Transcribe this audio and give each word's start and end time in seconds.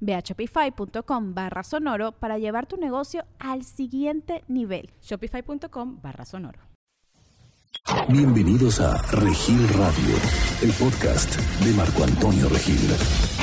Ve 0.00 0.14
a 0.14 0.20
shopify.com 0.20 1.34
barra 1.34 1.62
sonoro 1.62 2.12
para 2.12 2.38
llevar 2.38 2.66
tu 2.66 2.76
negocio 2.76 3.24
al 3.38 3.64
siguiente 3.64 4.44
nivel. 4.48 4.90
Shopify.com 5.02 6.00
barra 6.02 6.24
sonoro. 6.24 6.60
Bienvenidos 8.08 8.80
a 8.80 9.00
Regil 9.12 9.68
Radio, 9.70 10.14
el 10.62 10.72
podcast 10.72 11.36
de 11.64 11.72
Marco 11.72 12.04
Antonio 12.04 12.48
Regil. 12.48 13.37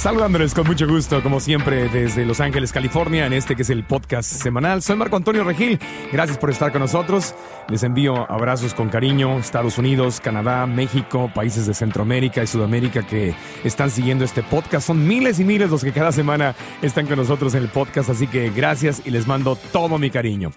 Saludándoles 0.00 0.54
con 0.54 0.66
mucho 0.66 0.88
gusto, 0.88 1.22
como 1.22 1.40
siempre, 1.40 1.90
desde 1.90 2.24
Los 2.24 2.40
Ángeles, 2.40 2.72
California, 2.72 3.26
en 3.26 3.34
este 3.34 3.54
que 3.54 3.60
es 3.60 3.68
el 3.68 3.84
podcast 3.84 4.32
semanal. 4.32 4.80
Soy 4.80 4.96
Marco 4.96 5.16
Antonio 5.16 5.44
Regil. 5.44 5.78
Gracias 6.10 6.38
por 6.38 6.48
estar 6.48 6.72
con 6.72 6.80
nosotros. 6.80 7.34
Les 7.68 7.82
envío 7.82 8.14
abrazos 8.32 8.72
con 8.72 8.88
cariño. 8.88 9.38
Estados 9.38 9.76
Unidos, 9.76 10.18
Canadá, 10.18 10.66
México, 10.66 11.30
países 11.34 11.66
de 11.66 11.74
Centroamérica 11.74 12.42
y 12.42 12.46
Sudamérica 12.46 13.06
que 13.06 13.34
están 13.62 13.90
siguiendo 13.90 14.24
este 14.24 14.42
podcast. 14.42 14.86
Son 14.86 15.06
miles 15.06 15.38
y 15.38 15.44
miles 15.44 15.68
los 15.68 15.84
que 15.84 15.92
cada 15.92 16.12
semana 16.12 16.54
están 16.80 17.06
con 17.06 17.18
nosotros 17.18 17.54
en 17.54 17.64
el 17.64 17.68
podcast. 17.68 18.08
Así 18.08 18.26
que 18.26 18.48
gracias 18.48 19.02
y 19.04 19.10
les 19.10 19.26
mando 19.26 19.54
todo 19.70 19.98
mi 19.98 20.08
cariño. 20.08 20.50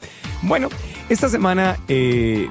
Bueno, 0.44 0.70
esta 1.10 1.28
semana 1.28 1.76
eh, 1.90 2.50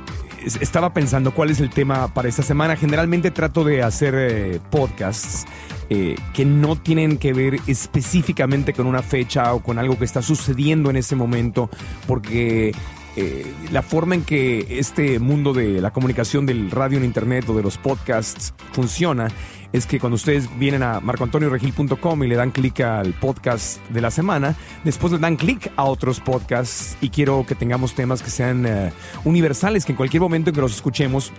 estaba 0.61 0.93
pensando 0.93 1.33
cuál 1.33 1.51
es 1.51 1.61
el 1.61 1.71
tema 1.71 2.13
para 2.13 2.29
esta 2.29 2.43
semana. 2.43 2.77
Generalmente 2.77 3.31
trato 3.31 3.65
de 3.65 3.83
hacer 3.83 4.15
eh, 4.17 4.61
podcasts 4.71 5.47
eh, 5.91 6.17
que 6.33 6.45
no 6.45 6.77
tienen 6.77 7.19
que 7.19 7.33
ver 7.33 7.57
específicamente 7.67 8.73
con 8.73 8.87
una 8.87 9.03
fecha 9.03 9.53
o 9.53 9.63
con 9.63 9.79
algo 9.79 9.99
que 9.99 10.05
está 10.05 10.23
sucediendo 10.23 10.91
en 10.91 10.97
ese 10.97 11.17
momento, 11.17 11.69
porque 12.07 12.73
eh, 13.17 13.47
la 13.71 13.83
forma 13.83 14.15
en 14.15 14.23
que 14.23 14.79
este 14.79 15.19
mundo 15.19 15.53
de 15.53 15.81
la 15.81 15.93
comunicación 15.93 16.47
del 16.47 16.71
radio 16.71 16.99
en 16.99 17.05
internet 17.05 17.49
o 17.49 17.55
de 17.55 17.63
los 17.63 17.77
podcasts 17.77 18.55
funciona 18.73 19.29
es 19.73 19.87
que 19.87 19.99
cuando 19.99 20.17
ustedes 20.17 20.49
vienen 20.59 20.83
a 20.83 21.01
marcoantonioregil.com 21.01 22.25
y 22.25 22.27
le 22.27 22.37
dan 22.37 22.51
clic 22.51 22.81
al 22.81 23.13
podcast 23.15 23.87
de 23.89 24.01
la 24.01 24.11
semana, 24.11 24.55
después 24.85 25.13
le 25.13 25.19
dan 25.19 25.37
clic 25.37 25.73
a 25.77 25.85
otros 25.85 26.21
podcasts 26.21 26.97
y 27.01 27.09
quiero 27.09 27.45
que 27.47 27.55
tengamos 27.55 27.95
temas 27.95 28.23
que 28.23 28.31
sean 28.31 28.67
eh, 28.67 28.93
universales, 29.25 29.85
que 29.85 29.93
en 29.93 29.97
cualquier 29.97 30.23
momento 30.23 30.51
en 30.51 30.55
que 30.55 30.61
los 30.61 30.75
escuchemos 30.75 31.33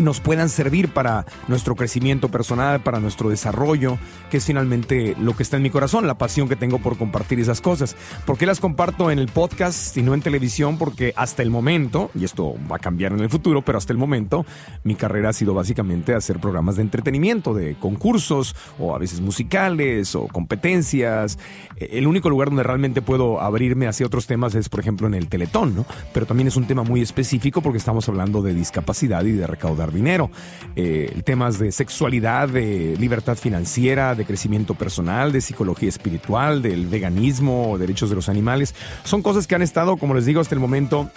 nos 0.00 0.20
puedan 0.20 0.48
servir 0.48 0.88
para 0.88 1.26
nuestro 1.48 1.76
crecimiento 1.76 2.28
personal, 2.28 2.82
para 2.82 3.00
nuestro 3.00 3.30
desarrollo, 3.30 3.98
que 4.30 4.38
es 4.38 4.44
finalmente 4.44 5.16
lo 5.20 5.36
que 5.36 5.42
está 5.42 5.56
en 5.56 5.62
mi 5.62 5.70
corazón, 5.70 6.06
la 6.06 6.18
pasión 6.18 6.48
que 6.48 6.56
tengo 6.56 6.78
por 6.78 6.96
compartir 6.96 7.40
esas 7.40 7.60
cosas. 7.60 7.96
¿Por 8.26 8.38
qué 8.38 8.46
las 8.46 8.60
comparto 8.60 9.10
en 9.10 9.18
el 9.18 9.28
podcast 9.28 9.96
y 9.96 10.02
no 10.02 10.14
en 10.14 10.22
televisión? 10.22 10.78
Porque 10.78 11.12
hasta 11.16 11.42
el 11.42 11.50
momento, 11.50 12.10
y 12.14 12.24
esto 12.24 12.54
va 12.70 12.76
a 12.76 12.78
cambiar 12.80 13.12
en 13.12 13.20
el 13.20 13.30
futuro, 13.30 13.62
pero 13.62 13.78
hasta 13.78 13.92
el 13.92 13.98
momento 13.98 14.44
mi 14.82 14.94
carrera 14.94 15.30
ha 15.30 15.32
sido 15.32 15.54
básicamente 15.54 16.14
hacer 16.14 16.38
programas 16.40 16.76
de 16.76 16.82
entretenimiento, 16.82 17.54
de 17.54 17.76
concursos 17.76 18.54
o 18.78 18.94
a 18.94 18.98
veces 18.98 19.20
musicales 19.20 20.14
o 20.14 20.28
competencias. 20.28 21.38
El 21.76 22.06
único 22.06 22.30
lugar 22.30 22.48
donde 22.48 22.62
realmente 22.62 23.02
puedo 23.02 23.40
abrirme 23.40 23.86
hacia 23.86 24.06
otros 24.06 24.26
temas 24.26 24.54
es, 24.54 24.68
por 24.68 24.80
ejemplo, 24.80 25.06
en 25.06 25.14
el 25.14 25.28
Teletón, 25.28 25.74
¿no? 25.74 25.86
Pero 26.12 26.26
también 26.26 26.48
es 26.48 26.56
un 26.56 26.66
tema 26.66 26.82
muy 26.82 27.02
específico 27.02 27.60
porque 27.62 27.78
estamos 27.78 28.08
hablando 28.08 28.42
de 28.42 28.54
discapacidad 28.54 29.24
y 29.24 29.32
de 29.32 29.46
recaudar 29.46 29.83
dinero. 29.92 30.30
Eh, 30.76 31.20
temas 31.24 31.58
de 31.58 31.72
sexualidad, 31.72 32.48
de 32.48 32.96
libertad 32.98 33.36
financiera, 33.36 34.14
de 34.14 34.24
crecimiento 34.24 34.74
personal, 34.74 35.32
de 35.32 35.40
psicología 35.40 35.88
espiritual, 35.88 36.62
del 36.62 36.86
veganismo, 36.86 37.78
derechos 37.78 38.10
de 38.10 38.16
los 38.16 38.28
animales. 38.28 38.74
Son 39.04 39.22
cosas 39.22 39.46
que 39.46 39.54
han 39.54 39.62
estado, 39.62 39.96
como 39.96 40.14
les 40.14 40.26
digo, 40.26 40.40
hasta 40.40 40.54
el 40.54 40.60
momento 40.60 41.10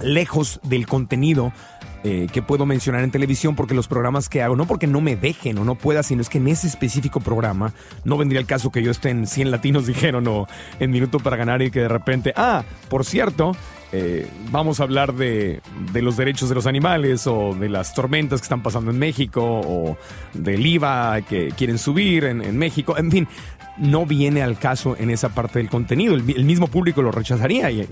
lejos 0.00 0.60
del 0.64 0.86
contenido 0.86 1.52
eh, 2.04 2.26
que 2.32 2.42
puedo 2.42 2.66
mencionar 2.66 3.04
en 3.04 3.12
televisión 3.12 3.54
porque 3.54 3.74
los 3.74 3.86
programas 3.86 4.28
que 4.28 4.42
hago, 4.42 4.56
no 4.56 4.66
porque 4.66 4.88
no 4.88 5.00
me 5.00 5.14
dejen 5.14 5.56
o 5.58 5.64
no 5.64 5.76
pueda, 5.76 6.02
sino 6.02 6.20
es 6.20 6.28
que 6.28 6.38
en 6.38 6.48
ese 6.48 6.66
específico 6.66 7.20
programa 7.20 7.74
no 8.04 8.18
vendría 8.18 8.40
el 8.40 8.46
caso 8.46 8.72
que 8.72 8.82
yo 8.82 8.90
esté 8.90 9.10
en 9.10 9.28
100 9.28 9.52
latinos, 9.52 9.86
dijeron, 9.86 10.26
o 10.26 10.48
en 10.80 10.90
Minuto 10.90 11.20
para 11.20 11.36
Ganar 11.36 11.62
y 11.62 11.70
que 11.70 11.80
de 11.80 11.88
repente, 11.88 12.32
ah, 12.34 12.64
por 12.88 13.04
cierto, 13.04 13.52
eh, 13.94 14.26
vamos 14.50 14.80
a 14.80 14.84
hablar 14.84 15.14
de, 15.14 15.60
los 15.94 16.16
derechos 16.16 16.48
de 16.48 16.54
los 16.54 16.66
animales 16.66 17.26
o 17.26 17.54
de 17.54 17.68
las 17.68 17.92
tormentas 17.92 18.40
que 18.40 18.44
están 18.44 18.62
pasando 18.62 18.90
en 18.90 18.98
México 18.98 19.42
o 19.42 19.98
del 20.32 20.64
IVA 20.64 21.20
que 21.22 21.48
quieren 21.56 21.76
subir 21.76 22.24
en, 22.24 22.56
México. 22.56 22.96
En 22.96 23.10
fin, 23.10 23.28
no 23.76 24.06
viene 24.06 24.42
al 24.42 24.58
caso 24.58 24.96
en 24.98 25.10
esa 25.10 25.28
parte 25.28 25.58
del 25.58 25.68
contenido. 25.68 26.14
El, 26.14 26.22
mismo 26.22 26.68
público 26.68 27.02
lo 27.02 27.12
rechazaría 27.12 27.70
y, 27.70 27.86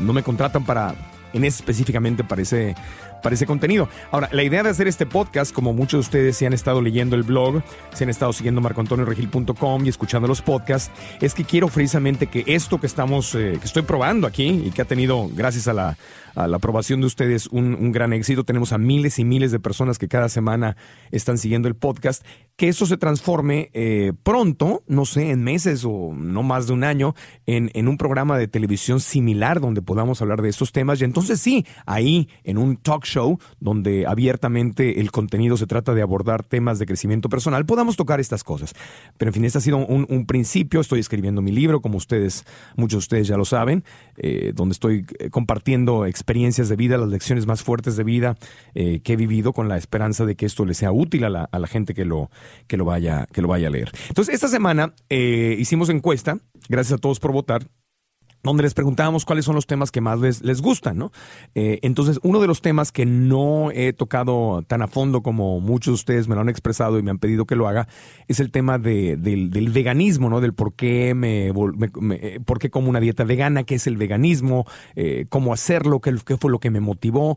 no 0.00 0.12
me 0.12 0.22
contratan 0.22 0.64
para, 0.64 0.94
en 1.32 1.44
específicamente 1.44 2.22
para 2.22 2.42
ese, 2.42 2.76
para 3.24 3.34
ese 3.34 3.46
contenido. 3.46 3.88
Ahora, 4.12 4.28
la 4.32 4.42
idea 4.44 4.62
de 4.62 4.68
hacer 4.68 4.86
este 4.86 5.06
podcast, 5.06 5.52
como 5.52 5.72
muchos 5.72 5.92
de 5.92 6.00
ustedes 6.00 6.36
se 6.36 6.46
han 6.46 6.52
estado 6.52 6.82
leyendo 6.82 7.16
el 7.16 7.22
blog, 7.22 7.62
se 7.94 8.04
han 8.04 8.10
estado 8.10 8.34
siguiendo 8.34 8.60
marcoantonioregil.com 8.60 9.86
y 9.86 9.88
escuchando 9.88 10.28
los 10.28 10.42
podcasts, 10.42 10.92
es 11.22 11.32
que 11.32 11.44
quiero 11.44 11.68
precisamente 11.68 12.26
que 12.26 12.44
esto 12.46 12.78
que 12.78 12.86
estamos, 12.86 13.34
eh, 13.34 13.56
que 13.58 13.64
estoy 13.64 13.82
probando 13.82 14.26
aquí 14.26 14.62
y 14.66 14.70
que 14.72 14.82
ha 14.82 14.84
tenido, 14.84 15.30
gracias 15.34 15.68
a 15.68 15.72
la, 15.72 15.96
a 16.34 16.48
la 16.48 16.56
aprobación 16.56 17.00
de 17.00 17.06
ustedes, 17.06 17.46
un, 17.46 17.74
un, 17.74 17.92
gran 17.92 18.12
éxito. 18.12 18.44
Tenemos 18.44 18.72
a 18.72 18.78
miles 18.78 19.18
y 19.18 19.24
miles 19.24 19.52
de 19.52 19.60
personas 19.60 19.98
que 19.98 20.08
cada 20.08 20.28
semana 20.28 20.76
están 21.10 21.38
siguiendo 21.38 21.68
el 21.68 21.76
podcast. 21.76 22.24
Que 22.56 22.68
eso 22.68 22.86
se 22.86 22.96
transforme 22.96 23.70
eh, 23.72 24.12
pronto, 24.22 24.82
no 24.86 25.06
sé, 25.06 25.30
en 25.30 25.42
meses 25.42 25.84
o 25.84 26.12
no 26.14 26.42
más 26.42 26.66
de 26.66 26.72
un 26.72 26.84
año, 26.84 27.14
en, 27.46 27.70
en 27.74 27.88
un 27.88 27.96
programa 27.96 28.38
de 28.38 28.48
televisión 28.48 29.00
similar 29.00 29.60
donde 29.60 29.82
podamos 29.82 30.22
hablar 30.22 30.42
de 30.42 30.50
estos 30.50 30.72
temas. 30.72 31.00
Y 31.00 31.04
entonces 31.04 31.40
sí, 31.40 31.66
ahí 31.86 32.28
en 32.44 32.58
un 32.58 32.76
talk 32.76 33.04
show 33.14 33.38
donde 33.60 34.06
abiertamente 34.06 35.00
el 35.00 35.10
contenido 35.10 35.56
se 35.56 35.66
trata 35.66 35.94
de 35.94 36.02
abordar 36.02 36.42
temas 36.44 36.78
de 36.78 36.86
crecimiento 36.86 37.28
personal, 37.28 37.64
podamos 37.66 37.96
tocar 37.96 38.20
estas 38.20 38.44
cosas. 38.44 38.74
Pero 39.18 39.30
en 39.30 39.34
fin, 39.34 39.44
este 39.44 39.58
ha 39.58 39.60
sido 39.60 39.78
un, 39.78 40.24
principio. 40.26 40.80
Estoy 40.80 41.00
escribiendo 41.00 41.42
mi 41.42 41.52
libro, 41.52 41.80
como 41.80 41.98
ustedes, 41.98 42.44
muchos 42.76 42.96
de 42.96 42.98
ustedes 42.98 43.28
ya 43.28 43.36
lo 43.36 43.44
saben, 43.44 43.84
eh, 44.16 44.52
donde 44.54 44.72
estoy 44.72 45.06
eh, 45.18 45.30
compartiendo 45.30 46.06
experiencias 46.06 46.68
de 46.68 46.76
vida, 46.76 46.96
las 46.96 47.08
lecciones 47.08 47.46
más 47.46 47.62
fuertes 47.62 47.96
de 47.96 48.04
vida 48.04 48.36
eh, 48.74 49.00
que 49.00 49.12
he 49.12 49.16
vivido 49.16 49.52
con 49.52 49.68
la 49.68 49.76
esperanza 49.76 50.24
de 50.24 50.34
que 50.34 50.46
esto 50.46 50.64
le 50.64 50.74
sea 50.74 50.92
útil 50.92 51.24
a 51.24 51.30
la, 51.30 51.44
a 51.44 51.58
la 51.58 51.66
gente 51.66 51.94
que 51.94 52.04
lo, 52.04 52.30
que, 52.66 52.76
lo 52.76 52.84
vaya, 52.84 53.26
que 53.32 53.42
lo 53.42 53.48
vaya 53.48 53.68
a 53.68 53.70
leer. 53.70 53.90
Entonces, 54.08 54.34
esta 54.34 54.48
semana 54.48 54.94
hicimos 55.10 55.88
encuesta, 55.90 56.38
gracias 56.68 56.98
a 56.98 57.00
todos 57.00 57.20
por 57.20 57.32
votar, 57.32 57.66
donde 58.44 58.62
les 58.62 58.74
preguntábamos 58.74 59.24
cuáles 59.24 59.46
son 59.46 59.54
los 59.54 59.66
temas 59.66 59.90
que 59.90 60.02
más 60.02 60.20
les, 60.20 60.42
les 60.42 60.60
gustan, 60.60 60.98
¿no? 60.98 61.12
Eh, 61.54 61.78
entonces, 61.82 62.20
uno 62.22 62.40
de 62.40 62.46
los 62.46 62.60
temas 62.60 62.92
que 62.92 63.06
no 63.06 63.70
he 63.72 63.94
tocado 63.94 64.62
tan 64.66 64.82
a 64.82 64.86
fondo 64.86 65.22
como 65.22 65.60
muchos 65.60 65.92
de 65.92 65.94
ustedes 65.94 66.28
me 66.28 66.34
lo 66.34 66.42
han 66.42 66.50
expresado 66.50 66.98
y 66.98 67.02
me 67.02 67.10
han 67.10 67.18
pedido 67.18 67.46
que 67.46 67.56
lo 67.56 67.66
haga, 67.66 67.88
es 68.28 68.40
el 68.40 68.50
tema 68.50 68.78
de, 68.78 69.16
del, 69.16 69.70
veganismo, 69.70 70.28
¿no? 70.28 70.42
Del 70.42 70.52
por 70.52 70.74
qué, 70.74 71.14
me, 71.14 71.52
me, 72.00 72.16
eh, 72.16 72.40
por 72.44 72.58
qué 72.58 72.68
como 72.68 72.90
una 72.90 73.00
dieta 73.00 73.24
vegana, 73.24 73.64
qué 73.64 73.76
es 73.76 73.86
el 73.86 73.96
veganismo, 73.96 74.66
eh, 74.94 75.24
cómo 75.30 75.54
hacerlo, 75.54 76.00
qué, 76.00 76.36
fue 76.36 76.50
lo 76.50 76.60
que 76.60 76.70
me 76.70 76.80
motivó. 76.80 77.36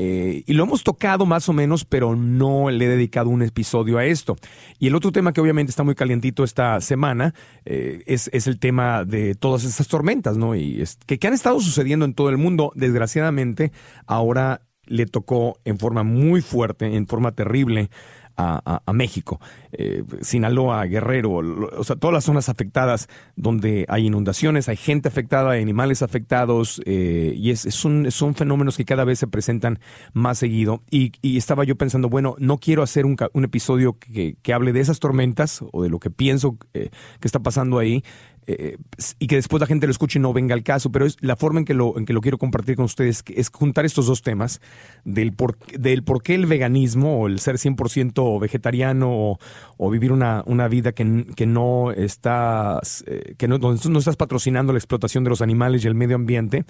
Y 0.00 0.52
lo 0.52 0.62
hemos 0.62 0.84
tocado 0.84 1.26
más 1.26 1.48
o 1.48 1.52
menos, 1.52 1.84
pero 1.84 2.14
no 2.14 2.70
le 2.70 2.84
he 2.84 2.88
dedicado 2.88 3.30
un 3.30 3.42
episodio 3.42 3.98
a 3.98 4.04
esto. 4.04 4.36
Y 4.78 4.86
el 4.86 4.94
otro 4.94 5.10
tema 5.10 5.32
que 5.32 5.40
obviamente 5.40 5.70
está 5.70 5.82
muy 5.82 5.96
calientito 5.96 6.44
esta 6.44 6.80
semana 6.80 7.34
es, 7.64 8.30
es, 8.32 8.46
el 8.46 8.60
tema 8.60 9.04
de 9.04 9.34
todas 9.34 9.64
estas 9.64 9.88
tormentas, 9.88 10.36
¿no? 10.36 10.47
Y 10.54 10.82
que, 11.06 11.18
que 11.18 11.26
han 11.26 11.34
estado 11.34 11.60
sucediendo 11.60 12.04
en 12.04 12.14
todo 12.14 12.30
el 12.30 12.38
mundo. 12.38 12.72
Desgraciadamente, 12.74 13.72
ahora 14.06 14.62
le 14.86 15.06
tocó 15.06 15.58
en 15.64 15.78
forma 15.78 16.02
muy 16.02 16.40
fuerte, 16.40 16.96
en 16.96 17.06
forma 17.06 17.32
terrible, 17.32 17.90
a, 18.38 18.92
México. 18.92 19.40
eh, 19.72 20.04
Sinaloa, 20.22 20.84
Guerrero, 20.84 21.32
o 21.32 21.84
sea, 21.84 21.96
todas 21.96 22.14
las 22.14 22.24
zonas 22.24 22.48
afectadas 22.48 23.08
donde 23.36 23.84
hay 23.88 24.06
inundaciones, 24.06 24.68
hay 24.68 24.76
gente 24.76 25.08
afectada, 25.08 25.50
hay 25.50 25.62
animales 25.62 26.02
afectados, 26.02 26.80
eh, 26.86 27.34
y 27.36 27.50
es, 27.50 27.62
son 27.70 28.34
fenómenos 28.36 28.76
que 28.76 28.84
cada 28.84 29.04
vez 29.04 29.18
se 29.18 29.26
presentan 29.26 29.80
más 30.12 30.38
seguido. 30.38 30.80
Y, 30.90 31.12
estaba 31.36 31.64
yo 31.64 31.76
pensando, 31.76 32.08
bueno, 32.08 32.36
no 32.38 32.58
quiero 32.58 32.82
hacer 32.82 33.06
un, 33.06 33.16
episodio 33.44 33.98
que, 33.98 34.36
hable 34.52 34.72
de 34.72 34.80
esas 34.80 35.00
tormentas 35.00 35.64
o 35.72 35.82
de 35.82 35.88
lo 35.88 35.98
que 35.98 36.10
pienso 36.10 36.58
que 36.72 36.90
está 37.22 37.40
pasando 37.40 37.78
ahí, 37.78 38.02
eh, 38.50 38.78
y 39.18 39.26
que 39.26 39.36
después 39.36 39.60
la 39.60 39.66
gente 39.66 39.86
lo 39.86 39.90
escuche 39.90 40.18
y 40.18 40.22
no 40.22 40.32
venga 40.32 40.54
al 40.54 40.62
caso, 40.62 40.90
pero 40.90 41.04
es 41.04 41.18
la 41.20 41.36
forma 41.36 41.58
en 41.58 41.66
que 41.66 41.74
lo, 41.74 41.98
en 41.98 42.06
que 42.06 42.14
lo 42.14 42.22
quiero 42.22 42.38
compartir 42.38 42.76
con 42.76 42.86
ustedes 42.86 43.22
es 43.28 43.50
juntar 43.50 43.84
estos 43.84 44.06
dos 44.06 44.22
temas 44.22 44.62
del 45.04 45.34
por, 45.34 45.58
del 45.66 46.02
por 46.02 46.22
qué 46.22 46.34
el 46.34 46.46
veganismo 46.46 47.20
o 47.20 47.26
el 47.26 47.40
ser 47.40 47.56
100% 47.56 48.40
vegetariano 48.40 49.36
o, 49.76 49.90
vivir 49.90 50.12
una, 50.12 50.42
una 50.46 50.66
vida 50.66 50.92
que, 50.92 51.26
que 51.36 51.46
no 51.46 51.92
está, 51.92 52.80
eh, 53.04 53.34
que 53.36 53.48
no 53.48 53.58
estás 53.98 54.16
patrocinando 54.16 54.72
la 54.72 54.78
explotación 54.78 55.24
de 55.24 55.30
los 55.30 55.42
animales 55.42 55.84
y 55.84 55.88
el 55.88 55.94
medio 55.94 56.16
ambiente 56.16 56.64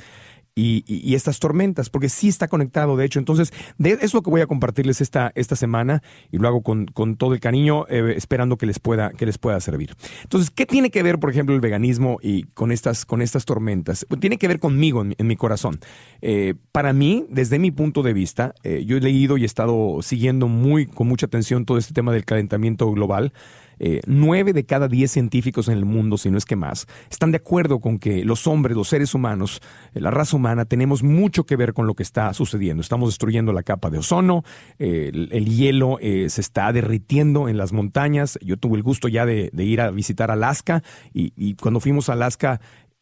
y, 0.58 1.14
estas 1.14 1.38
tormentas, 1.38 1.90
porque 1.90 2.08
sí 2.08 2.28
está 2.28 2.48
conectado, 2.48 2.96
de 2.96 3.04
hecho. 3.04 3.18
Entonces, 3.18 3.52
de, 3.78 3.98
es 4.00 4.14
lo 4.14 4.22
que 4.22 4.30
voy 4.30 4.40
a 4.40 4.46
compartirles 4.46 5.00
esta, 5.00 5.32
esta 5.34 5.56
semana 5.56 6.02
y 6.30 6.38
lo 6.38 6.48
hago 6.48 6.62
con, 6.62 6.86
todo 7.16 7.32
el 7.34 7.40
cariño, 7.40 7.86
eh, 7.88 8.14
esperando 8.16 8.56
que 8.56 8.66
les, 8.66 8.78
pueda, 8.78 9.10
que 9.10 9.26
les 9.26 9.38
pueda 9.38 9.60
servir. 9.60 9.94
Entonces, 10.22 10.50
¿qué 10.50 10.66
tiene 10.66 10.90
que 10.90 11.02
ver, 11.02 11.18
por 11.18 11.30
ejemplo, 11.30 11.54
el 11.54 11.60
veganismo 11.60 12.18
y 12.22 12.44
con 12.54 12.72
estas, 12.72 13.04
con 13.04 13.22
estas 13.22 13.44
tormentas? 13.44 14.04
Pues, 14.08 14.20
tiene 14.20 14.38
que 14.38 14.48
ver 14.48 14.58
conmigo 14.58 15.04
en, 15.04 15.26
mi 15.26 15.36
corazón. 15.36 15.78
Eh, 16.22 16.54
para 16.72 16.92
mí, 16.92 17.26
desde 17.28 17.58
mi 17.58 17.70
punto 17.70 18.02
de 18.02 18.12
vista, 18.12 18.54
eh, 18.62 18.84
yo 18.86 18.96
he 18.96 19.00
leído 19.00 19.36
y 19.36 19.42
he 19.42 19.46
estado 19.46 20.00
siguiendo 20.02 20.48
muy, 20.48 20.86
con 20.86 21.06
mucha 21.06 21.26
atención 21.26 21.64
todo 21.64 21.78
este 21.78 21.94
tema 21.94 22.12
del 22.12 22.24
calentamiento 22.24 22.90
global. 22.90 23.32
Eh, 23.80 24.00
nueve 24.06 24.52
de 24.52 24.64
cada 24.64 24.88
diez 24.88 25.12
científicos 25.12 25.68
en 25.68 25.78
el 25.78 25.84
mundo, 25.84 26.18
si 26.18 26.30
no 26.30 26.38
es 26.38 26.44
que 26.44 26.56
más, 26.56 26.86
están 27.10 27.30
de 27.30 27.38
acuerdo 27.38 27.80
con 27.80 27.98
que 27.98 28.24
los 28.24 28.46
hombres, 28.46 28.76
los 28.76 28.88
seres 28.88 29.14
humanos, 29.14 29.60
eh, 29.94 30.00
la 30.00 30.10
raza 30.10 30.36
humana, 30.36 30.64
tenemos 30.64 31.02
mucho 31.02 31.44
que 31.44 31.56
ver 31.56 31.72
con 31.72 31.86
lo 31.86 31.94
que 31.94 32.02
está 32.02 32.32
sucediendo. 32.34 32.80
Estamos 32.80 33.10
destruyendo 33.10 33.52
la 33.52 33.62
capa 33.62 33.90
de 33.90 33.98
ozono, 33.98 34.44
eh, 34.78 35.10
el, 35.12 35.48
hielo 35.48 35.98
se 36.00 36.40
está 36.40 36.72
derritiendo 36.72 37.48
en 37.48 37.56
las 37.56 37.72
montañas. 37.72 38.38
Yo 38.42 38.56
tuve 38.56 38.76
el 38.76 38.82
gusto 38.82 39.08
ya 39.08 39.26
de, 39.26 39.50
ir 39.56 39.80
a 39.80 39.90
visitar 39.90 40.30
Alaska 40.30 40.82
y, 41.12 41.54
cuando 41.54 41.80
fuimos 41.80 42.08
a 42.08 42.12
Alaska, 42.12 42.60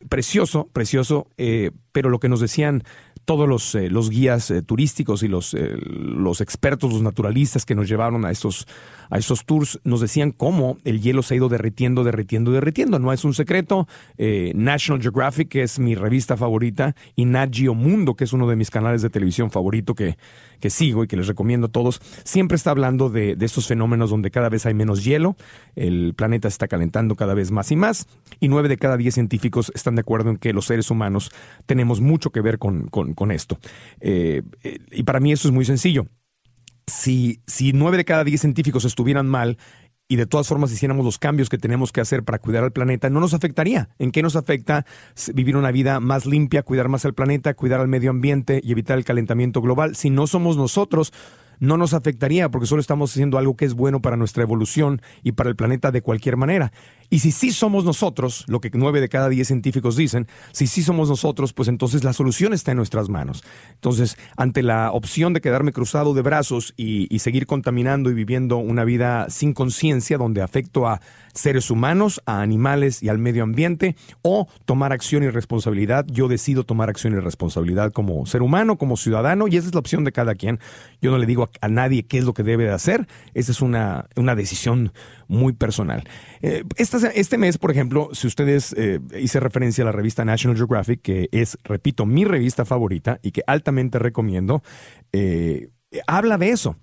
precioso, 0.08 0.69
precioso, 0.73 1.28
pero 1.93 2.08
lo 2.08 2.20
que 2.20 2.28
nos 2.28 2.40
decían 2.40 2.84
todos 3.26 3.49
los, 3.49 3.75
eh, 3.75 3.90
los 3.90 4.08
guías 4.08 4.50
eh, 4.52 4.62
turísticos 4.62 5.25
y 5.25 5.28
los, 5.28 5.52
eh, 5.52 5.76
los 5.82 6.40
expertos, 6.40 6.93
los 6.93 7.02
naturalistas 7.02 7.67
que 7.67 7.75
nos 7.75 7.88
llevaron 7.88 8.25
a 8.25 8.31
estos, 8.31 8.69
a 9.11 9.19
estos 9.19 9.44
tours, 9.44 9.81
nos 9.82 10.00
decían 10.00 10.31
cómo 10.31 10.78
el 10.84 11.02
hielo 11.02 11.23
se 11.23 11.34
ha 11.34 11.37
ido 11.37 11.49
derritiendo, 11.49 12.05
derritiendo, 12.05 12.52
derritiendo. 12.52 13.00
No 13.00 13.12
es 13.12 13.25
un 13.25 13.34
secreto. 13.34 13.88
National 14.55 15.02
Geographic, 15.02 15.49
que 15.49 15.62
es 15.62 15.78
mi 15.78 15.94
revista 15.94 16.37
favorita, 16.37 16.94
y 17.17 17.25
Nat 17.25 17.52
Geo 17.52 17.75
Mundo, 17.75 18.14
que 18.14 18.25
es 18.25 18.32
uno 18.32 18.49
de 18.49 18.56
mis 18.56 18.70
canales 18.70 19.02
de 19.02 19.11
televisión 19.11 19.50
favorito 19.50 19.94
que, 19.94 20.17
que 20.61 20.70
sigo 20.70 21.05
y 21.05 21.06
que 21.06 21.17
les 21.17 21.26
recomiendo 21.26 21.67
a 21.67 21.70
todos, 21.70 22.00
siempre 22.25 22.56
está 22.56 22.70
hablando 22.70 23.11
de, 23.11 23.37
de 23.37 23.46
estos 23.46 23.67
fenómenos 23.67 24.11
donde 24.11 24.31
cada 24.31 24.49
vez 24.49 24.67
hay 24.67 24.75
menos 24.75 25.05
hielo, 25.05 25.37
el 25.75 26.14
planeta 26.14 26.49
está 26.49 26.69
calentando 26.69 27.14
cada 27.17 27.34
vez 27.34 27.50
más 27.50 27.70
y 27.73 27.76
más, 27.76 28.06
y 28.40 28.49
nueve 28.49 28.69
de 28.69 28.76
cada 28.76 28.96
diez 28.96 29.14
científicos 29.14 29.73
están 29.75 29.94
de 29.96 30.00
acuerdo 30.00 30.31
en 30.31 30.37
que 30.37 30.52
los 30.52 30.67
seres 30.67 30.90
humanos 30.90 31.31
tenemos 31.67 32.00
mucho 32.00 32.31
que 32.31 32.40
ver 32.40 32.58
con, 32.58 32.88
con, 32.88 33.14
esto. 33.31 33.59
Eh, 34.01 34.43
eh, 34.63 34.79
y 34.93 35.03
para 35.03 35.21
mí 35.21 35.33
eso 35.33 35.49
es 35.49 35.55
muy 35.55 35.65
sencillo. 35.65 36.07
Si, 36.87 37.41
si 37.47 37.73
nueve 37.73 37.97
de 37.97 38.05
cada 38.05 38.23
diez 38.23 38.41
científicos 38.41 38.85
estuvieran 38.85 39.27
mal, 39.27 39.59
y 40.09 40.17
de 40.17 40.27
todas 40.27 40.47
formas 40.47 40.73
hiciéramos 40.73 41.05
los 41.05 41.19
cambios 41.19 41.49
que 41.49 41.59
tenemos 41.59 41.93
que 41.93 42.01
hacer 42.01 42.23
para 42.23 42.39
cuidar 42.39 42.63
al 42.63 42.73
planeta, 42.73 43.11
no 43.11 43.21
nos 43.21 43.35
afectaría. 43.35 43.89
¿En 43.99 44.13
qué 44.13 44.23
nos 44.23 44.37
afecta 44.37 44.87
vivir 45.35 45.57
una 45.57 45.73
vida 45.73 46.01
más 46.01 46.27
limpia, 46.27 46.63
cuidar 46.63 46.89
más 46.89 47.05
al 47.05 47.15
planeta, 47.15 47.55
cuidar 47.55 47.81
al 47.81 47.89
medio 47.89 48.11
ambiente 48.11 48.61
y 48.63 48.73
evitar 48.73 48.99
el 48.99 49.05
calentamiento 49.05 49.61
global? 49.61 49.97
Si 49.97 50.11
no 50.11 50.27
somos 50.27 50.57
nosotros 50.57 51.12
no 51.61 51.76
nos 51.76 51.94
afectaría 51.94 52.50
porque 52.50 52.67
solo 52.67 52.81
estamos 52.81 53.11
haciendo 53.11 53.38
algo 53.38 53.56
que 53.56 53.64
es 53.64 53.75
bueno 53.75 54.00
para 54.00 54.17
nuestra 54.17 54.43
evolución 54.43 55.03
y 55.23 55.32
para 55.32 55.50
el 55.50 55.56
planeta 55.56 55.91
de 55.91 56.03
cualquier 56.03 56.37
manera. 56.37 56.73
Y 57.08 57.20
si 57.20 57.31
sí 57.31 57.53
somos 57.53 57.85
nosotros, 57.85 58.44
lo 58.49 58.61
que 58.61 58.70
nueve 58.75 59.00
de 59.00 59.08
cada 59.08 59.29
diez 59.29 59.47
científicos 59.47 59.97
dicen, 59.97 60.26
si 60.53 60.67
sí 60.67 60.82
somos 60.82 61.08
nosotros, 61.08 61.53
pues 61.53 61.69
entonces 61.69 62.05
la 62.05 62.12
solución 62.12 62.53
está 62.53 62.73
en 62.73 62.79
nuestras 62.79 63.08
manos. 63.08 63.44
Entonces, 63.75 64.17
ante 64.37 64.62
la 64.62 64.91
opción 64.93 65.32
de 65.32 65.41
quedarme 65.41 65.73
cruzado 65.73 66.14
de 66.14 66.23
brazos 66.23 66.75
y, 66.76 67.17
seguir 67.17 67.47
contaminando 67.47 68.11
y 68.11 68.14
viviendo 68.14 68.59
una 68.59 68.85
vida 68.85 69.26
sin 69.31 69.52
conciencia, 69.52 70.19
donde 70.19 70.43
afecto 70.43 70.87
a 70.87 71.00
seres 71.35 71.70
humanos, 71.70 72.23
a 72.25 72.41
animales 72.41 73.02
y 73.02 73.09
al 73.09 73.19
medio 73.19 73.43
ambiente, 73.43 73.97
o 74.23 74.47
tomar 74.64 74.93
acción 74.93 75.25
y 75.25 75.31
responsabilidad, 75.31 76.06
yo 76.09 76.29
decido 76.29 76.64
tomar 76.64 76.88
acción 76.88 77.14
y 77.14 77.19
responsabilidad 77.19 77.93
como 77.93 78.26
ser 78.26 78.43
humano, 78.43 78.79
como 78.79 78.97
ciudadano, 78.97 79.49
y 79.49 79.56
esa 79.56 79.67
es 79.69 79.75
la 79.75 79.81
opción 79.81 80.05
de 80.05 80.12
cada 80.12 80.35
quien. 80.35 80.61
Yo 81.00 81.11
no 81.11 81.19
le 81.19 81.26
digo 81.26 81.43
a, 81.61 81.69
nadie 81.69 82.07
qué 82.07 82.19
es 82.19 82.25
lo 82.25 82.35
que 82.35 82.43
debe 82.43 82.65
de 82.65 82.73
hacer, 82.73 83.07
esa 83.35 83.53
es 83.53 83.61
una, 83.61 84.09
una 84.17 84.35
decisión 84.35 84.93
muy 85.29 85.53
personal. 85.53 86.05
Eh, 86.43 86.65
este 86.77 87.39
mes, 87.39 87.59
por 87.59 87.71
ejemplo, 87.71 88.11
si 88.13 88.27
ustedes 88.27 88.75
eh, 88.77 89.01
hice 89.19 89.41
referencia 89.41 89.83
a 89.83 89.87
la 89.87 89.93
revista 89.93 90.25
National 90.25 90.57
Geographic, 90.57 91.03
que 91.03 91.29
es, 91.33 91.59
repito, 91.65 92.07
mi 92.07 92.25
revista 92.25 92.65
favorita 92.65 93.19
y 93.23 93.33
que 93.33 93.43
altamente 93.47 93.99
recomiendo, 93.99 94.63
eh, 95.13 95.69
habla 96.07 96.39
de 96.39 96.51
eso. 96.51 96.77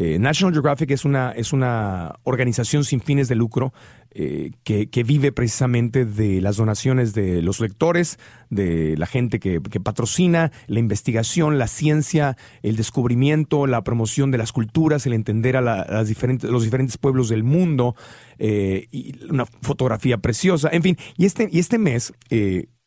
Eh, 0.00 0.18
National 0.18 0.54
Geographic 0.54 0.90
es 0.92 1.04
una, 1.04 1.32
es 1.32 1.52
una 1.52 2.14
organización 2.22 2.84
sin 2.84 3.02
fines 3.02 3.28
de 3.28 3.34
lucro 3.34 3.74
eh, 4.12 4.50
que, 4.64 5.04
vive 5.04 5.30
precisamente 5.30 6.04
de 6.04 6.40
las 6.40 6.56
donaciones 6.56 7.14
de 7.14 7.42
los 7.42 7.60
lectores, 7.60 8.18
de 8.48 8.96
la 8.96 9.06
gente 9.06 9.38
que, 9.38 9.60
patrocina, 9.60 10.50
la 10.66 10.80
investigación, 10.80 11.58
la 11.58 11.68
ciencia, 11.68 12.36
el 12.62 12.74
descubrimiento, 12.76 13.68
la 13.68 13.84
promoción 13.84 14.32
de 14.32 14.38
las 14.38 14.52
culturas, 14.52 15.06
el 15.06 15.12
entender 15.12 15.56
a, 15.56 16.04
diferentes, 16.04 16.50
los 16.50 16.64
diferentes 16.64 16.98
pueblos 16.98 17.28
del 17.28 17.44
mundo, 17.44 17.94
eh, 18.38 18.88
y 18.90 19.14
una 19.30 19.46
fotografía 19.62 20.18
preciosa, 20.18 20.68
en 20.72 20.82
fin. 20.82 20.96
Y 21.16 21.26
este, 21.26 21.48
y 21.52 21.60
este 21.60 21.78
mes, 21.78 22.12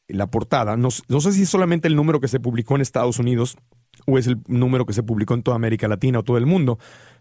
la 0.09 0.27
portada, 0.27 0.75
no, 0.75 0.89
no 1.07 1.21
sé 1.21 1.31
si 1.31 1.43
es 1.43 1.49
solamente 1.49 1.87
el 1.87 1.95
número 1.95 2.19
que 2.19 2.27
se 2.27 2.41
publicó 2.41 2.75
en 2.75 2.81
Estados 2.81 3.17
Unidos, 3.19 3.57
o 4.05 4.17
es 4.17 4.27
el 4.27 4.39
número 4.47 4.85
que 4.85 4.93
se 4.93 5.03
publicó 5.03 5.33
en 5.33 5.43
toda 5.43 5.55
América 5.55 5.87
Latina 5.87 6.19
o 6.19 6.23
todo 6.23 6.37
el 6.37 6.45
mundo. 6.45 6.79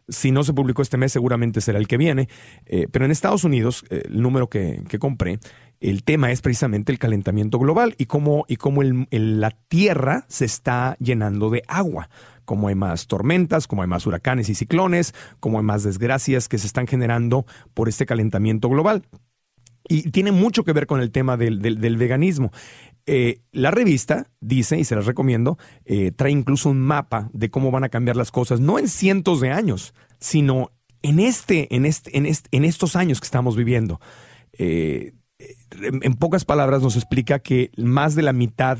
Si 0.08 0.30
no 0.30 0.44
se 0.44 0.52
publicó 0.52 0.82
este 0.82 0.96
mes, 0.96 1.12
seguramente 1.12 1.60
será 1.60 1.78
el 1.78 1.86
que 1.86 1.96
viene. 1.96 2.28
Eh, 2.66 2.88
pero 2.90 3.04
en 3.04 3.10
Estados 3.10 3.44
Unidos, 3.44 3.84
eh, 3.90 4.02
el 4.06 4.20
número 4.22 4.48
que, 4.48 4.84
compré, 4.98 5.38
el 5.80 6.04
tema 6.04 6.30
es 6.30 6.40
precisamente 6.40 6.92
el 6.92 6.98
calentamiento 6.98 7.58
global 7.58 7.94
y 7.98 8.06
cómo, 8.06 8.44
y 8.48 8.56
cómo 8.56 8.82
la 8.82 9.50
Tierra 9.68 10.24
se 10.28 10.44
está 10.44 10.96
llenando 11.00 11.50
de 11.50 11.62
agua. 11.68 12.08
Como 12.44 12.68
hay 12.68 12.74
más 12.74 13.06
tormentas, 13.06 13.66
como 13.66 13.82
hay 13.82 13.88
más 13.88 14.06
huracanes 14.06 14.48
y 14.48 14.54
ciclones, 14.54 15.14
como 15.40 15.58
hay 15.58 15.64
más 15.64 15.84
desgracias 15.84 16.48
que 16.48 16.58
se 16.58 16.66
están 16.66 16.86
generando 16.86 17.46
por 17.74 17.88
este 17.88 18.06
calentamiento 18.06 18.68
global. 18.68 19.04
Y 19.88 20.10
tiene 20.10 20.32
mucho 20.32 20.64
que 20.64 20.72
ver 20.72 20.86
con 20.86 21.00
el 21.00 21.10
tema 21.10 21.36
del, 21.36 21.58
veganismo. 21.96 22.52
Eh, 23.06 23.40
la 23.50 23.70
revista 23.70 24.28
dice, 24.40 24.78
y 24.78 24.84
se 24.84 24.94
las 24.94 25.06
recomiendo, 25.06 25.58
eh, 25.84 26.12
trae 26.12 26.30
incluso 26.30 26.70
un 26.70 26.80
mapa 26.80 27.30
de 27.32 27.50
cómo 27.50 27.70
van 27.70 27.84
a 27.84 27.88
cambiar 27.88 28.16
las 28.16 28.30
cosas, 28.30 28.60
no 28.60 28.78
en 28.78 28.88
cientos 28.88 29.40
de 29.40 29.50
años, 29.50 29.94
sino 30.18 30.70
en, 31.02 31.18
este, 31.18 31.74
en, 31.74 31.84
este, 31.84 32.16
en, 32.16 32.26
en 32.26 32.64
estos 32.64 32.94
años 32.94 33.20
que 33.20 33.24
estamos 33.24 33.56
viviendo. 33.56 34.00
Eh, 34.52 35.14
en, 35.80 36.14
pocas 36.14 36.44
palabras 36.44 36.82
nos 36.82 36.96
explica 36.96 37.40
que 37.40 37.70
más 37.76 38.14
de 38.14 38.22
la 38.22 38.32
mitad 38.32 38.78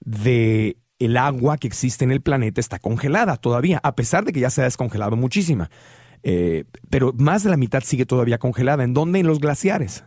de 0.00 0.76
el 1.00 1.16
agua 1.16 1.58
que 1.58 1.66
existe 1.66 2.04
en 2.04 2.12
el 2.12 2.20
planeta 2.20 2.60
está 2.60 2.78
congelada 2.78 3.36
todavía, 3.36 3.80
a 3.82 3.96
pesar 3.96 4.24
de 4.24 4.32
que 4.32 4.40
ya 4.40 4.50
se 4.50 4.60
ha 4.60 4.64
descongelado 4.64 5.16
muchísima. 5.16 5.70
pero 6.88 7.12
más 7.18 7.42
de 7.42 7.50
la 7.50 7.56
mitad 7.56 7.82
sigue 7.82 8.06
todavía 8.06 8.38
congelada. 8.38 8.84
¿En 8.84 8.94
dónde? 8.94 9.18
En 9.18 9.26
los 9.26 9.40
glaciares 9.40 10.04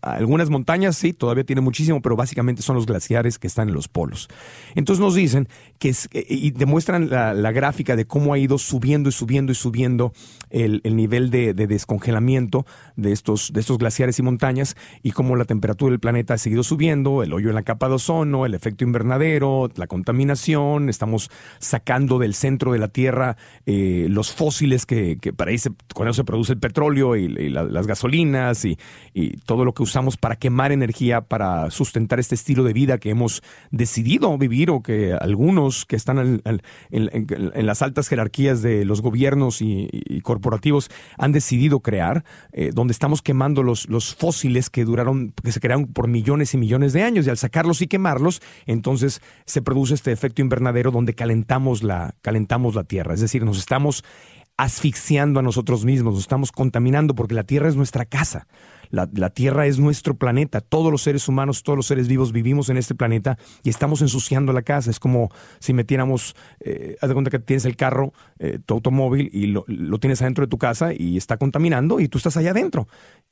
algunas 0.00 0.50
montañas 0.50 0.96
sí, 0.96 1.12
todavía 1.12 1.44
tiene 1.44 1.60
muchísimo, 1.60 2.00
pero 2.00 2.16
básicamente 2.16 2.62
son 2.62 2.76
los 2.76 2.86
glaciares 2.86 3.38
que 3.38 3.46
están 3.46 3.68
en 3.68 3.74
los 3.74 3.88
polos. 3.88 4.28
Entonces 4.74 5.00
nos 5.00 5.14
dicen 5.14 5.48
que 5.78 5.94
y 6.28 6.50
demuestran 6.52 7.10
la, 7.10 7.52
gráfica 7.52 7.96
de 7.96 8.06
cómo 8.06 8.34
ha 8.34 8.38
ido 8.38 8.58
subiendo 8.58 9.08
y 9.08 9.12
subiendo 9.12 9.52
y 9.52 9.54
subiendo 9.54 10.12
el, 10.50 10.80
nivel 10.84 11.30
de, 11.30 11.54
descongelamiento 11.54 12.66
de 12.96 13.12
estos, 13.12 13.52
de 13.52 13.60
estos 13.60 13.78
glaciares 13.78 14.18
y 14.18 14.22
montañas 14.22 14.76
y 15.02 15.12
cómo 15.12 15.36
la 15.36 15.44
temperatura 15.44 15.90
del 15.90 16.00
planeta 16.00 16.34
ha 16.34 16.38
seguido 16.38 16.62
subiendo, 16.62 17.22
el 17.22 17.32
hoyo 17.32 17.48
en 17.48 17.54
la 17.54 17.62
capa 17.62 17.88
de 17.88 17.94
ozono, 17.94 18.46
el 18.46 18.54
efecto 18.54 18.84
invernadero, 18.84 19.70
la 19.76 19.86
contaminación, 19.86 20.88
estamos 20.88 21.30
sacando 21.58 22.18
del 22.18 22.34
centro 22.34 22.72
de 22.72 22.78
la 22.78 22.88
Tierra 22.88 23.36
eh, 23.64 24.06
los 24.10 24.32
fósiles 24.32 24.86
que, 24.86 25.18
para 25.36 25.50
ahí 25.50 25.58
se, 25.58 25.70
cuando 25.94 26.12
se 26.12 26.24
produce 26.24 26.52
el 26.52 26.58
petróleo 26.58 27.16
y, 27.16 27.26
las 27.26 27.86
gasolinas 27.86 28.64
y, 28.64 28.78
y 29.14 29.36
todo 29.38 29.55
todo 29.56 29.64
lo 29.64 29.72
que 29.72 29.82
usamos 29.82 30.18
para 30.18 30.36
quemar 30.36 30.70
energía, 30.70 31.22
para 31.22 31.70
sustentar 31.70 32.20
este 32.20 32.34
estilo 32.34 32.62
de 32.62 32.74
vida 32.74 32.98
que 32.98 33.08
hemos 33.08 33.42
decidido 33.70 34.36
vivir 34.36 34.68
o 34.68 34.82
que 34.82 35.14
algunos 35.14 35.86
que 35.86 35.96
están 35.96 36.42
en, 36.44 37.66
las 37.66 37.80
altas 37.80 38.08
jerarquías 38.08 38.60
de 38.60 38.84
los 38.84 39.00
gobiernos 39.00 39.62
y, 39.62 39.88
corporativos 40.20 40.90
han 41.16 41.32
decidido 41.32 41.80
crear, 41.80 42.22
eh, 42.52 42.70
donde 42.74 42.92
estamos 42.92 43.22
quemando 43.22 43.62
los, 43.62 43.88
los 43.88 44.14
fósiles 44.14 44.68
que 44.68 44.84
duraron, 44.84 45.32
que 45.42 45.52
se 45.52 45.60
crearon 45.60 45.86
por 45.86 46.06
millones 46.06 46.52
y 46.52 46.58
millones 46.58 46.92
de 46.92 47.02
años 47.02 47.26
y 47.26 47.30
al 47.30 47.38
sacarlos 47.38 47.80
y 47.80 47.86
quemarlos, 47.86 48.42
entonces 48.66 49.22
se 49.46 49.62
produce 49.62 49.94
este 49.94 50.12
efecto 50.12 50.42
invernadero 50.42 50.90
donde 50.90 51.14
calentamos 51.14 51.82
la, 51.82 52.14
calentamos 52.20 52.74
la 52.74 52.84
Tierra, 52.84 53.14
es 53.14 53.22
decir, 53.22 53.42
nos 53.42 53.56
estamos 53.56 54.04
asfixiando 54.58 55.40
a 55.40 55.42
nosotros 55.42 55.86
mismos, 55.86 56.12
nos 56.12 56.22
estamos 56.22 56.52
contaminando 56.52 57.14
porque 57.14 57.34
la 57.34 57.44
Tierra 57.44 57.70
es 57.70 57.76
nuestra 57.76 58.04
casa. 58.04 58.46
La, 58.90 59.30
Tierra 59.30 59.66
es 59.66 59.78
nuestro 59.78 60.14
planeta. 60.14 60.60
Todos 60.60 60.90
los 60.90 61.02
seres 61.02 61.28
humanos, 61.28 61.62
todos 61.62 61.76
los 61.76 61.86
seres 61.86 62.08
vivos 62.08 62.32
vivimos 62.32 62.68
en 62.68 62.76
este 62.76 62.94
planeta 62.94 63.38
y 63.62 63.68
estamos 63.68 64.02
ensuciando 64.02 64.52
la 64.52 64.62
casa. 64.62 64.90
Es 64.90 65.00
como 65.00 65.30
si 65.58 65.72
metiéramos, 65.72 66.36
eh, 66.60 66.96
haz 67.00 67.08
de 67.08 67.14
cuenta 67.14 67.30
que 67.30 67.38
tienes 67.38 67.64
el 67.64 67.76
carro, 67.76 68.12
eh, 68.38 68.58
tu 68.64 68.74
automóvil 68.74 69.30
y 69.32 69.46
lo, 69.46 69.64
tienes 69.98 70.22
adentro 70.22 70.46
de 70.46 70.50
tu 70.50 70.58
casa 70.58 70.92
y 70.92 71.16
está 71.16 71.36
contaminando 71.36 72.00
y 72.00 72.08
tú 72.08 72.18
estás 72.18 72.36
allá 72.36 72.50
adentro. 72.50 72.88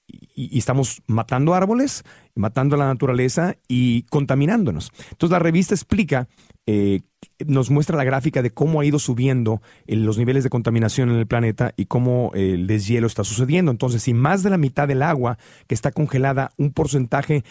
Y, 0.06 0.54
y, 0.54 0.58
estamos 0.58 1.02
matando 1.06 1.54
árboles, 1.54 2.04
matando 2.34 2.76
la 2.76 2.86
naturaleza 2.86 3.56
y 3.68 4.02
contaminándonos. 4.04 4.92
Entonces 5.10 5.30
la 5.30 5.38
revista 5.38 5.74
explica 5.74 6.28
eh, 6.66 7.02
nos 7.46 7.70
muestra 7.70 7.96
la 7.96 8.04
gráfica 8.04 8.40
de 8.40 8.50
cómo 8.50 8.80
ha 8.80 8.86
ido 8.86 8.98
subiendo 8.98 9.60
eh, 9.86 9.96
los 9.96 10.16
niveles 10.16 10.44
de 10.44 10.50
contaminación 10.50 11.10
en 11.10 11.16
el 11.16 11.26
planeta 11.26 11.74
y 11.76 11.86
cómo 11.86 12.30
eh, 12.34 12.54
el 12.54 12.66
deshielo 12.66 13.06
está 13.06 13.24
sucediendo. 13.24 13.70
Entonces, 13.70 14.02
si 14.02 14.14
más 14.14 14.42
de 14.42 14.50
la 14.50 14.56
mitad 14.56 14.88
del 14.88 15.02
agua 15.02 15.38
que 15.66 15.74
está 15.74 15.92
congelada, 15.92 16.52
un 16.56 16.72
porcentaje, 16.72 17.44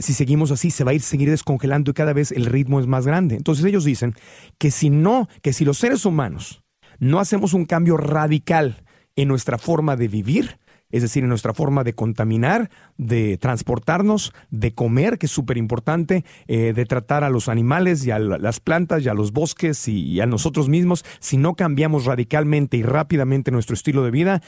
si 0.00 0.14
seguimos 0.14 0.50
así, 0.50 0.72
se 0.72 0.82
va 0.82 0.90
a 0.90 0.94
ir 0.94 1.00
seguir 1.00 1.30
descongelando 1.30 1.92
y 1.92 1.94
cada 1.94 2.12
vez 2.12 2.32
el 2.32 2.46
ritmo 2.46 2.80
es 2.80 2.88
más 2.88 3.06
grande. 3.06 3.36
Entonces 3.36 3.64
ellos 3.64 3.84
dicen 3.84 4.14
que 4.58 4.72
si 4.72 4.90
no, 4.90 5.28
que 5.42 5.52
si 5.52 5.64
los 5.64 5.78
seres 5.78 6.04
humanos 6.04 6.64
no 6.98 7.20
hacemos 7.20 7.54
un 7.54 7.66
cambio 7.66 7.96
radical 7.96 8.82
en 9.14 9.28
nuestra 9.28 9.58
forma 9.58 9.94
de 9.94 10.08
vivir, 10.08 10.58
es 10.96 11.02
decir, 11.02 11.22
en 11.22 11.28
nuestra 11.28 11.54
forma 11.54 11.84
de 11.84 11.92
contaminar, 11.92 12.70
de 12.96 13.36
transportarnos, 13.38 14.32
de 14.50 14.72
comer, 14.74 15.18
que 15.18 15.26
es 15.26 15.32
súper 15.32 15.56
importante, 15.58 16.24
eh, 16.48 16.72
de 16.74 16.86
tratar 16.86 17.24
a 17.24 17.30
los 17.30 17.48
animales 17.48 18.04
y 18.06 18.10
a 18.10 18.18
las 18.18 18.60
plantas 18.60 19.04
y 19.04 19.08
a 19.08 19.14
los 19.14 19.32
bosques 19.32 19.88
y, 19.88 20.20
a 20.20 20.26
nosotros 20.26 20.68
mismos, 20.68 21.04
si 21.20 21.36
no 21.36 21.54
cambiamos 21.54 22.04
radicalmente 22.04 22.76
y 22.76 22.82
rápidamente 22.82 23.50
nuestro 23.50 23.74
estilo 23.74 24.02
de 24.02 24.10
vida, 24.10 24.42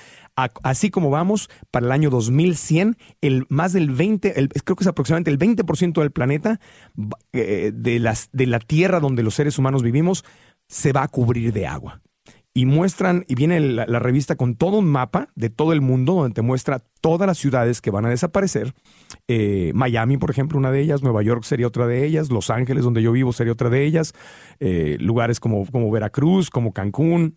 así 0.63 0.91
como 0.91 1.11
vamos, 1.11 1.51
para 1.71 1.87
el 1.87 1.93
año 1.93 2.11
2100, 2.11 2.97
el, 3.21 3.45
más 3.49 3.73
del 3.73 3.91
20, 3.91 4.33
creo 4.65 4.77
que 4.77 4.85
es 4.85 4.89
aproximadamente 4.89 5.31
el 5.31 5.39
20% 5.39 6.01
del 6.01 6.11
planeta, 6.11 6.61
eh, 7.33 7.73
de, 7.75 7.99
las, 7.99 8.31
de 8.33 8.47
la 8.47 8.59
tierra 8.59 9.01
donde 9.01 9.23
los 9.23 9.35
seres 9.35 9.59
humanos 9.59 9.83
vivimos, 9.83 10.25
se 10.67 10.93
va 10.93 11.03
a 11.03 11.09
cubrir 11.09 11.53
de 11.53 11.67
agua 11.67 12.01
y 12.59 12.67
muestran, 12.67 13.25
y 13.29 13.37
viene 13.37 13.61
la, 13.61 14.01
revista 14.01 14.35
con 14.35 14.57
todo 14.57 14.79
un 14.79 14.87
mapa 14.87 15.29
de 15.37 15.49
todo 15.49 15.73
el 15.73 15.81
mundo 15.81 16.15
donde 16.15 16.35
te 16.35 16.43
muestra 16.43 16.83
todas 17.01 17.25
las 17.29 17.39
ciudades 17.39 17.81
que 17.81 17.93
van 17.93 18.05
a 18.05 18.09
desaparecer. 18.09 18.75
Eh, 19.29 19.71
Miami, 19.77 20.17
por 20.17 20.33
ejemplo, 20.33 20.59
una 20.59 20.73
de 20.73 20.81
ellas, 20.81 21.05
Nueva 21.05 21.23
York 21.23 21.45
sería 21.45 21.69
otra 21.69 21.87
de 21.87 22.05
ellas, 22.05 22.33
Los 22.33 22.51
Ángeles, 22.51 22.83
donde 22.83 23.01
yo 23.01 23.13
vivo, 23.13 23.33
sería 23.33 23.53
otra 23.53 23.71
de 23.71 23.85
ellas, 23.85 24.13
eh, 24.59 24.97
lugares 24.99 25.39
como, 25.39 25.67
como 25.67 25.89
Veracruz, 25.93 26.51
como 26.51 26.73
Cancún, 26.73 27.37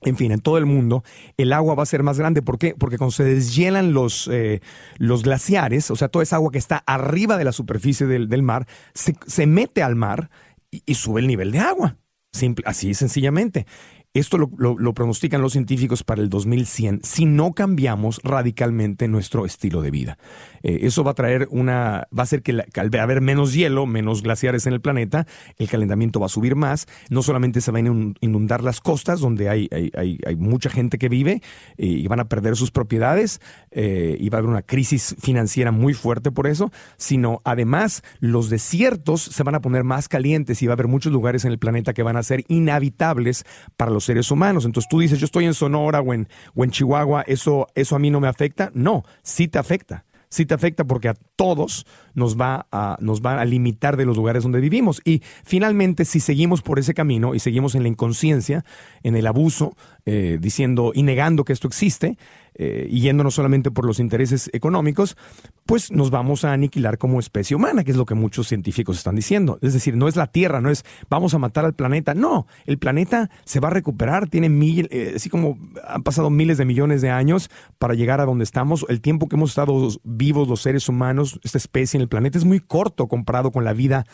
en 0.00 0.16
fin, 0.16 0.32
en 0.32 0.40
todo 0.40 0.58
el 0.58 0.66
mundo, 0.66 1.04
el 1.36 1.52
agua 1.52 1.76
va 1.76 1.84
a 1.84 1.86
ser 1.86 2.02
más 2.02 2.18
grande. 2.18 2.42
¿Por 2.42 2.58
qué? 2.58 2.74
Porque 2.76 2.98
cuando 2.98 3.12
se 3.12 3.22
deshielan 3.22 3.92
los, 3.92 4.26
eh, 4.26 4.60
los 4.96 5.22
glaciares, 5.22 5.88
o 5.92 5.94
sea, 5.94 6.08
toda 6.08 6.24
esa 6.24 6.34
agua 6.34 6.50
que 6.50 6.58
está 6.58 6.82
arriba 6.84 7.38
de 7.38 7.44
la 7.44 7.52
superficie 7.52 8.08
del, 8.08 8.42
mar, 8.42 8.66
se, 8.92 9.46
mete 9.46 9.84
al 9.84 9.94
mar 9.94 10.30
y, 10.68 10.82
y, 10.84 10.94
sube 10.94 11.20
el 11.20 11.28
nivel 11.28 11.52
de 11.52 11.60
agua. 11.60 11.96
Simple, 12.32 12.64
así 12.66 12.92
sencillamente. 12.94 13.66
Esto 14.14 14.38
lo, 14.38 14.94
pronostican 14.94 15.42
los 15.42 15.52
científicos 15.52 16.02
para 16.02 16.22
el 16.22 16.30
2100 16.30 17.00
si 17.02 17.26
no 17.26 17.52
cambiamos 17.52 18.20
radicalmente 18.24 19.06
nuestro 19.06 19.44
estilo 19.44 19.82
de 19.82 19.90
vida. 19.90 20.18
Eh, 20.62 20.80
eso 20.82 21.04
va 21.04 21.10
a 21.10 21.14
traer 21.14 21.46
una, 21.50 22.08
va 22.16 22.20
a 22.20 22.22
hacer 22.22 22.42
que, 22.42 22.52
al 22.52 22.98
haber 22.98 23.20
menos 23.20 23.52
hielo, 23.52 23.84
menos 23.86 24.22
glaciares 24.22 24.66
en 24.66 24.72
el 24.72 24.80
planeta, 24.80 25.26
el 25.58 25.68
calentamiento 25.68 26.20
va 26.20 26.26
a 26.26 26.30
subir 26.30 26.56
más. 26.56 26.86
No 27.10 27.22
solamente 27.22 27.60
se 27.60 27.70
van 27.70 27.86
a 27.86 28.24
inundar 28.24 28.64
las 28.64 28.80
costas 28.80 29.20
donde 29.20 29.50
hay, 29.50 29.68
hay, 29.70 30.36
mucha 30.36 30.70
gente 30.70 30.96
que 30.96 31.08
vive 31.08 31.42
eh, 31.76 31.86
y 31.86 32.06
van 32.06 32.20
a 32.20 32.28
perder 32.28 32.56
sus 32.56 32.70
propiedades 32.70 33.40
eh, 33.80 34.16
y 34.18 34.28
va 34.28 34.38
a 34.38 34.40
haber 34.40 34.50
una 34.50 34.62
crisis 34.62 35.14
financiera 35.20 35.70
muy 35.70 35.94
fuerte 35.94 36.32
por 36.32 36.48
eso, 36.48 36.72
sino 36.96 37.40
además 37.44 38.02
los 38.18 38.50
desiertos 38.50 39.22
se 39.22 39.44
van 39.44 39.54
a 39.54 39.60
poner 39.60 39.84
más 39.84 40.08
calientes 40.08 40.60
y 40.60 40.66
va 40.66 40.72
a 40.72 40.74
haber 40.74 40.88
muchos 40.88 41.12
lugares 41.12 41.44
en 41.44 41.52
el 41.52 41.60
planeta 41.60 41.92
que 41.92 42.02
van 42.02 42.16
a 42.16 42.24
ser 42.24 42.44
inhabitables 42.48 43.44
para 43.76 43.92
los 43.92 44.02
seres 44.02 44.32
humanos. 44.32 44.64
Entonces 44.64 44.88
tú 44.90 44.98
dices, 44.98 45.20
yo 45.20 45.26
estoy 45.26 45.44
en 45.44 45.54
Sonora 45.54 46.00
o 46.00 46.12
en, 46.12 46.26
en 46.56 46.70
Chihuahua, 46.72 47.22
¿eso, 47.28 47.68
¿eso 47.76 47.94
a 47.94 48.00
mí 48.00 48.10
no 48.10 48.18
me 48.18 48.26
afecta? 48.26 48.72
No, 48.74 49.04
sí 49.22 49.46
te 49.46 49.60
afecta. 49.60 50.04
Sí 50.30 50.44
te 50.44 50.54
afecta 50.54 50.84
porque 50.84 51.08
a 51.08 51.14
todos 51.36 51.86
nos 52.14 52.38
va 52.38 52.66
a, 52.70 52.98
nos 53.00 53.22
va 53.22 53.40
a 53.40 53.44
limitar 53.46 53.96
de 53.96 54.04
los 54.04 54.16
lugares 54.16 54.42
donde 54.42 54.60
vivimos. 54.60 55.00
Y 55.04 55.22
finalmente, 55.44 56.04
si 56.04 56.20
seguimos 56.20 56.60
por 56.60 56.78
ese 56.78 56.92
camino 56.92 57.34
y 57.34 57.38
seguimos 57.38 57.74
en 57.74 57.82
la 57.82 57.88
inconsciencia, 57.88 58.64
en 59.02 59.16
el 59.16 59.26
abuso, 59.26 59.74
eh, 60.04 60.36
diciendo 60.38 60.92
y 60.94 61.02
negando 61.02 61.44
que 61.44 61.54
esto 61.54 61.66
existe, 61.66 62.18
eh, 62.58 62.88
y 62.90 63.00
yéndonos 63.00 63.34
solamente 63.34 63.70
por 63.70 63.86
los 63.86 64.00
intereses 64.00 64.50
económicos, 64.52 65.16
pues 65.64 65.92
nos 65.92 66.10
vamos 66.10 66.44
a 66.44 66.52
aniquilar 66.52 66.98
como 66.98 67.20
especie 67.20 67.56
humana, 67.56 67.84
que 67.84 67.92
es 67.92 67.96
lo 67.96 68.04
que 68.04 68.14
muchos 68.14 68.48
científicos 68.48 68.98
están 68.98 69.14
diciendo. 69.14 69.58
Es 69.62 69.72
decir, 69.72 69.96
no 69.96 70.08
es 70.08 70.16
la 70.16 70.26
Tierra, 70.26 70.60
no 70.60 70.68
es 70.68 70.84
vamos 71.08 71.34
a 71.34 71.38
matar 71.38 71.64
al 71.64 71.74
planeta, 71.74 72.14
no, 72.14 72.46
el 72.66 72.78
planeta 72.78 73.30
se 73.44 73.60
va 73.60 73.68
a 73.68 73.70
recuperar, 73.70 74.28
tiene 74.28 74.48
mil, 74.48 74.88
eh, 74.90 75.12
así 75.16 75.30
como 75.30 75.56
han 75.86 76.02
pasado 76.02 76.30
miles 76.30 76.58
de 76.58 76.64
millones 76.64 77.00
de 77.00 77.10
años 77.10 77.48
para 77.78 77.94
llegar 77.94 78.20
a 78.20 78.26
donde 78.26 78.44
estamos, 78.44 78.84
el 78.88 79.00
tiempo 79.00 79.28
que 79.28 79.36
hemos 79.36 79.50
estado 79.50 79.88
vivos 80.02 80.48
los 80.48 80.60
seres 80.60 80.88
humanos, 80.88 81.38
esta 81.44 81.58
especie 81.58 81.96
en 81.96 82.02
el 82.02 82.08
planeta 82.08 82.38
es 82.38 82.44
muy 82.44 82.60
corto 82.60 83.06
comparado 83.06 83.52
con 83.52 83.64
la 83.64 83.72
vida 83.72 84.04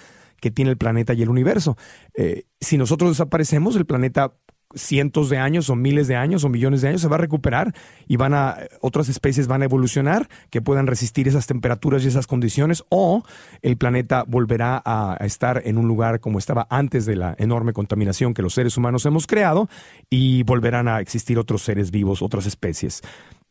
que 0.40 0.50
tiene 0.50 0.70
el 0.70 0.76
planeta 0.76 1.14
y 1.14 1.22
el 1.22 1.30
universo. 1.30 1.78
Eh, 2.14 2.44
si 2.60 2.76
nosotros 2.76 3.12
desaparecemos, 3.12 3.76
el 3.76 3.86
planeta 3.86 4.34
cientos 4.74 5.28
de 5.28 5.38
años 5.38 5.70
o 5.70 5.76
miles 5.76 6.08
de 6.08 6.16
años 6.16 6.44
o 6.44 6.48
millones 6.48 6.82
de 6.82 6.88
años 6.88 7.00
se 7.00 7.08
va 7.08 7.16
a 7.16 7.20
recuperar 7.20 7.74
y 8.06 8.16
van 8.16 8.34
a 8.34 8.56
otras 8.80 9.08
especies 9.08 9.46
van 9.46 9.62
a 9.62 9.66
evolucionar 9.66 10.28
que 10.50 10.62
puedan 10.62 10.86
resistir 10.86 11.28
esas 11.28 11.46
temperaturas 11.46 12.04
y 12.04 12.08
esas 12.08 12.26
condiciones 12.26 12.84
o 12.88 13.24
el 13.62 13.76
planeta 13.76 14.24
volverá 14.26 14.82
a 14.84 15.16
estar 15.20 15.62
en 15.64 15.78
un 15.78 15.88
lugar 15.88 16.20
como 16.20 16.38
estaba 16.38 16.66
antes 16.70 17.06
de 17.06 17.16
la 17.16 17.34
enorme 17.38 17.72
contaminación 17.72 18.34
que 18.34 18.42
los 18.42 18.54
seres 18.54 18.76
humanos 18.76 19.06
hemos 19.06 19.26
creado 19.26 19.68
y 20.10 20.42
volverán 20.42 20.88
a 20.88 21.00
existir 21.00 21.38
otros 21.38 21.62
seres 21.62 21.90
vivos, 21.90 22.22
otras 22.22 22.46
especies. 22.46 23.02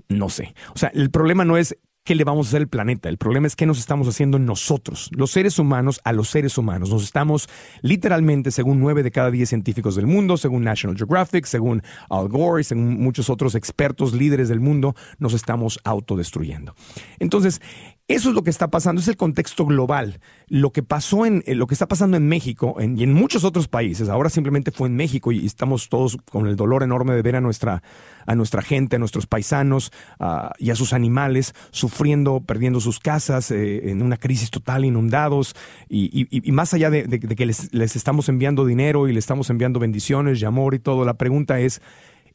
No 0.10 0.30
sé. 0.30 0.54
O 0.76 0.78
sea, 0.78 0.90
el 0.94 1.10
problema 1.10 1.46
no 1.46 1.58
es 1.58 1.78
qué 2.04 2.16
le 2.16 2.26
vamos 2.26 2.48
a 2.48 2.50
hacer 2.50 2.62
al 2.62 2.68
planeta. 2.68 3.08
El 3.08 3.18
problema 3.18 3.48
es 3.48 3.56
qué 3.56 3.66
nos 3.66 3.80
estamos 3.80 4.08
haciendo 4.08 4.38
nosotros, 4.38 5.10
los 5.14 5.32
seres 5.32 5.58
humanos 5.58 6.02
a 6.04 6.12
los 6.12 6.30
seres 6.30 6.58
humanos. 6.58 6.90
Nos 6.90 7.04
estamos 7.04 7.48
literalmente, 7.82 8.52
según 8.52 8.80
nueve 8.80 9.04
de 9.04 9.12
cada 9.12 9.32
diez 9.32 9.50
científicos 9.50 9.96
del 9.96 10.06
mundo, 10.06 10.36
según 10.36 10.64
National 10.64 10.98
Geographic, 10.98 11.46
según 11.46 11.82
Al 12.10 12.28
Gore 12.28 12.62
y 12.62 12.64
según 12.66 13.02
muchos 13.02 13.30
otros 13.30 13.56
expertos 13.56 14.14
líderes 14.14 14.50
del 14.50 14.60
mundo, 14.60 14.96
nos 15.18 15.34
estamos 15.34 15.80
autodestruyendo. 15.86 16.76
Entonces, 17.20 17.62
eso 18.14 18.30
es 18.30 18.36
lo 18.36 18.44
que 18.44 18.50
está 18.50 18.70
pasando, 18.70 19.02
es 19.02 19.08
el 19.08 19.18
contexto 19.18 19.66
global. 19.66 20.20
Lo 20.48 20.72
que 20.72 20.84
pasó 20.84 21.26
en, 21.26 21.44
eh, 21.48 21.56
lo 21.56 21.66
que 21.68 21.74
está 21.74 21.88
pasando 21.88 22.16
en 22.16 22.28
México 22.28 22.76
y 22.80 23.04
en 23.04 23.14
muchos 23.14 23.44
otros 23.44 23.68
países. 23.68 24.08
Ahora 24.08 24.30
simplemente 24.30 24.72
fue 24.72 24.88
en 24.88 24.96
México 24.96 25.32
y 25.32 25.46
estamos 25.46 25.90
todos 25.90 26.18
con 26.30 26.48
el 26.48 26.56
dolor 26.56 26.84
enorme 26.84 27.16
de 27.16 27.22
ver 27.24 27.36
a 27.36 27.42
nuestra, 27.42 27.82
a 28.26 28.36
nuestra 28.36 28.62
gente, 28.62 28.98
a 28.98 29.00
nuestros 29.00 29.26
paisanos 29.26 29.92
y 30.60 30.70
a 30.70 30.76
sus 30.76 30.94
animales 30.94 31.56
sufriendo, 31.72 32.42
perdiendo 32.42 32.80
sus 32.80 33.00
casas, 33.00 33.50
eh, 33.52 33.90
en 33.90 34.02
una 34.02 34.18
crisis 34.18 34.52
total, 34.52 34.86
inundados. 34.86 35.56
Y, 35.90 36.52
más 36.52 36.74
allá 36.74 36.92
de, 36.92 37.08
que 37.20 37.46
les, 37.46 37.74
les 37.74 37.96
estamos 37.96 38.30
enviando 38.30 38.66
dinero 38.66 39.08
y 39.08 39.14
les 39.14 39.24
estamos 39.24 39.50
enviando 39.50 39.80
bendiciones 39.80 40.40
y 40.40 40.46
amor 40.46 40.76
y 40.76 40.80
todo, 40.80 41.04
la 41.04 41.16
pregunta 41.16 41.60
es, 41.60 41.82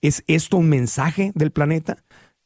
¿es 0.03 0.25
esto 0.27 0.57
un 0.57 0.69
mensaje 0.69 1.31
del 1.35 1.53
planeta? 1.53 1.99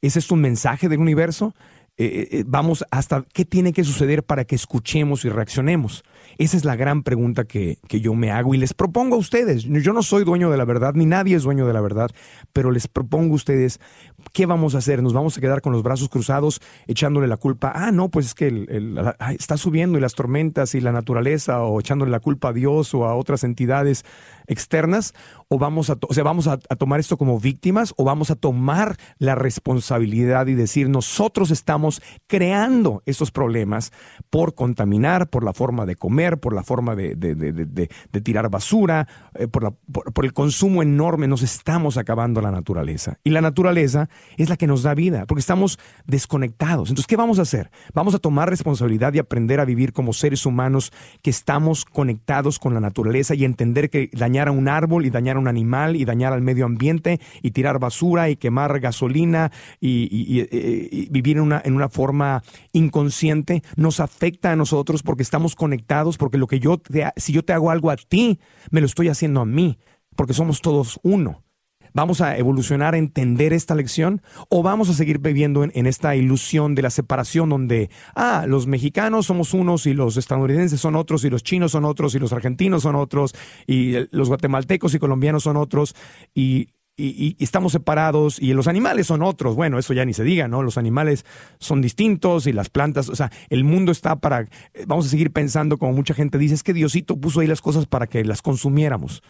¿Es 0.02 0.16
esto 0.16 0.34
un 0.34 0.40
mensaje 0.40 0.88
del 0.88 0.98
universo? 0.98 1.54
Eh, 2.02 2.06
eh, 2.06 2.28
eh, 2.38 2.44
vamos 2.44 2.84
hasta 2.90 3.24
qué 3.32 3.44
tiene 3.44 3.72
que 3.72 3.84
suceder 3.84 4.24
para 4.24 4.44
que 4.44 4.56
escuchemos 4.56 5.24
y 5.24 5.28
reaccionemos. 5.28 6.02
Esa 6.36 6.56
es 6.56 6.64
la 6.64 6.74
gran 6.74 7.04
pregunta 7.04 7.44
que, 7.44 7.78
que, 7.86 8.00
yo 8.00 8.12
me 8.14 8.32
hago 8.32 8.56
y 8.56 8.58
les 8.58 8.74
propongo 8.74 9.14
a 9.14 9.18
ustedes. 9.18 9.62
Yo 9.62 9.92
no 9.92 10.02
soy 10.02 10.24
dueño 10.24 10.50
de 10.50 10.56
la 10.56 10.64
verdad, 10.64 10.94
ni 10.94 11.06
nadie 11.06 11.36
es 11.36 11.44
dueño 11.44 11.64
de 11.64 11.72
la 11.72 11.80
verdad, 11.80 12.10
pero 12.52 12.72
les 12.72 12.88
propongo 12.88 13.34
a 13.34 13.36
ustedes, 13.36 13.78
¿qué 14.32 14.46
vamos 14.46 14.74
a 14.74 14.78
hacer? 14.78 15.00
¿Nos 15.00 15.12
vamos 15.12 15.38
a 15.38 15.40
quedar 15.40 15.60
con 15.60 15.72
los 15.72 15.84
brazos 15.84 16.08
cruzados 16.08 16.60
echándole 16.88 17.28
la 17.28 17.36
culpa? 17.36 17.70
Ah, 17.72 17.92
no, 17.92 18.08
pues 18.08 18.26
es 18.26 18.34
que 18.34 18.66
está 19.38 19.56
subiendo 19.56 19.96
y 19.96 20.00
las 20.00 20.14
tormentas 20.14 20.74
y 20.74 20.80
la 20.80 20.90
naturaleza, 20.90 21.62
o 21.62 21.78
echándole 21.78 22.10
la 22.10 22.20
culpa 22.20 22.48
a 22.48 22.52
Dios 22.52 22.94
o 22.94 23.04
a 23.04 23.14
otras 23.14 23.44
entidades 23.44 24.04
externas 24.52 25.14
o 25.48 25.58
vamos 25.58 25.90
a, 25.90 25.98
o 26.08 26.14
sea, 26.14 26.24
vamos 26.24 26.46
a, 26.46 26.58
tomar 26.58 27.00
esto 27.00 27.18
como 27.18 27.38
víctimas 27.38 27.92
o 27.96 28.04
vamos 28.04 28.30
a 28.30 28.36
tomar 28.36 28.96
la 29.18 29.34
responsabilidad 29.34 30.46
y 30.46 30.54
decir 30.54 30.88
nosotros 30.88 31.50
estamos 31.50 32.00
creando 32.26 33.02
estos 33.06 33.30
problemas 33.30 33.92
por 34.30 34.54
contaminar, 34.54 35.28
por 35.28 35.44
la 35.44 35.52
forma 35.52 35.84
de 35.86 35.96
comer, 35.96 36.38
por 36.38 36.54
la 36.54 36.62
forma 36.62 36.94
de, 36.96 37.88
tirar 38.22 38.48
basura, 38.48 39.08
eh, 39.34 39.48
por, 39.48 39.74
por, 39.92 40.24
el 40.24 40.32
consumo 40.32 40.82
enorme, 40.82 41.28
nos 41.28 41.42
estamos 41.42 41.96
acabando 41.96 42.40
la 42.40 42.50
naturaleza. 42.50 43.18
Y 43.24 43.30
la 43.30 43.40
naturaleza 43.40 44.08
es 44.36 44.48
la 44.48 44.56
que 44.56 44.66
nos 44.66 44.82
da 44.82 44.94
vida, 44.94 45.26
porque 45.26 45.40
estamos 45.40 45.78
desconectados. 46.06 46.88
Entonces, 46.88 47.06
¿qué 47.06 47.16
vamos 47.16 47.38
a 47.38 47.42
hacer? 47.42 47.70
Vamos 47.94 48.14
a 48.14 48.18
tomar 48.18 48.48
responsabilidad 48.48 49.12
y 49.14 49.18
aprender 49.18 49.60
a 49.60 49.64
vivir 49.64 49.92
como 49.92 50.12
seres 50.12 50.46
humanos 50.46 50.92
que 51.22 51.30
estamos 51.30 51.84
conectados 51.84 52.58
con 52.58 52.74
la 52.74 52.80
naturaleza 52.80 53.34
y 53.34 53.44
entender 53.44 53.90
que 53.90 54.10
dañar 54.12 54.41
a 54.48 54.52
un 54.52 54.68
árbol 54.68 55.06
y 55.06 55.10
dañar 55.10 55.36
a 55.36 55.38
un 55.40 55.48
animal 55.48 55.96
y 55.96 56.04
dañar 56.04 56.32
al 56.32 56.42
medio 56.42 56.64
ambiente 56.64 57.20
y 57.42 57.50
tirar 57.50 57.78
basura 57.78 58.30
y 58.30 58.36
quemar 58.36 58.80
gasolina 58.80 59.50
y, 59.80 61.08
vivir 61.10 61.36
en 61.36 61.42
una, 61.42 61.62
en 61.64 61.74
una 61.74 61.88
forma 61.88 62.42
inconsciente 62.72 63.62
nos 63.76 64.00
afecta 64.00 64.52
a 64.52 64.56
nosotros 64.56 65.02
porque 65.02 65.22
estamos 65.22 65.54
conectados, 65.54 66.16
porque 66.16 66.38
lo 66.38 66.46
que 66.46 66.60
yo 66.60 66.80
si 67.16 67.32
yo 67.32 67.44
te 67.44 67.52
hago 67.52 67.70
algo 67.70 67.90
a 67.90 67.96
ti, 67.96 68.40
me 68.70 68.80
lo 68.80 68.86
estoy 68.86 69.08
haciendo 69.08 69.40
a 69.40 69.46
mí, 69.46 69.78
porque 70.16 70.34
somos 70.34 70.60
todos 70.60 71.00
uno. 71.02 71.42
¿Vamos 71.94 72.20
a 72.20 72.36
evolucionar 72.36 72.94
a 72.94 72.98
entender 72.98 73.52
esta 73.52 73.74
lección 73.74 74.22
o 74.48 74.62
vamos 74.62 74.88
a 74.88 74.94
seguir 74.94 75.18
viviendo 75.18 75.64
en, 75.64 75.86
esta 75.86 76.16
ilusión 76.16 76.74
de 76.74 76.82
la 76.82 76.90
separación 76.90 77.50
donde, 77.50 77.90
ah, 78.14 78.44
los 78.48 78.66
mexicanos 78.66 79.26
somos 79.26 79.52
unos 79.54 79.86
y 79.86 79.94
los 79.94 80.16
estadounidenses 80.16 80.80
son 80.80 80.96
otros 80.96 81.24
y 81.24 81.30
los 81.30 81.42
chinos 81.42 81.72
son 81.72 81.84
otros 81.84 82.14
y 82.14 82.18
los 82.18 82.32
argentinos 82.32 82.82
son 82.82 82.96
otros 82.96 83.34
y 83.66 83.94
los 84.10 84.28
guatemaltecos 84.28 84.94
y 84.94 84.98
colombianos 84.98 85.42
son 85.42 85.56
otros 85.56 85.94
y 86.34 86.68
estamos 86.96 87.72
separados 87.72 88.40
y 88.40 88.52
los 88.52 88.68
animales 88.68 89.06
son 89.06 89.22
otros. 89.22 89.56
Bueno, 89.56 89.78
eso 89.78 89.92
ya 89.92 90.04
ni 90.04 90.14
se 90.14 90.24
diga, 90.24 90.48
¿no? 90.48 90.62
Los 90.62 90.78
animales 90.78 91.24
son 91.58 91.80
distintos 91.80 92.46
y 92.46 92.52
las 92.52 92.68
plantas, 92.68 93.08
o 93.08 93.16
sea, 93.16 93.30
el 93.48 93.64
mundo 93.64 93.92
está 93.92 94.16
para, 94.16 94.48
vamos 94.86 95.06
a 95.06 95.08
seguir 95.08 95.32
pensando 95.32 95.78
como 95.78 95.92
mucha 95.92 96.14
gente 96.14 96.38
dice, 96.38 96.54
es 96.54 96.62
que 96.62 96.74
Diosito 96.74 97.16
puso 97.16 97.40
ahí 97.40 97.46
las 97.46 97.60
cosas 97.60 97.86
para 97.86 98.06
que 98.06 98.24
las 98.24 98.42
consumiéramos 98.42 99.22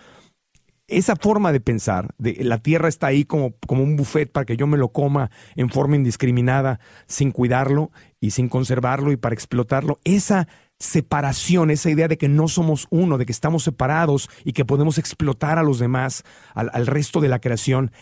esa 0.98 1.16
forma 1.16 1.52
de 1.52 1.60
pensar, 1.60 2.14
de 2.18 2.36
la 2.44 2.58
tierra 2.58 2.88
está 2.88 3.08
ahí 3.08 3.24
como, 3.24 3.54
como 3.66 3.82
un 3.82 3.96
buffet 3.96 4.30
para 4.30 4.44
que 4.44 4.56
yo 4.56 4.66
me 4.66 4.78
lo 4.78 4.88
coma 4.92 5.30
en 5.56 5.68
forma 5.70 5.96
indiscriminada, 5.96 6.80
sin 7.06 7.30
cuidarlo 7.30 7.90
y 8.20 8.30
sin 8.30 8.48
conservarlo 8.48 9.12
y 9.12 9.16
para 9.16 9.34
explotarlo, 9.34 10.00
esa 10.04 10.48
separación, 10.78 11.70
esa 11.70 11.90
idea 11.90 12.08
de 12.08 12.18
que 12.18 12.28
no 12.28 12.48
somos 12.48 12.86
uno, 12.90 13.18
de 13.18 13.26
que 13.26 13.32
estamos 13.32 13.62
separados 13.62 14.28
y 14.44 14.52
que 14.52 14.64
podemos 14.64 14.98
explotar 14.98 15.58
a 15.58 15.62
los 15.62 15.78
demás, 15.78 16.24
al, 16.54 16.70
al 16.72 16.86
resto 16.86 17.20
de 17.20 17.28
la 17.28 17.40
creación, 17.40 17.92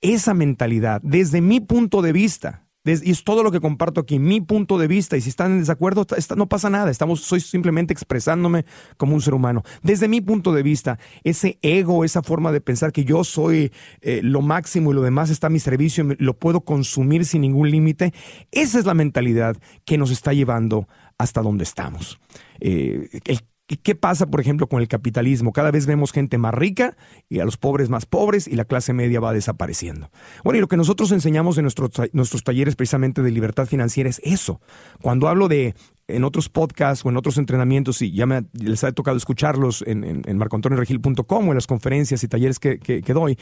esa 0.00 0.34
mentalidad, 0.34 1.00
desde 1.02 1.40
mi 1.40 1.60
punto 1.60 2.02
de 2.02 2.12
vista, 2.12 2.67
y 2.84 3.10
es 3.10 3.24
todo 3.24 3.42
lo 3.42 3.50
que 3.50 3.60
comparto 3.60 4.00
aquí, 4.00 4.18
mi 4.18 4.40
punto 4.40 4.78
de 4.78 4.86
vista. 4.86 5.16
Y 5.16 5.20
si 5.20 5.28
están 5.28 5.52
en 5.52 5.58
desacuerdo, 5.60 6.06
no 6.36 6.48
pasa 6.48 6.70
nada. 6.70 6.90
Estamos, 6.90 7.20
soy 7.20 7.40
simplemente 7.40 7.92
expresándome 7.92 8.64
como 8.96 9.14
un 9.14 9.20
ser 9.20 9.34
humano. 9.34 9.62
Desde 9.82 10.08
mi 10.08 10.20
punto 10.20 10.52
de 10.52 10.62
vista, 10.62 10.98
ese 11.24 11.58
ego, 11.62 12.04
esa 12.04 12.22
forma 12.22 12.52
de 12.52 12.60
pensar 12.60 12.92
que 12.92 13.04
yo 13.04 13.24
soy 13.24 13.72
eh, 14.00 14.20
lo 14.22 14.40
máximo 14.40 14.90
y 14.90 14.94
lo 14.94 15.02
demás 15.02 15.30
está 15.30 15.48
a 15.48 15.50
mi 15.50 15.60
servicio, 15.60 16.06
lo 16.18 16.38
puedo 16.38 16.62
consumir 16.62 17.24
sin 17.24 17.42
ningún 17.42 17.70
límite, 17.70 18.14
esa 18.52 18.78
es 18.78 18.86
la 18.86 18.94
mentalidad 18.94 19.56
que 19.84 19.98
nos 19.98 20.10
está 20.10 20.32
llevando 20.32 20.88
hasta 21.18 21.42
donde 21.42 21.64
estamos. 21.64 22.18
Eh, 22.60 23.08
el 23.24 23.40
¿Qué 23.76 23.94
pasa, 23.94 24.26
por 24.26 24.40
ejemplo, 24.40 24.66
con 24.66 24.80
el 24.80 24.88
capitalismo? 24.88 25.52
Cada 25.52 25.70
vez 25.70 25.84
vemos 25.84 26.10
gente 26.10 26.38
más 26.38 26.54
rica 26.54 26.96
y 27.28 27.40
a 27.40 27.44
los 27.44 27.58
pobres 27.58 27.90
más 27.90 28.06
pobres 28.06 28.48
y 28.48 28.56
la 28.56 28.64
clase 28.64 28.94
media 28.94 29.20
va 29.20 29.34
desapareciendo. 29.34 30.10
Bueno, 30.42 30.56
y 30.56 30.60
lo 30.60 30.68
que 30.68 30.78
nosotros 30.78 31.12
enseñamos 31.12 31.58
en 31.58 31.64
nuestros, 31.64 31.90
nuestros 32.12 32.44
talleres 32.44 32.76
precisamente 32.76 33.22
de 33.22 33.30
libertad 33.30 33.66
financiera 33.66 34.08
es 34.08 34.22
eso. 34.24 34.62
Cuando 35.02 35.28
hablo 35.28 35.48
de 35.48 35.74
en 36.08 36.24
otros 36.24 36.48
podcasts 36.48 37.04
o 37.04 37.10
en 37.10 37.18
otros 37.18 37.36
entrenamientos, 37.36 38.00
y 38.00 38.10
ya 38.10 38.24
me, 38.24 38.46
les 38.54 38.82
ha 38.84 38.92
tocado 38.92 39.18
escucharlos 39.18 39.84
en, 39.86 40.02
en, 40.02 40.22
en 40.24 40.40
o 40.40 41.42
en 41.42 41.54
las 41.54 41.66
conferencias 41.66 42.24
y 42.24 42.28
talleres 42.28 42.58
que, 42.58 43.02
doy, 43.08 43.38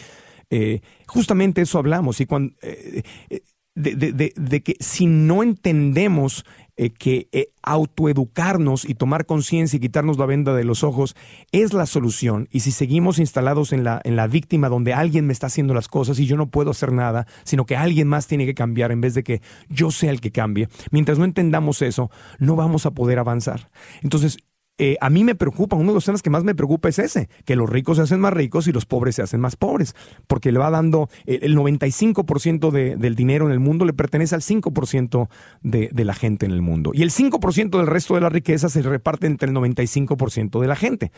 eh, 0.50 0.80
justamente 1.06 1.62
eso 1.62 1.78
hablamos. 1.78 2.21
Y 2.21 2.26
cuando, 2.26 2.52
eh, 2.62 3.02
eh, 3.30 3.42
de, 3.76 4.62
que 4.62 4.76
si 4.80 5.06
no 5.06 5.42
entendemos 5.42 6.45
eh, 6.76 6.90
que 6.90 7.28
eh, 7.33 7.49
autoeducarnos 7.62 8.85
y 8.85 8.95
tomar 8.95 9.26
conciencia 9.26 9.76
y 9.76 9.80
quitarnos 9.80 10.18
la 10.18 10.26
venda 10.26 10.54
de 10.54 10.64
los 10.64 10.85
ojos 10.85 11.16
es 11.52 11.73
la 11.73 11.87
solución. 11.87 12.49
Y 12.50 12.61
si 12.61 12.71
seguimos 12.71 13.18
instalados 13.18 13.73
en 13.73 13.83
la, 13.83 14.00
en 14.04 14.16
la 14.16 14.26
víctima 14.26 14.68
donde 14.68 14.92
alguien 14.92 15.26
me 15.26 15.33
está 15.33 15.47
haciendo 15.47 15.75
las 15.75 15.88
cosas 15.88 16.18
y 16.18 16.26
yo 16.26 16.37
no 16.37 16.50
puedo 16.50 16.71
hacer 16.71 16.92
nada, 16.92 17.26
sino 17.45 17.66
que 17.66 17.76
alguien 17.76 18.09
más 18.09 18.27
tiene 18.27 18.46
que 18.46 18.55
cambiar 18.55 18.92
en 18.92 19.00
vez 19.00 19.14
de 19.14 19.24
que 19.24 19.42
yo 19.68 19.90
sea 19.90 20.11
el 20.11 20.20
que 20.20 20.33
cambie, 20.33 20.68
mientras 20.90 21.18
no 21.18 21.24
entendamos 21.24 21.83
eso, 21.83 22.11
no 22.38 22.57
vamos 22.57 22.87
a 22.87 22.90
poder 22.90 23.18
avanzar. 23.18 23.70
Entonces, 24.03 24.38
eh, 24.78 24.96
a 25.00 25.10
mí 25.10 25.24
me 25.24 25.34
preocupa, 25.34 25.76
uno 25.76 25.92
de 25.92 25.94
los 25.94 26.04
temas 26.04 26.22
que 26.22 26.30
más 26.30 26.44
me 26.44 26.54
preocupa 26.54 26.88
es 26.88 26.98
ese, 26.98 27.28
que 27.44 27.56
los 27.56 27.68
ricos 27.68 27.96
se 27.96 28.02
hacen 28.02 28.20
más 28.20 28.32
ricos 28.32 28.66
y 28.68 28.72
los 28.72 28.86
pobres 28.86 29.16
se 29.16 29.22
hacen 29.22 29.40
más 29.40 29.56
pobres, 29.56 29.94
porque 30.26 30.52
le 30.52 30.58
va 30.58 30.70
dando 30.70 31.08
el 31.26 31.56
95% 31.56 32.70
de, 32.70 32.96
del 32.96 33.14
dinero 33.14 33.46
en 33.46 33.52
el 33.52 33.60
mundo 33.60 33.84
le 33.84 33.92
pertenece 33.92 34.34
al 34.34 34.42
5% 34.42 35.28
de, 35.62 35.88
de 35.92 36.04
la 36.04 36.14
gente 36.14 36.46
en 36.46 36.52
el 36.52 36.62
mundo. 36.62 36.90
Y 36.94 37.02
el 37.02 37.10
5% 37.10 37.76
del 37.76 37.86
resto 37.86 38.14
de 38.14 38.20
la 38.20 38.28
riqueza 38.28 38.68
se 38.68 38.82
reparte 38.82 39.26
entre 39.26 39.48
el 39.48 39.54
95% 39.56 40.60
de 40.60 40.66
la 40.66 40.76
gente. 40.76 41.12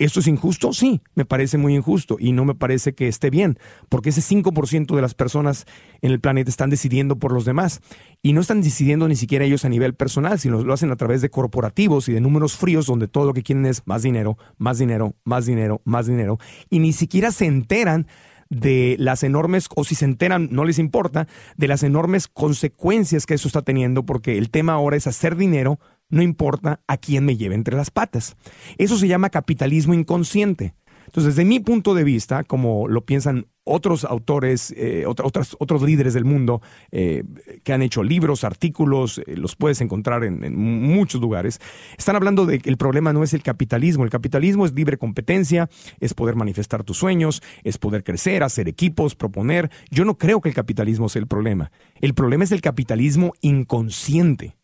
¿Esto 0.00 0.20
es 0.20 0.28
injusto? 0.28 0.72
Sí, 0.72 1.02
me 1.14 1.26
parece 1.26 1.58
muy 1.58 1.76
injusto 1.76 2.16
y 2.18 2.32
no 2.32 2.46
me 2.46 2.54
parece 2.54 2.94
que 2.94 3.06
esté 3.06 3.28
bien, 3.28 3.58
porque 3.90 4.08
ese 4.08 4.22
5% 4.22 4.96
de 4.96 5.02
las 5.02 5.12
personas 5.12 5.66
en 6.00 6.10
el 6.10 6.20
planeta 6.20 6.48
están 6.48 6.70
decidiendo 6.70 7.18
por 7.18 7.32
los 7.32 7.44
demás 7.44 7.82
y 8.22 8.32
no 8.32 8.40
están 8.40 8.62
decidiendo 8.62 9.08
ni 9.08 9.14
siquiera 9.14 9.44
ellos 9.44 9.66
a 9.66 9.68
nivel 9.68 9.92
personal, 9.92 10.38
sino 10.38 10.64
lo 10.64 10.72
hacen 10.72 10.90
a 10.90 10.96
través 10.96 11.20
de 11.20 11.28
corporativos 11.28 12.08
y 12.08 12.14
de 12.14 12.22
números 12.22 12.56
fríos 12.56 12.86
donde 12.86 13.08
todo 13.08 13.26
lo 13.26 13.34
que 13.34 13.42
quieren 13.42 13.66
es 13.66 13.82
más 13.84 14.02
dinero, 14.02 14.38
más 14.56 14.78
dinero, 14.78 15.16
más 15.24 15.44
dinero, 15.44 15.82
más 15.84 16.06
dinero 16.06 16.38
y 16.70 16.78
ni 16.78 16.94
siquiera 16.94 17.30
se 17.30 17.44
enteran 17.44 18.06
de 18.48 18.96
las 18.98 19.22
enormes, 19.22 19.68
o 19.76 19.84
si 19.84 19.94
se 19.94 20.06
enteran, 20.06 20.48
no 20.50 20.64
les 20.64 20.78
importa, 20.78 21.28
de 21.58 21.68
las 21.68 21.82
enormes 21.82 22.26
consecuencias 22.26 23.26
que 23.26 23.34
eso 23.34 23.46
está 23.48 23.62
teniendo, 23.62 24.04
porque 24.04 24.38
el 24.38 24.50
tema 24.50 24.72
ahora 24.72 24.96
es 24.96 25.06
hacer 25.06 25.36
dinero 25.36 25.78
no 26.10 26.22
importa 26.22 26.80
a 26.86 26.96
quién 26.96 27.24
me 27.24 27.36
lleve 27.36 27.54
entre 27.54 27.76
las 27.76 27.90
patas. 27.90 28.36
Eso 28.78 28.96
se 28.96 29.08
llama 29.08 29.30
capitalismo 29.30 29.94
inconsciente. 29.94 30.74
Entonces, 31.10 31.34
desde 31.34 31.48
mi 31.48 31.58
punto 31.58 31.94
de 31.94 32.04
vista, 32.04 32.44
como 32.44 32.86
lo 32.86 33.04
piensan 33.04 33.46
otros 33.64 34.04
autores, 34.04 34.72
eh, 34.76 35.04
otros 35.06 35.82
líderes 35.82 36.14
del 36.14 36.24
mundo 36.24 36.62
eh, 36.92 37.24
que 37.64 37.72
han 37.72 37.82
hecho 37.82 38.04
libros, 38.04 38.44
artículos, 38.44 39.18
eh, 39.18 39.36
los 39.36 39.56
puedes 39.56 39.80
encontrar 39.80 40.22
en, 40.22 40.56
muchos 40.56 41.20
lugares, 41.20 41.60
están 41.98 42.14
hablando 42.14 42.46
de 42.46 42.60
que 42.60 42.70
el 42.70 42.76
problema 42.76 43.12
no 43.12 43.24
es 43.24 43.34
el 43.34 43.42
capitalismo, 43.42 44.04
el 44.04 44.10
capitalismo 44.10 44.64
es 44.64 44.72
libre 44.72 44.98
competencia, 44.98 45.68
es 45.98 46.14
poder 46.14 46.36
manifestar 46.36 46.84
tus 46.84 46.98
sueños, 46.98 47.42
es 47.64 47.76
poder 47.76 48.04
crecer, 48.04 48.44
hacer 48.44 48.68
equipos, 48.68 49.16
proponer. 49.16 49.68
Yo 49.90 50.04
no 50.04 50.16
creo 50.16 50.40
que 50.40 50.48
el 50.48 50.54
capitalismo 50.54 51.08
sea 51.08 51.22
el 51.22 51.28
problema. 51.28 51.72
El 52.00 52.14
problema 52.14 52.44
es 52.44 52.52
el 52.52 52.60
capitalismo 52.60 53.32
inconsciente 53.40 54.59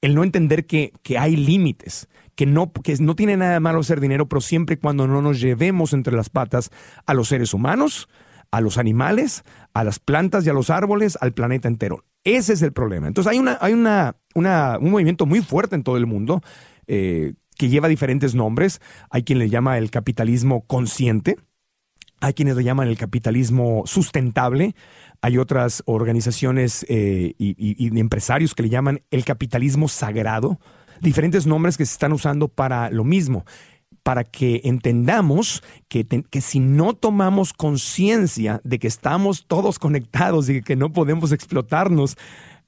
el 0.00 0.14
no 0.14 0.24
entender 0.24 0.66
que, 0.66 0.92
hay 1.18 1.36
límites, 1.36 2.08
que 2.34 2.46
no, 2.46 2.72
que 2.72 2.96
no 3.00 3.14
tiene 3.14 3.36
nada 3.36 3.54
de 3.54 3.60
malo 3.60 3.80
hacer 3.80 4.00
dinero, 4.00 4.28
pero 4.28 4.40
siempre 4.40 4.74
y 4.74 4.78
cuando 4.78 5.06
no 5.06 5.20
nos 5.22 5.40
llevemos 5.40 5.92
entre 5.92 6.14
las 6.16 6.30
patas 6.30 6.70
a 7.06 7.14
los 7.14 7.28
seres 7.28 7.52
humanos, 7.54 8.08
a 8.50 8.60
los 8.60 8.78
animales, 8.78 9.44
a 9.74 9.84
las 9.84 9.98
plantas 9.98 10.46
y 10.46 10.50
a 10.50 10.52
los 10.52 10.70
árboles, 10.70 11.18
al 11.20 11.32
planeta 11.32 11.68
entero. 11.68 12.04
Ese 12.24 12.52
es 12.52 12.62
el 12.62 12.72
problema. 12.72 13.06
Entonces 13.06 13.30
hay, 13.30 13.38
una, 13.38 13.58
hay 13.60 13.72
una, 13.72 14.16
un 14.34 14.90
movimiento 14.90 15.26
muy 15.26 15.40
fuerte 15.40 15.74
en 15.74 15.82
todo 15.82 15.96
el 15.96 16.06
mundo 16.06 16.42
eh, 16.86 17.34
que 17.56 17.68
lleva 17.68 17.88
diferentes 17.88 18.34
nombres. 18.34 18.80
Hay 19.10 19.22
quien 19.22 19.38
le 19.38 19.48
llama 19.48 19.78
el 19.78 19.90
capitalismo 19.90 20.66
consciente, 20.66 21.36
hay 22.20 22.34
quienes 22.34 22.56
le 22.56 22.64
llaman 22.64 22.88
el 22.88 22.98
capitalismo 22.98 23.82
sustentable, 23.86 24.74
hay 25.22 25.38
otras 25.38 25.82
organizaciones 25.86 26.84
eh, 26.88 27.34
y, 27.38 27.98
empresarios 27.98 28.54
que 28.54 28.62
le 28.62 28.70
llaman 28.70 29.02
el 29.10 29.24
capitalismo 29.24 29.88
sagrado, 29.88 30.58
diferentes 31.00 31.46
nombres 31.46 31.76
que 31.76 31.84
se 31.84 31.92
están 31.92 32.12
usando 32.12 32.48
para 32.48 32.90
lo 32.90 33.04
mismo, 33.04 33.44
para 34.02 34.24
que 34.24 34.62
entendamos 34.64 35.62
que, 35.88 36.06
que 36.06 36.40
si 36.40 36.58
no 36.58 36.94
tomamos 36.94 37.52
conciencia 37.52 38.60
de 38.64 38.78
que 38.78 38.88
estamos 38.88 39.46
todos 39.46 39.78
conectados 39.78 40.48
y 40.48 40.62
que 40.62 40.76
no 40.76 40.90
podemos 40.92 41.32
explotarnos 41.32 42.16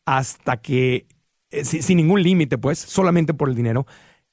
hasta 0.04 0.58
que, 0.58 1.06
eh, 1.50 1.64
sin 1.64 1.96
ningún 1.96 2.22
límite, 2.22 2.58
pues, 2.58 2.78
solamente 2.78 3.32
por 3.32 3.48
el 3.48 3.54
dinero, 3.54 3.86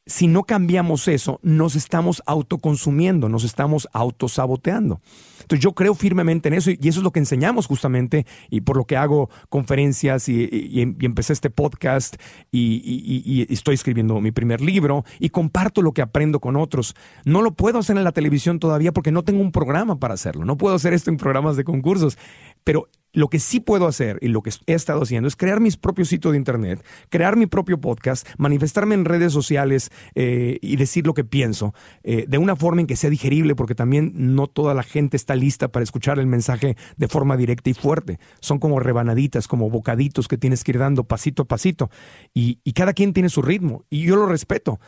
si 0.10 0.28
no 0.28 0.44
cambiamos 0.44 1.08
eso, 1.08 1.40
nos 1.44 1.76
estamos 1.76 2.24
autoconsumiendo, 2.26 3.30
nos 3.30 3.44
estamos 3.44 3.88
autosaboteando. 3.94 5.02
Entonces 5.42 5.64
yo 5.64 5.74
creo 5.74 5.96
firmemente 5.96 6.50
en 6.50 6.56
eso 6.56 6.72
y 6.72 6.78
eso 6.82 7.00
es 7.00 7.04
lo 7.04 7.12
que 7.12 7.20
enseñamos 7.20 7.68
justamente 7.68 8.26
y 8.50 8.62
por 8.62 8.76
lo 8.76 8.86
que 8.86 8.98
hago 8.98 9.30
conferencias 9.50 10.28
y, 10.30 10.82
empecé 11.00 11.34
este 11.34 11.50
podcast 11.50 12.18
y, 12.52 13.46
estoy 13.50 13.76
escribiendo 13.76 14.20
mi 14.20 14.32
primer 14.32 14.62
libro 14.62 15.06
y 15.20 15.30
comparto 15.30 15.82
lo 15.82 15.92
que 15.92 16.02
aprendo 16.02 16.40
con 16.40 16.56
otros. 16.56 16.96
No 17.26 17.42
lo 17.42 17.52
puedo 17.52 17.80
hacer 17.80 17.98
en 17.98 18.04
la 18.04 18.12
televisión 18.12 18.60
todavía 18.60 18.92
porque 18.92 19.12
no 19.12 19.24
tengo 19.24 19.42
un 19.42 19.52
programa 19.52 20.00
para 20.00 20.16
hacerlo. 20.16 20.46
No 20.46 20.58
puedo 20.58 20.76
hacer 20.76 20.94
esto 20.94 21.10
en 21.10 21.18
programas 21.18 21.56
de 21.56 21.64
concursos, 21.64 22.18
pero 22.64 22.88
lo 23.14 23.28
que 23.30 23.40
sí 23.40 23.60
puedo 23.60 23.88
hacer 23.88 24.20
y 24.22 24.28
lo 24.28 24.42
que 24.42 24.52
he 24.68 24.74
estado 24.74 25.02
haciendo 25.02 25.28
es 25.28 25.36
crear 25.36 25.60
mis 25.60 25.78
propios 25.78 26.10
sitios 26.10 26.34
de 26.34 26.38
internet, 26.38 26.84
crear 27.10 27.36
mi 27.36 27.48
propio 27.48 27.80
podcast, 27.80 28.28
manifestarme 28.38 28.96
en 28.96 29.06
redes 29.06 29.34
sociales 29.34 29.92
eh, 30.16 30.58
y 30.62 30.76
decir 30.76 31.06
lo 31.06 31.14
que 31.14 31.24
pienso 31.24 31.74
eh, 32.04 32.26
de 32.28 32.38
una 32.38 32.56
forma 32.56 32.82
en 32.82 32.88
que 32.88 32.96
sea 32.96 33.10
digerible, 33.10 33.56
porque 33.56 33.76
también 33.76 34.12
no 34.16 34.48
toda 34.48 34.74
la 34.74 34.84
gente 34.84 35.18
está 35.18 35.36
lista 35.36 35.70
para 35.70 35.84
escuchar 35.84 36.20
el 36.20 36.28
mensaje 36.28 36.78
de 36.98 37.08
forma 37.08 37.38
directa 37.38 37.70
y 37.70 37.74
fuerte. 37.74 38.20
Son 38.40 38.60
como 38.60 38.80
rebanaditas, 38.80 39.48
como 39.48 39.70
bocaditos 39.70 40.28
que 40.28 40.38
tienes 40.38 40.64
que 40.64 40.72
ir 40.72 40.80
dando 40.80 41.04
pasito 41.04 41.44
a 41.44 41.46
pasito. 41.46 41.90
Y, 42.34 42.60
y 42.64 42.74
cada 42.74 42.94
quien 42.94 43.14
tiene 43.14 43.30
su 43.30 43.42
ritmo 43.42 43.86
y 43.90 44.04
yo 44.04 44.16
lo 44.16 44.28
respeto. 44.28 44.80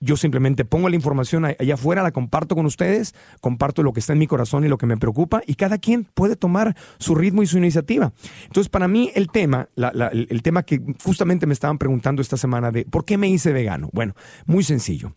Yo 0.00 0.16
simplemente 0.16 0.64
pongo 0.64 0.88
la 0.88 0.96
información 0.96 1.44
allá 1.44 1.74
afuera, 1.74 2.02
la 2.02 2.12
comparto 2.12 2.54
con 2.54 2.66
ustedes, 2.66 3.14
comparto 3.40 3.82
lo 3.82 3.92
que 3.92 4.00
está 4.00 4.12
en 4.12 4.18
mi 4.18 4.26
corazón 4.26 4.64
y 4.64 4.68
lo 4.68 4.78
que 4.78 4.86
me 4.86 4.96
preocupa, 4.96 5.42
y 5.46 5.54
cada 5.54 5.78
quien 5.78 6.04
puede 6.04 6.36
tomar 6.36 6.76
su 6.98 7.14
ritmo 7.14 7.42
y 7.42 7.46
su 7.46 7.58
iniciativa. 7.58 8.12
Entonces, 8.46 8.68
para 8.68 8.88
mí, 8.88 9.10
el 9.14 9.28
tema, 9.30 9.68
el 9.76 10.42
tema 10.42 10.62
que 10.64 10.82
justamente 11.02 11.46
me 11.46 11.54
estaban 11.54 11.78
preguntando 11.78 12.20
esta 12.20 12.36
semana 12.36 12.70
de 12.70 12.84
por 12.84 13.04
qué 13.04 13.16
me 13.16 13.28
hice 13.28 13.52
vegano. 13.52 13.88
Bueno, 13.92 14.14
muy 14.46 14.64
sencillo 14.64 15.14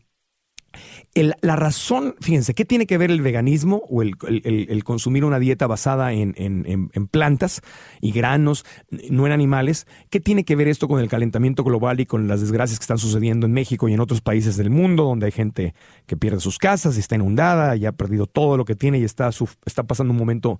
la 1.23 1.55
razón, 1.55 2.15
fíjense, 2.21 2.53
¿qué 2.53 2.65
tiene 2.65 2.85
que 2.85 2.97
ver 2.97 3.09
el 3.09 3.21
veganismo 3.21 3.83
o 3.89 4.01
el, 4.01 4.83
consumir 4.83 5.25
una 5.25 5.39
dieta 5.39 5.65
basada 5.65 6.13
en, 6.13 7.09
plantas 7.09 7.61
y 8.01 8.11
granos, 8.11 8.65
no 9.09 9.25
en 9.25 9.31
animales? 9.31 9.87
¿Qué 10.09 10.19
tiene 10.19 10.45
que 10.45 10.55
ver 10.55 10.67
esto 10.67 10.87
con 10.87 10.99
el 10.99 11.09
calentamiento 11.09 11.63
global 11.63 11.99
y 11.99 12.05
con 12.05 12.27
las 12.27 12.41
desgracias 12.41 12.79
que 12.79 12.83
están 12.83 12.99
sucediendo 12.99 13.47
en 13.47 13.53
México 13.53 13.89
y 13.89 13.93
en 13.93 13.99
otros 13.99 14.21
países 14.21 14.57
del 14.57 14.69
mundo, 14.69 15.03
donde 15.03 15.25
hay 15.25 15.31
gente 15.31 15.73
que 16.05 16.17
pierde 16.17 16.39
sus 16.39 16.57
casas 16.57 16.97
está 17.07 17.15
inundada 17.15 17.75
y 17.75 17.85
ha 17.85 17.91
perdido 17.93 18.27
todo 18.27 18.57
lo 18.57 18.65
que 18.65 18.75
tiene 18.75 18.99
y 18.99 19.03
está, 19.03 19.29
está 19.65 19.83
pasando 19.83 20.11
un 20.11 20.19
momento 20.19 20.59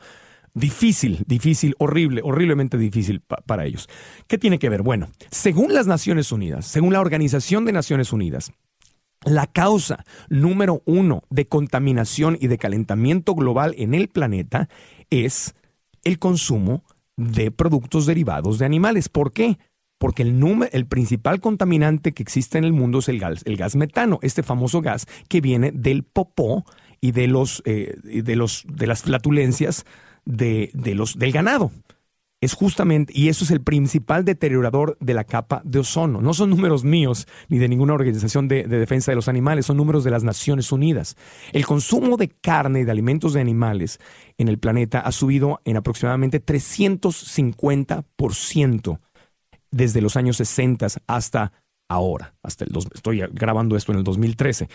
difícil, 0.54 1.24
difícil, 1.28 1.76
horrible, 1.78 2.22
horriblemente 2.24 2.78
difícil 2.78 3.22
para 3.22 3.65
ellos? 3.65 3.88
¿Qué 4.28 4.38
tiene 4.38 4.60
que 4.60 4.70
ver? 4.70 4.82
Bueno, 4.82 5.10
según 5.30 5.74
las 5.74 5.88
Naciones 5.88 6.32
Unidas, 6.32 6.65
según 6.65 6.93
la 6.93 7.02
Organización 7.02 7.65
de 7.65 7.74
Naciones 7.74 8.12
Unidas, 8.13 8.52
la 9.27 9.47
causa 9.47 10.05
número 10.29 10.81
uno 10.85 11.23
de 11.29 11.47
contaminación 11.47 12.37
y 12.39 12.47
de 12.47 12.57
calentamiento 12.57 13.35
global 13.35 13.75
en 13.77 13.93
el 13.93 14.07
planeta 14.07 14.69
es 15.09 15.55
el 16.03 16.19
consumo 16.19 16.83
de 17.15 17.51
productos 17.51 18.05
derivados 18.05 18.59
de 18.59 18.65
animales. 18.65 19.09
¿Por 19.09 19.31
qué? 19.31 19.57
Porque 19.97 20.23
el, 20.23 20.69
el 20.71 20.85
principal 20.85 21.41
contaminante 21.41 22.13
que 22.13 22.23
existe 22.23 22.57
en 22.57 22.63
el 22.63 22.73
mundo 22.73 22.99
es 22.99 23.09
el 23.09 23.19
gas, 23.19 23.41
el 23.45 23.57
gas 23.57 23.75
metano, 23.75 24.19
este 24.21 24.43
famoso 24.43 24.81
gas 24.81 25.07
que 25.27 25.41
viene 25.41 25.71
del 25.71 26.03
popó 26.03 26.65
y 27.01 27.11
de, 27.11 27.27
los, 27.27 27.61
eh, 27.65 27.95
de, 28.03 28.35
los, 28.35 28.63
de 28.67 28.87
las 28.87 29.03
flatulencias 29.03 29.85
de, 30.25 30.69
de 30.73 30.95
los, 30.95 31.17
del 31.17 31.31
ganado 31.31 31.71
es 32.39 32.54
justamente, 32.54 33.12
y 33.15 33.30
eso 33.30 33.43
es 33.43 33.50
el 33.52 33.62
principal 33.62 34.23
deteriorador 34.23 34.95
de 35.00 35.15
la 35.15 35.23
capa 35.23 35.63
de 35.65 35.80
ozono. 35.80 36.21
No 36.21 36.36
son 36.36 36.52
números 36.52 36.84
míos 36.84 37.28
ni 37.50 37.58
de 37.58 37.67
ninguna 37.67 37.95
organización 37.95 38.47
de, 38.47 38.67
defensa 38.67 39.12
de 39.12 39.15
los 39.15 39.28
animales, 39.28 39.65
son 39.65 39.78
números 39.78 40.04
de 40.04 40.12
las 40.12 40.23
Naciones 40.23 40.71
Unidas. 40.71 41.17
El 41.52 41.65
consumo 41.65 42.15
de 42.15 42.30
carne 42.30 42.82
y 42.82 42.84
de 42.84 42.91
alimentos 42.91 43.34
de 43.34 43.41
animales 43.41 44.00
en 44.38 44.50
el 44.50 44.60
planeta 44.60 45.00
ha 45.00 45.12
subido 45.12 45.62
en 45.65 45.78
aproximadamente 45.78 46.45
350% 46.45 49.00
desde 49.71 50.02
los 50.02 50.15
años 50.15 50.38
60 50.38 50.86
hasta 51.08 51.54
ahora. 51.89 52.36
Hasta 52.43 52.65
el 52.65 52.71
estoy 52.93 53.23
grabando 53.32 53.76
esto 53.76 53.93
en 53.93 53.97
el 53.97 54.04
2013. 54.04 54.69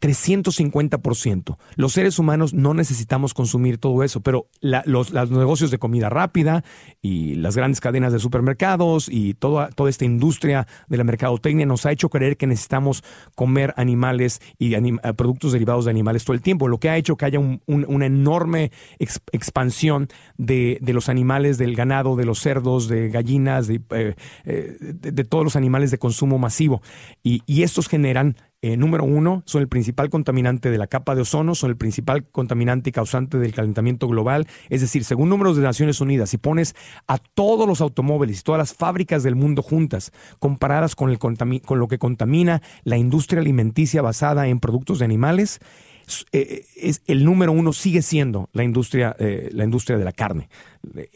350%. 0.00 1.56
Los 1.76 1.92
seres 1.92 2.18
humanos 2.18 2.54
no 2.54 2.74
necesitamos 2.74 3.34
consumir 3.34 3.78
todo 3.78 4.02
eso, 4.04 4.20
pero 4.20 4.48
los, 4.60 5.12
negocios 5.12 5.70
de 5.70 5.78
comida 5.78 6.08
rápida 6.08 6.64
y 7.02 7.34
las 7.34 7.56
grandes 7.56 7.80
cadenas 7.80 8.12
de 8.12 8.18
supermercados 8.18 9.08
y 9.08 9.34
toda, 9.34 9.70
toda 9.70 9.90
esta 9.90 10.04
industria 10.04 10.66
de 10.88 10.96
la 10.96 11.04
mercadotecnia 11.04 11.66
nos 11.66 11.86
ha 11.86 11.92
hecho 11.92 12.08
creer 12.08 12.36
que 12.36 12.46
necesitamos 12.46 13.02
comer 13.34 13.74
animales 13.76 14.40
y 14.58 14.74
eh, 14.74 14.80
productos 15.16 15.52
derivados 15.52 15.84
de 15.84 15.90
animales 15.90 16.24
todo 16.24 16.34
el 16.34 16.42
tiempo, 16.42 16.68
lo 16.68 16.78
que 16.78 16.90
ha 16.90 16.96
hecho 16.96 17.16
que 17.16 17.24
haya 17.24 17.38
una 17.38 18.06
enorme 18.06 18.70
expansión 18.98 20.08
de, 20.36 20.78
los 20.82 21.08
animales, 21.08 21.58
del 21.58 21.74
ganado, 21.74 22.16
de 22.16 22.24
los 22.24 22.40
cerdos, 22.40 22.88
de 22.88 23.08
gallinas, 23.08 23.66
de, 23.66 23.80
eh, 23.90 24.14
eh, 24.44 25.24
todos 25.28 25.44
los 25.44 25.56
animales 25.56 25.90
de 25.90 25.98
consumo 25.98 26.38
masivo. 26.38 26.82
y 27.22 27.62
estos 27.62 27.88
generan 27.88 28.36
eh, 28.60 28.76
número 28.76 29.04
uno, 29.04 29.44
son 29.46 29.62
el 29.62 29.68
principal 29.68 30.10
contaminante 30.10 30.70
de 30.70 30.78
la 30.78 30.88
capa 30.88 31.14
de 31.14 31.20
ozono, 31.20 31.54
son 31.54 31.70
el 31.70 31.76
principal 31.76 32.28
contaminante 32.28 32.90
y 32.90 32.92
causante 32.92 33.38
del 33.38 33.54
calentamiento 33.54 34.08
global. 34.08 34.48
Es 34.68 34.80
decir, 34.80 35.04
según 35.04 35.28
números 35.28 35.56
de 35.56 35.62
Naciones 35.62 36.00
Unidas, 36.00 36.30
si 36.30 36.38
pones 36.38 36.74
a 37.06 37.18
todos 37.18 37.68
los 37.68 37.80
automóviles 37.80 38.40
y 38.40 38.42
todas 38.42 38.58
las 38.58 38.74
fábricas 38.74 39.22
del 39.22 39.36
mundo 39.36 39.62
juntas, 39.62 40.12
comparadas 40.40 40.96
con, 40.96 41.16
lo 41.16 41.88
que 41.88 41.98
contamina 41.98 42.60
la 42.82 42.96
industria 42.96 43.40
alimenticia 43.40 44.02
basada 44.02 44.48
en 44.48 44.58
productos 44.58 44.98
de 44.98 45.04
animales, 45.04 45.60
eh, 46.32 46.64
es, 46.74 47.02
el 47.06 47.24
número 47.24 47.52
uno 47.52 47.72
sigue 47.72 48.02
siendo 48.02 48.48
la 48.52 48.64
industria, 48.64 49.14
eh, 49.20 49.50
la 49.52 49.62
industria 49.62 49.98
de 49.98 50.04
la 50.04 50.12
carne. 50.12 50.48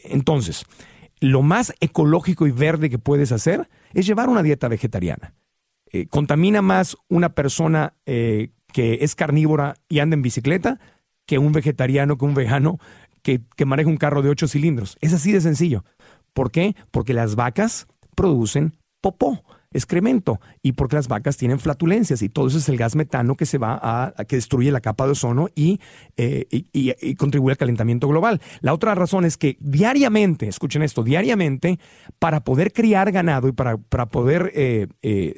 Entonces, 0.05 0.65
lo 1.19 1.41
más 1.41 1.73
ecológico 1.81 2.47
y 2.47 2.51
verde 2.51 2.89
que 2.89 2.99
puedes 2.99 3.33
hacer 3.33 3.67
es 3.93 4.05
llevar 4.05 4.29
una 4.29 4.43
dieta 4.43 4.69
vegetariana. 4.69 5.33
Eh, 5.93 6.07
contamina 6.07 6.61
más 6.61 6.97
una 7.07 7.29
persona 7.29 7.93
eh, 8.05 8.49
que 8.73 8.99
es 9.01 9.13
carnívora 9.13 9.75
y 9.87 9.99
anda 9.99 10.15
en 10.15 10.23
bicicleta 10.23 10.79
que 11.27 11.37
un 11.37 11.51
vegetariano, 11.51 12.17
que 12.17 12.25
un 12.25 12.33
vegano 12.33 12.79
que, 13.21 13.41
que 13.55 13.65
maneja 13.65 13.89
un 13.89 13.97
carro 13.97 14.23
de 14.23 14.29
ocho 14.29 14.47
cilindros. 14.47 14.97
Es 15.01 15.13
así 15.13 15.31
de 15.31 15.39
sencillo. 15.39 15.85
¿Por 16.33 16.51
qué? 16.51 16.75
Porque 16.91 17.13
las 17.13 17.35
vacas 17.35 17.87
producen 18.15 18.73
popó 19.01 19.43
excremento 19.73 20.39
y 20.61 20.73
porque 20.73 20.95
las 20.95 21.07
vacas 21.07 21.37
tienen 21.37 21.59
flatulencias 21.59 22.21
y 22.21 22.29
todo 22.29 22.47
eso 22.47 22.57
es 22.57 22.69
el 22.69 22.77
gas 22.77 22.95
metano 22.95 23.35
que 23.35 23.45
se 23.45 23.57
va 23.57 23.79
a, 23.81 24.23
que 24.25 24.35
destruye 24.35 24.71
la 24.71 24.81
capa 24.81 25.05
de 25.05 25.11
ozono 25.11 25.49
y, 25.55 25.79
eh, 26.17 26.45
y, 26.49 27.15
contribuye 27.15 27.53
al 27.53 27.57
calentamiento 27.57 28.07
global. 28.07 28.41
La 28.61 28.73
otra 28.73 28.95
razón 28.95 29.25
es 29.25 29.37
que 29.37 29.57
diariamente, 29.59 30.47
escuchen 30.47 30.83
esto, 30.83 31.03
diariamente, 31.03 31.79
para 32.19 32.43
poder 32.43 32.73
criar 32.73 33.11
ganado 33.11 33.47
y 33.47 33.51
para, 33.51 33.77
para 33.77 34.07
poder 34.07 34.51
eh, 34.55 34.87
eh, 35.01 35.35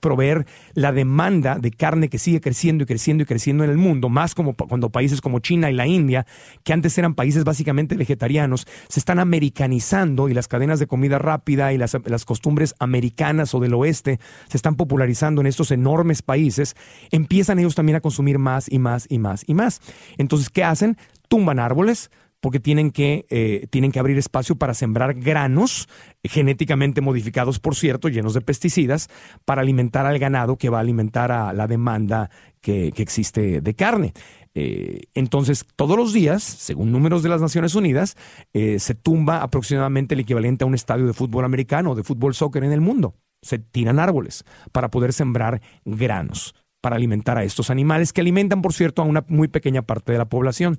proveer 0.00 0.46
la 0.74 0.92
demanda 0.92 1.58
de 1.58 1.70
carne 1.70 2.08
que 2.08 2.18
sigue 2.18 2.40
creciendo 2.40 2.84
y 2.84 2.86
creciendo 2.86 3.22
y 3.22 3.26
creciendo 3.26 3.64
en 3.64 3.70
el 3.70 3.78
mundo, 3.78 4.08
más 4.08 4.34
como 4.34 4.54
cuando 4.54 4.90
países 4.90 5.20
como 5.20 5.40
China 5.40 5.70
y 5.70 5.74
la 5.74 5.86
India, 5.86 6.26
que 6.64 6.72
antes 6.72 6.96
eran 6.98 7.14
países 7.14 7.44
básicamente 7.44 7.96
vegetarianos, 7.96 8.66
se 8.88 9.00
están 9.00 9.18
americanizando 9.18 10.28
y 10.28 10.34
las 10.34 10.48
cadenas 10.48 10.78
de 10.78 10.86
comida 10.86 11.18
rápida 11.18 11.72
y 11.72 11.78
las, 11.78 11.96
las 12.04 12.24
costumbres 12.24 12.74
americanas 12.78 13.54
o 13.54 13.60
de 13.60 13.65
del 13.66 13.74
oeste 13.74 14.18
se 14.48 14.56
están 14.56 14.76
popularizando 14.76 15.40
en 15.40 15.46
estos 15.46 15.70
enormes 15.70 16.22
países, 16.22 16.74
empiezan 17.10 17.58
ellos 17.58 17.74
también 17.74 17.96
a 17.96 18.00
consumir 18.00 18.38
más 18.38 18.70
y 18.70 18.78
más 18.78 19.06
y 19.08 19.18
más 19.18 19.44
y 19.46 19.54
más. 19.54 19.80
Entonces, 20.16 20.50
¿qué 20.50 20.64
hacen? 20.64 20.96
Tumban 21.28 21.58
árboles, 21.58 22.10
porque 22.40 22.60
tienen 22.60 22.90
que, 22.90 23.26
eh, 23.30 23.66
tienen 23.70 23.92
que 23.92 23.98
abrir 23.98 24.18
espacio 24.18 24.56
para 24.56 24.74
sembrar 24.74 25.14
granos 25.14 25.88
genéticamente 26.22 27.00
modificados, 27.00 27.58
por 27.58 27.74
cierto, 27.74 28.08
llenos 28.08 28.34
de 28.34 28.40
pesticidas, 28.40 29.08
para 29.44 29.62
alimentar 29.62 30.06
al 30.06 30.18
ganado 30.18 30.56
que 30.56 30.68
va 30.68 30.78
a 30.78 30.82
alimentar 30.82 31.32
a 31.32 31.52
la 31.52 31.66
demanda 31.66 32.30
que, 32.60 32.92
existe 32.96 33.60
de 33.60 33.74
carne. 33.74 34.12
Eh, 34.54 35.02
entonces, 35.14 35.64
todos 35.76 35.96
los 35.96 36.12
días, 36.12 36.42
según 36.42 36.92
números 36.92 37.22
de 37.22 37.28
las 37.28 37.40
Naciones 37.40 37.74
Unidas, 37.74 38.16
eh, 38.52 38.78
se 38.78 38.94
tumba 38.94 39.42
aproximadamente 39.42 40.14
el 40.14 40.20
equivalente 40.20 40.64
a 40.64 40.66
un 40.66 40.74
estadio 40.74 41.06
de 41.06 41.12
fútbol 41.12 41.44
americano 41.44 41.90
o 41.90 41.94
de 41.94 42.04
fútbol 42.04 42.34
soccer 42.34 42.64
en 42.64 42.72
el 42.72 42.80
mundo 42.80 43.14
se 43.42 43.58
tiran 43.58 43.98
árboles 43.98 44.44
para 44.72 44.90
poder 44.90 45.12
sembrar 45.12 45.60
granos, 45.84 46.54
para 46.80 46.96
alimentar 46.96 47.38
a 47.38 47.44
estos 47.44 47.70
animales 47.70 48.12
que 48.12 48.20
alimentan, 48.20 48.62
por 48.62 48.72
cierto, 48.72 49.02
a 49.02 49.04
una 49.04 49.24
muy 49.28 49.48
pequeña 49.48 49.82
parte 49.82 50.12
de 50.12 50.18
la 50.18 50.28
población. 50.28 50.78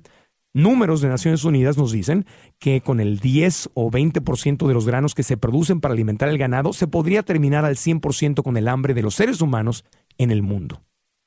Números 0.54 1.00
de 1.00 1.08
Naciones 1.08 1.44
Unidas 1.44 1.76
nos 1.76 1.92
dicen 1.92 2.26
que 2.58 2.80
con 2.80 3.00
el 3.00 3.20
10 3.20 3.70
o 3.74 3.90
20% 3.90 4.66
de 4.66 4.74
los 4.74 4.86
granos 4.86 5.14
que 5.14 5.22
se 5.22 5.36
producen 5.36 5.80
para 5.80 5.94
alimentar 5.94 6.28
el 6.28 6.38
ganado, 6.38 6.72
se 6.72 6.88
podría 6.88 7.22
terminar 7.22 7.64
al 7.64 7.76
100% 7.76 8.42
con 8.42 8.56
el 8.56 8.68
hambre 8.68 8.94
de 8.94 9.02
los 9.02 9.14
seres 9.14 9.40
humanos 9.40 9.84
en 10.16 10.30
el 10.30 10.42
mundo. 10.42 10.82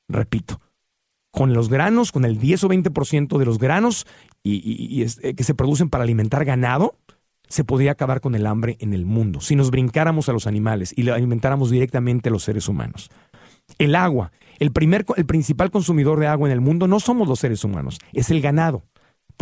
Repito, 0.08 0.60
con 1.30 1.54
los 1.54 1.68
granos, 1.68 2.12
con 2.12 2.24
el 2.24 2.38
10 2.38 2.64
o 2.64 2.68
20% 2.68 3.38
de 3.38 3.44
los 3.44 3.58
granos 3.58 4.06
y, 4.42 5.02
eh, 5.02 5.34
que 5.34 5.44
se 5.44 5.54
producen 5.54 5.88
para 5.88 6.04
alimentar 6.04 6.44
ganado, 6.44 6.98
se 7.52 7.64
podría 7.64 7.92
acabar 7.92 8.22
con 8.22 8.34
el 8.34 8.46
hambre 8.46 8.78
en 8.80 8.94
el 8.94 9.04
mundo 9.04 9.42
si 9.42 9.56
nos 9.56 9.70
brincáramos 9.70 10.30
a 10.30 10.32
los 10.32 10.46
animales 10.46 10.94
y 10.96 11.02
lo 11.02 11.12
alimentáramos 11.12 11.70
directamente 11.70 12.30
a 12.30 12.32
los 12.32 12.44
seres 12.44 12.66
humanos. 12.66 13.10
El 13.78 13.94
agua. 13.94 14.32
El, 14.58 14.72
primer, 14.72 15.04
el 15.16 15.26
principal 15.26 15.70
consumidor 15.70 16.18
de 16.18 16.28
agua 16.28 16.48
en 16.48 16.52
el 16.52 16.62
mundo 16.62 16.88
no 16.88 16.98
somos 16.98 17.28
los 17.28 17.40
seres 17.40 17.62
humanos, 17.62 17.98
es 18.14 18.30
el 18.30 18.40
ganado 18.40 18.84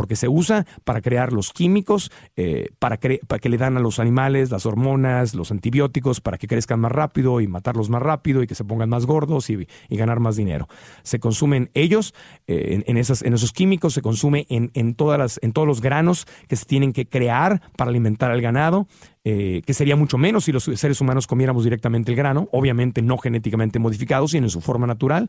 porque 0.01 0.17
se 0.17 0.29
usa 0.29 0.65
para 0.85 1.03
crear 1.03 1.31
los 1.31 1.53
químicos, 1.53 2.11
eh, 2.35 2.71
para, 2.79 2.97
que 2.97 3.21
le 3.51 3.59
dan 3.59 3.77
a 3.77 3.81
los 3.81 3.99
animales 3.99 4.51
las 4.51 4.65
hormonas, 4.65 5.35
los 5.35 5.51
antibióticos, 5.51 6.23
para 6.23 6.39
que 6.39 6.47
crezcan 6.47 6.81
más 6.81 6.91
rápido 6.91 7.43
y 7.43 7.49
matarlos 7.49 7.91
más 7.91 8.01
rápido 8.01 8.43
y 8.43 8.47
que 8.47 8.55
se 8.55 8.65
pongan 8.65 8.89
más 8.89 9.05
gordos 9.05 9.51
y, 9.51 9.69
ganar 9.91 10.19
más 10.19 10.37
dinero. 10.37 10.69
Se 11.03 11.21
consumen 11.21 11.69
ellos 11.75 12.15
eh, 12.47 12.83
en, 12.87 12.97
esos 12.97 13.53
químicos, 13.53 13.93
se 13.93 14.01
consume 14.01 14.47
en, 14.49 14.71
en 14.73 14.95
todos 14.95 15.67
los 15.67 15.83
granos 15.83 16.27
que 16.49 16.57
se 16.57 16.65
tienen 16.65 16.95
que 16.95 17.07
crear 17.07 17.61
para 17.77 17.91
alimentar 17.91 18.31
al 18.31 18.41
ganado. 18.41 18.89
Eh, 19.23 19.61
que 19.67 19.75
sería 19.75 19.97
mucho 19.97 20.17
menos 20.17 20.45
si 20.45 20.53
los 20.53 20.65
seres 20.65 20.99
humanos 20.99 21.27
comiéramos 21.27 21.65
directamente 21.65 22.11
el 22.11 22.17
grano, 22.17 22.49
obviamente 22.53 23.03
no 23.03 23.19
genéticamente 23.19 23.79
modificado, 23.79 24.27
sino 24.29 24.47
en 24.47 24.51
su 24.51 24.63
forma 24.63 24.87
natural. 24.87 25.29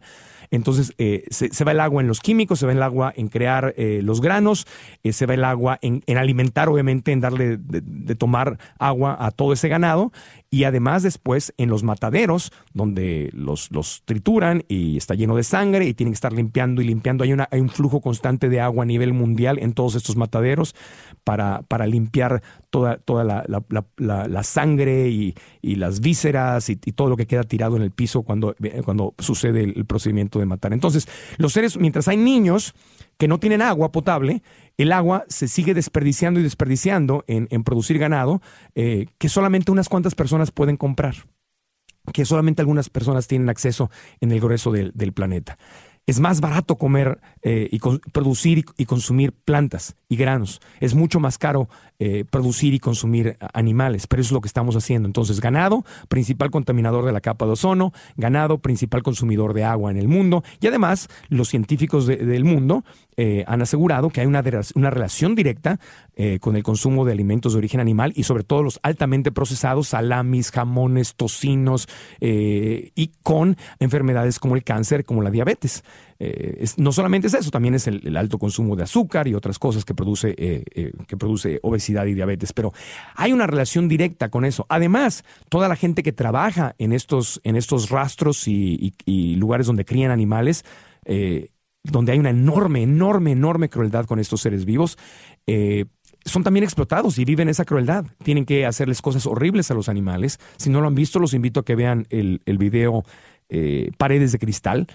Entonces 0.49 0.93
eh, 0.97 1.25
se, 1.29 1.63
va 1.65 1.73
el 1.73 1.79
agua 1.81 2.01
en 2.01 2.07
los 2.07 2.21
químicos, 2.21 2.59
se 2.59 2.65
va 2.65 2.71
el 2.71 2.81
agua 2.83 3.11
en 3.13 3.27
crear 3.27 3.73
eh, 3.75 3.99
los 4.01 4.21
granos, 4.21 4.65
se 5.03 5.25
va 5.25 5.33
el 5.33 5.43
agua 5.43 5.77
en, 5.81 6.03
alimentar, 6.17 6.69
obviamente, 6.69 7.11
en 7.11 7.19
darle 7.19 7.57
de, 7.57 8.15
tomar 8.15 8.59
agua 8.79 9.17
a 9.19 9.31
todo 9.31 9.51
ese 9.51 9.67
ganado 9.67 10.13
y 10.53 10.65
además 10.65 11.01
después 11.01 11.53
en 11.57 11.69
los 11.69 11.81
mataderos, 11.81 12.51
donde 12.73 13.29
los, 13.31 13.71
los 13.71 14.03
trituran 14.03 14.65
y 14.67 14.97
está 14.97 15.15
lleno 15.15 15.37
de 15.37 15.43
sangre 15.43 15.85
y 15.85 15.93
tienen 15.93 16.11
que 16.11 16.15
estar 16.15 16.33
limpiando 16.33 16.81
y 16.81 16.85
limpiando. 16.85 17.23
Hay, 17.23 17.31
una, 17.31 17.47
hay 17.51 17.61
un 17.61 17.69
flujo 17.69 18.01
constante 18.01 18.49
de 18.49 18.59
agua 18.59 18.83
a 18.83 18.85
nivel 18.85 19.13
mundial 19.13 19.59
en 19.59 19.71
todos 19.71 19.95
estos 19.95 20.17
mataderos 20.17 20.75
para, 21.23 21.61
para 21.69 21.87
limpiar 21.87 22.43
toda, 22.69 22.97
toda 22.97 23.23
la, 23.23 23.45
la, 23.47 24.43
sangre 24.43 25.09
y, 25.09 25.35
las 25.61 26.01
vísceras 26.01 26.69
y, 26.69 26.75
todo 26.75 27.07
lo 27.07 27.15
que 27.15 27.27
queda 27.27 27.43
tirado 27.43 27.77
en 27.77 27.83
el 27.83 27.91
piso 27.91 28.23
cuando, 28.23 28.53
cuando 28.83 29.15
sucede 29.19 29.63
el, 29.63 29.85
procedimiento 29.85 30.39
de 30.39 30.47
matar. 30.47 30.73
Entonces, 30.73 31.07
los 31.37 31.53
seres, 31.53 31.77
mientras 31.77 32.09
hay 32.09 32.17
niños 32.17 32.75
que 33.17 33.29
no 33.29 33.39
tienen 33.39 33.61
agua 33.61 33.93
potable, 33.93 34.41
el 34.81 34.91
agua 34.91 35.25
se 35.27 35.47
sigue 35.47 35.73
desperdiciando 35.73 36.39
y 36.39 36.43
desperdiciando 36.43 37.23
en, 37.27 37.47
producir 37.63 37.97
ganado 37.99 38.41
eh, 38.75 39.07
que 39.17 39.29
solamente 39.29 39.71
unas 39.71 39.89
cuantas 39.89 40.15
personas 40.15 40.51
pueden 40.51 40.77
comprar, 40.77 41.15
que 42.13 42.25
solamente 42.25 42.61
algunas 42.61 42.89
personas 42.89 43.27
tienen 43.27 43.49
acceso 43.49 43.89
en 44.19 44.31
el 44.31 44.39
grueso 44.39 44.71
del, 44.71 44.91
del 44.93 45.13
planeta. 45.13 45.57
Es 46.07 46.19
más 46.19 46.41
barato 46.41 46.77
comer 46.77 47.21
eh, 47.43 47.69
y 47.71 47.79
producir 48.11 48.65
y, 48.77 48.85
consumir 48.85 49.33
plantas 49.33 49.95
y 50.11 50.17
granos. 50.17 50.59
Es 50.81 50.93
mucho 50.93 51.21
más 51.21 51.37
caro 51.37 51.69
eh, 51.97 52.25
producir 52.29 52.73
y 52.73 52.79
consumir 52.79 53.37
animales, 53.53 54.07
pero 54.07 54.21
eso 54.21 54.27
es 54.27 54.33
lo 54.33 54.41
que 54.41 54.49
estamos 54.49 54.75
haciendo. 54.75 55.07
Entonces, 55.07 55.39
ganado, 55.39 55.85
principal 56.09 56.51
contaminador 56.51 57.05
de 57.05 57.13
la 57.13 57.21
capa 57.21 57.45
de 57.45 57.53
ozono, 57.53 57.93
ganado, 58.17 58.57
principal 58.57 59.03
consumidor 59.03 59.53
de 59.53 59.63
agua 59.63 59.89
en 59.89 59.95
el 59.95 60.09
mundo, 60.09 60.43
y 60.59 60.67
además 60.67 61.07
los 61.29 61.47
científicos 61.47 62.07
del 62.07 62.43
mundo 62.43 62.83
eh, 63.15 63.45
han 63.47 63.61
asegurado 63.61 64.09
que 64.09 64.19
hay 64.19 64.27
una, 64.27 64.43
una 64.75 64.89
relación 64.89 65.33
directa 65.33 65.79
con 66.39 66.55
el 66.55 66.61
consumo 66.61 67.03
de 67.03 67.13
alimentos 67.13 67.53
de 67.53 67.57
origen 67.57 67.79
animal 67.79 68.13
y 68.15 68.23
sobre 68.23 68.43
todo 68.43 68.61
los 68.61 68.79
altamente 68.83 69.31
procesados, 69.31 69.87
salamis, 69.87 70.51
jamones, 70.51 71.15
tocinos, 71.15 71.87
y 72.19 73.11
con 73.23 73.57
enfermedades 73.79 74.37
como 74.37 74.55
el 74.55 74.63
cáncer, 74.63 75.03
como 75.03 75.23
la 75.23 75.31
diabetes. 75.31 75.83
Eh, 76.23 76.63
no 76.77 76.91
solamente 76.91 77.25
es 77.25 77.33
eso, 77.33 77.49
también 77.49 77.73
es 77.73 77.87
el, 77.87 78.15
alto 78.15 78.37
consumo 78.37 78.75
de 78.75 78.83
azúcar 78.83 79.27
y 79.27 79.33
otras 79.33 79.57
cosas 79.57 79.83
que 79.83 79.95
produce, 79.95 80.35
eh, 80.37 80.63
eh, 80.75 80.91
que 81.07 81.17
produce 81.17 81.59
obesidad 81.63 82.05
y 82.05 82.13
diabetes. 82.13 82.53
Pero 82.53 82.73
hay 83.15 83.33
una 83.33 83.47
relación 83.47 83.87
directa 83.87 84.29
con 84.29 84.45
eso. 84.45 84.67
Además, 84.69 85.23
toda 85.49 85.67
la 85.67 85.75
gente 85.75 86.03
que 86.03 86.11
trabaja 86.11 86.75
en 86.77 86.93
estos, 86.93 87.41
en 87.43 87.55
estos 87.55 87.89
rastros 87.89 88.47
y, 88.47 88.93
lugares 89.35 89.65
donde 89.65 89.83
crían 89.83 90.11
animales, 90.11 90.63
donde 91.83 92.11
hay 92.11 92.19
una 92.19 92.29
enorme, 92.29 92.83
enorme, 92.83 93.31
enorme 93.31 93.69
crueldad 93.69 94.05
con 94.05 94.19
estos 94.19 94.41
seres 94.41 94.65
vivos, 94.65 94.99
son 96.23 96.43
también 96.43 96.63
explotados 96.63 97.17
y 97.17 97.25
viven 97.25 97.49
esa 97.49 97.65
crueldad. 97.65 98.05
Tienen 98.23 98.45
que 98.45 98.67
hacerles 98.67 99.01
cosas 99.01 99.25
horribles 99.25 99.71
a 99.71 99.73
los 99.73 99.89
animales. 99.89 100.39
Si 100.57 100.69
no 100.69 100.81
lo 100.81 100.87
han 100.87 100.95
visto, 100.95 101.17
los 101.17 101.33
invito 101.33 101.61
a 101.61 101.65
que 101.65 101.75
vean 101.75 102.05
el 102.11 102.57
video 102.59 103.03
Paredes 103.97 104.31
de 104.31 104.39
Cristal. 104.39 104.87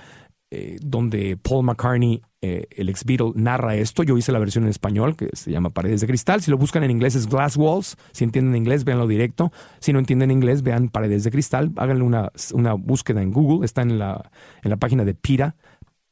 Eh, 0.52 0.78
donde 0.80 1.36
Paul 1.36 1.64
McCartney, 1.64 2.22
eh, 2.40 2.68
el 2.70 2.88
ex 2.88 3.04
Beatle, 3.04 3.32
narra 3.34 3.74
esto. 3.74 4.04
Yo 4.04 4.16
hice 4.16 4.30
la 4.30 4.38
versión 4.38 4.62
en 4.62 4.70
español 4.70 5.16
que 5.16 5.28
se 5.32 5.50
llama 5.50 5.70
Paredes 5.70 6.02
de 6.02 6.06
Cristal. 6.06 6.40
Si 6.40 6.52
lo 6.52 6.56
buscan 6.56 6.84
en 6.84 6.92
inglés 6.92 7.16
es 7.16 7.26
Glass 7.26 7.56
Walls. 7.56 7.96
Si 8.12 8.22
entienden 8.22 8.54
inglés, 8.54 8.84
véanlo 8.84 9.08
directo. 9.08 9.50
Si 9.80 9.92
no 9.92 9.98
entienden 9.98 10.30
inglés, 10.30 10.62
vean 10.62 10.88
Paredes 10.88 11.24
de 11.24 11.32
Cristal. 11.32 11.72
Háganle 11.76 12.04
una, 12.04 12.30
una 12.54 12.74
búsqueda 12.74 13.22
en 13.22 13.32
Google. 13.32 13.64
Está 13.64 13.82
en 13.82 13.98
la, 13.98 14.30
en 14.62 14.70
la 14.70 14.76
página 14.76 15.04
de 15.04 15.14
PITA, 15.14 15.56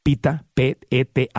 pita, 0.03 0.43
e 0.57 1.05
t 1.05 1.29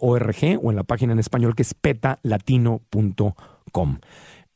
o 0.00 0.16
en 0.16 0.76
la 0.76 0.84
página 0.84 1.14
en 1.14 1.18
español 1.18 1.56
que 1.56 1.62
es 1.62 1.74
petalatino.com. 1.74 3.98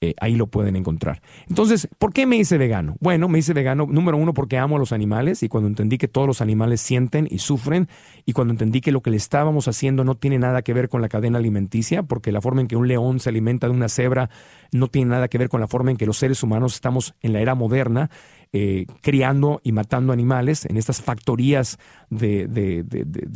Eh, 0.03 0.15
ahí 0.19 0.35
lo 0.35 0.47
pueden 0.47 0.77
encontrar. 0.77 1.21
Entonces, 1.47 1.87
¿por 1.99 2.15
qué 2.15 2.25
me 2.25 2.37
hice 2.37 2.57
vegano? 2.57 2.97
Bueno, 3.01 3.29
me 3.29 3.39
hice 3.39 3.53
vegano, 3.53 3.87
número 3.87 4.17
uno, 4.17 4.33
porque 4.33 4.57
amo 4.57 4.77
a 4.77 4.79
los 4.79 4.93
animales 4.93 5.43
y 5.43 5.49
cuando 5.51 5.69
entendí 5.69 5.99
que 5.99 6.09
todos 6.09 6.27
los 6.27 6.41
animales 6.41 6.81
sienten 6.81 7.29
y 7.31 7.41
sufren 7.41 7.87
y 8.25 8.33
cuando 8.33 8.53
entendí 8.53 8.81
que 8.81 8.93
lo 8.93 9.03
que 9.03 9.11
le 9.11 9.19
estábamos 9.19 9.69
haciendo 9.69 10.03
no 10.03 10.15
tiene 10.15 10.39
nada 10.39 10.63
que 10.63 10.73
ver 10.73 10.89
con 10.89 11.03
la 11.03 11.11
cadena 11.11 11.37
alimenticia, 11.37 12.03
porque 12.03 12.33
la 12.33 12.41
forma 12.41 12.63
en 12.63 12.69
que 12.69 12.77
un 12.77 12.89
león 12.89 13.21
se 13.21 13.29
alimenta 13.29 13.67
de 13.67 13.75
una 13.75 13.91
cebra 13.91 14.31
no 14.73 14.89
tiene 14.89 15.11
nada 15.11 15.29
que 15.29 15.37
ver 15.37 15.51
con 15.51 15.61
la 15.61 15.69
forma 15.69 15.91
en 15.91 15.99
que 15.99 16.07
los 16.07 16.17
seres 16.17 16.43
humanos 16.43 16.73
estamos 16.77 17.15
en 17.21 17.35
la 17.35 17.41
era 17.41 17.55
moderna 17.55 18.09
eh, 18.53 18.87
criando 19.01 19.61
y 19.63 19.73
matando 19.73 20.13
animales 20.13 20.65
en 20.67 20.77
estas 20.77 21.01
factorías 21.01 21.79
de, 22.11 22.85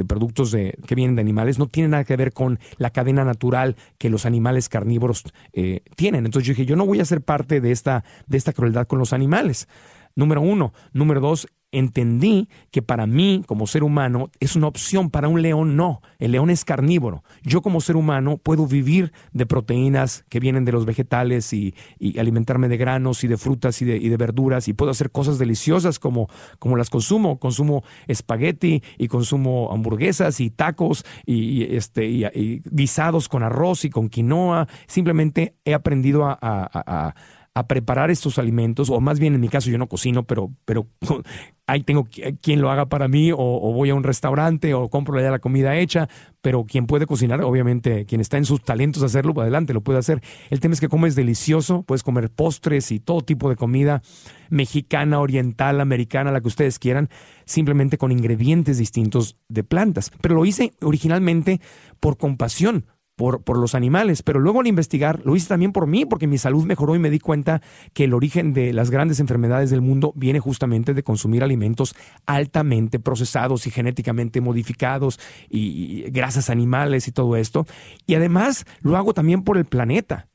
productos 0.09 0.53
que 0.53 0.94
vienen 0.94 1.16
de 1.16 1.22
animales, 1.22 1.59
no 1.59 1.68
tiene 1.68 1.90
nada 1.90 2.05
que 2.05 2.16
ver 2.16 2.33
con 2.33 2.59
la 2.79 2.90
cadena 2.90 3.24
natural 3.24 3.77
que 3.98 4.11
los 4.11 4.27
animales 4.27 4.68
carnívoros 4.68 5.24
eh, 5.53 5.83
tienen. 5.96 6.27
Entonces 6.27 6.48
yo 6.48 6.53
dije, 6.53 6.66
yo 6.66 6.77
no 6.77 6.87
voy 6.87 7.00
a 7.00 7.05
ser 7.05 7.20
parte 7.20 7.61
de 7.61 7.70
esta, 7.70 8.05
de 8.27 8.38
esta 8.38 8.53
crueldad 8.53 8.87
con 8.87 8.98
los 8.98 9.12
animales. 9.12 9.68
Número 10.16 10.40
uno. 10.40 10.72
Número 10.92 11.20
dos, 11.20 11.48
entendí 11.78 12.48
que 12.70 12.82
para 12.82 13.06
mí, 13.06 13.42
como 13.46 13.66
ser 13.66 13.82
humano, 13.82 14.30
es 14.40 14.56
una 14.56 14.68
opción, 14.68 15.10
para 15.10 15.28
un 15.28 15.42
león 15.42 15.76
no. 15.76 16.00
El 16.18 16.32
león 16.32 16.50
es 16.50 16.64
carnívoro. 16.64 17.22
Yo 17.42 17.62
como 17.62 17.80
ser 17.80 17.96
humano 17.96 18.38
puedo 18.38 18.66
vivir 18.66 19.12
de 19.32 19.46
proteínas 19.46 20.24
que 20.28 20.40
vienen 20.40 20.64
de 20.64 20.72
los 20.72 20.87
vegetales 20.87 21.52
y, 21.52 21.74
alimentarme 22.18 22.68
de 22.68 22.76
granos 22.76 23.24
y 23.24 23.28
de 23.28 23.37
frutas 23.37 23.82
y 23.82 23.84
de, 23.84 24.16
verduras 24.16 24.68
y 24.68 24.72
puedo 24.72 24.90
hacer 24.90 25.10
cosas 25.10 25.38
deliciosas 25.38 25.98
como, 25.98 26.28
como 26.58 26.76
las 26.76 26.90
consumo. 26.90 27.38
Consumo 27.38 27.82
espagueti 28.06 28.82
y 28.98 29.08
consumo 29.08 29.70
hamburguesas 29.72 30.40
y 30.40 30.50
tacos 30.50 31.04
y, 31.26 31.74
este, 31.74 32.06
y, 32.06 32.62
guisados 32.70 33.28
con 33.28 33.42
arroz 33.42 33.84
y 33.84 33.90
con 33.90 34.08
quinoa. 34.08 34.68
Simplemente 34.87 35.56
he 35.64 35.74
aprendido 35.74 36.24
a 36.26 36.38
a 36.40 37.14
preparar 37.62 38.10
estos 38.10 38.38
alimentos, 38.40 38.90
o 38.90 39.00
más 39.00 39.20
bien 39.20 39.34
en 39.34 39.40
mi 39.40 39.48
caso 39.48 39.70
yo 39.70 39.78
no 39.78 39.86
cocino, 39.86 40.24
pero, 40.24 40.50
pero 40.64 40.88
ahí 41.68 41.84
tengo 41.84 42.08
quien 42.42 42.60
lo 42.60 42.70
haga 42.70 42.86
para 42.86 43.06
mí, 43.06 43.30
o, 43.32 43.72
voy 43.72 43.90
a 43.90 43.94
un 43.94 44.02
restaurante, 44.02 44.74
o 44.74 44.90
compro 44.90 45.20
ya 45.20 45.30
la 45.30 45.38
comida 45.38 45.76
hecha, 45.76 46.08
pero 46.42 46.64
quien 46.64 46.86
puede 46.86 47.06
cocinar, 47.06 47.40
obviamente, 47.42 48.06
quien 48.06 48.20
está 48.20 48.38
en 48.38 48.44
sus 48.44 48.62
talentos 48.62 49.04
hacerlo, 49.04 49.40
adelante, 49.40 49.72
lo 49.72 49.82
puede 49.82 50.00
hacer. 50.00 50.20
El 50.50 50.58
tema 50.58 50.74
es 50.74 50.80
que 50.80 50.88
comes 50.88 51.14
delicioso, 51.14 51.84
puedes 51.84 52.02
comer 52.02 52.28
postres 52.28 52.90
y 52.90 52.98
todo 52.98 53.20
tipo 53.20 53.48
de 53.48 53.54
comida 53.56 54.02
mexicana, 54.50 55.20
oriental, 55.20 55.80
americana, 55.80 56.32
la 56.32 56.40
que 56.40 56.48
ustedes 56.48 56.78
quieran, 56.80 57.08
simplemente 57.44 57.98
con 57.98 58.10
ingredientes 58.10 58.78
distintos 58.78 59.36
de 59.48 59.62
plantas. 59.62 60.10
Pero 60.20 60.34
lo 60.34 60.44
hice 60.44 60.72
originalmente 60.82 61.60
por 62.00 62.18
compasión, 62.18 62.86
por, 63.16 63.42
por, 63.42 63.59
los 63.59 63.74
animales, 63.74 64.22
pero 64.22 64.40
luego 64.40 64.61
al 64.61 64.66
investigar 64.66 65.20
lo 65.24 65.37
hice 65.37 65.48
también 65.48 65.72
por 65.72 65.87
mí, 65.87 66.05
porque 66.05 66.27
mi 66.27 66.38
salud 66.38 66.64
mejoró 66.64 66.94
y 66.94 66.98
me 66.98 67.11
di 67.11 67.18
cuenta 67.18 67.62
que 67.92 68.05
el 68.05 68.14
origen 68.14 68.53
de 68.53 68.72
las 68.72 68.90
grandes 68.90 69.20
enfermedades 69.20 69.70
del 69.70 69.81
mundo 69.81 70.12
viene 70.16 70.40
justamente 70.40 70.94
de 70.94 71.03
consumir 71.03 71.42
alimentos 71.42 71.94
altamente 72.27 72.98
procesados 72.98 73.66
y 73.66 73.70
genéticamente 73.70 74.40
modificados 74.40 75.20
y, 75.48 76.11
grasas 76.11 76.50
animales 76.50 77.09
y 77.09 77.12
todo 77.12 77.37
esto. 77.37 77.66
Y 78.07 78.14
además 78.14 78.66
lo 78.81 78.96
hago 78.96 79.14
también 79.14 79.42
por 79.42 79.57
el 79.59 79.64
planeta. 79.64 80.29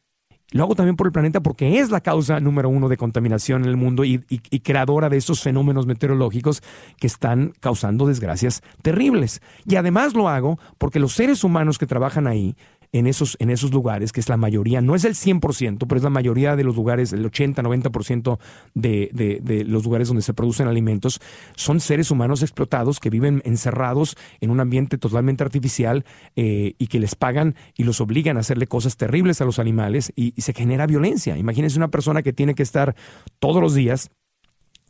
Lo 0.52 0.64
hago 0.64 0.76
también 0.76 0.96
por 0.96 1.06
el 1.06 1.14
planeta 1.14 1.42
porque 1.42 1.80
es 1.80 1.92
la 1.92 2.02
causa 2.02 2.40
número 2.40 2.70
uno 2.70 2.90
de 2.90 2.98
contaminación 2.98 3.64
en 3.64 3.70
el 3.70 3.78
mundo 3.78 4.04
y, 4.04 4.20
creadora 4.64 5.10
de 5.10 5.18
esos 5.18 5.42
fenómenos 5.42 5.86
meteorológicos 5.86 6.64
que 6.98 7.08
están 7.08 7.54
causando 7.60 8.08
desgracias 8.08 8.64
terribles. 8.82 9.42
Y 9.66 9.76
además 9.76 10.14
lo 10.14 10.28
hago 10.28 10.60
porque 10.78 11.00
los 11.00 11.14
seres 11.14 11.44
humanos 11.44 11.78
que 11.78 11.86
trabajan 11.86 12.26
ahí 12.26 12.56
en 12.92 13.08
esos, 13.08 13.38
en 13.40 13.50
esos 13.50 13.72
lugares, 13.72 14.12
que 14.12 14.20
es 14.20 14.30
la 14.30 14.38
mayoría, 14.38 14.82
no 14.82 14.96
es 14.96 15.06
el 15.06 15.16
100%, 15.16 15.86
pero 15.88 15.98
es 15.98 16.04
la 16.04 16.10
mayoría 16.10 16.56
de 16.56 16.64
los 16.64 16.76
lugares, 16.76 17.14
el 17.14 17.30
80-90% 17.30 18.40
de, 18.74 19.10
de, 19.14 19.40
de 19.42 19.64
los 19.64 19.84
lugares 19.84 20.08
donde 20.08 20.24
se 20.24 20.34
producen 20.34 20.68
alimentos, 20.68 21.20
son 21.56 21.80
seres 21.80 22.12
humanos 22.12 22.42
explotados 22.42 23.00
que 23.00 23.10
viven 23.10 23.42
encerrados 23.46 24.16
en 24.42 24.50
un 24.50 24.60
ambiente 24.60 24.98
totalmente 24.98 25.44
artificial 25.44 26.06
eh, 26.36 26.74
y 26.78 26.88
que 26.88 27.00
les 27.00 27.16
pagan 27.16 27.56
y 27.76 27.84
los 27.84 28.02
obligan 28.02 28.38
a 28.38 28.42
hacerle 28.42 28.68
cosas 28.68 28.98
terribles 28.98 29.42
a 29.42 29.46
los 29.46 29.60
animales 29.60 30.12
y, 30.16 30.34
y 30.36 30.42
se 30.42 30.54
genera 30.54 30.88
violencia. 30.88 31.38
Imagínense 31.38 31.78
una 31.78 31.90
persona 31.90 32.22
que 32.22 32.34
tiene 32.34 32.56
que 32.56 32.64
estar 32.64 32.96
todos 33.40 33.62
los 33.62 33.74
días 33.74 34.10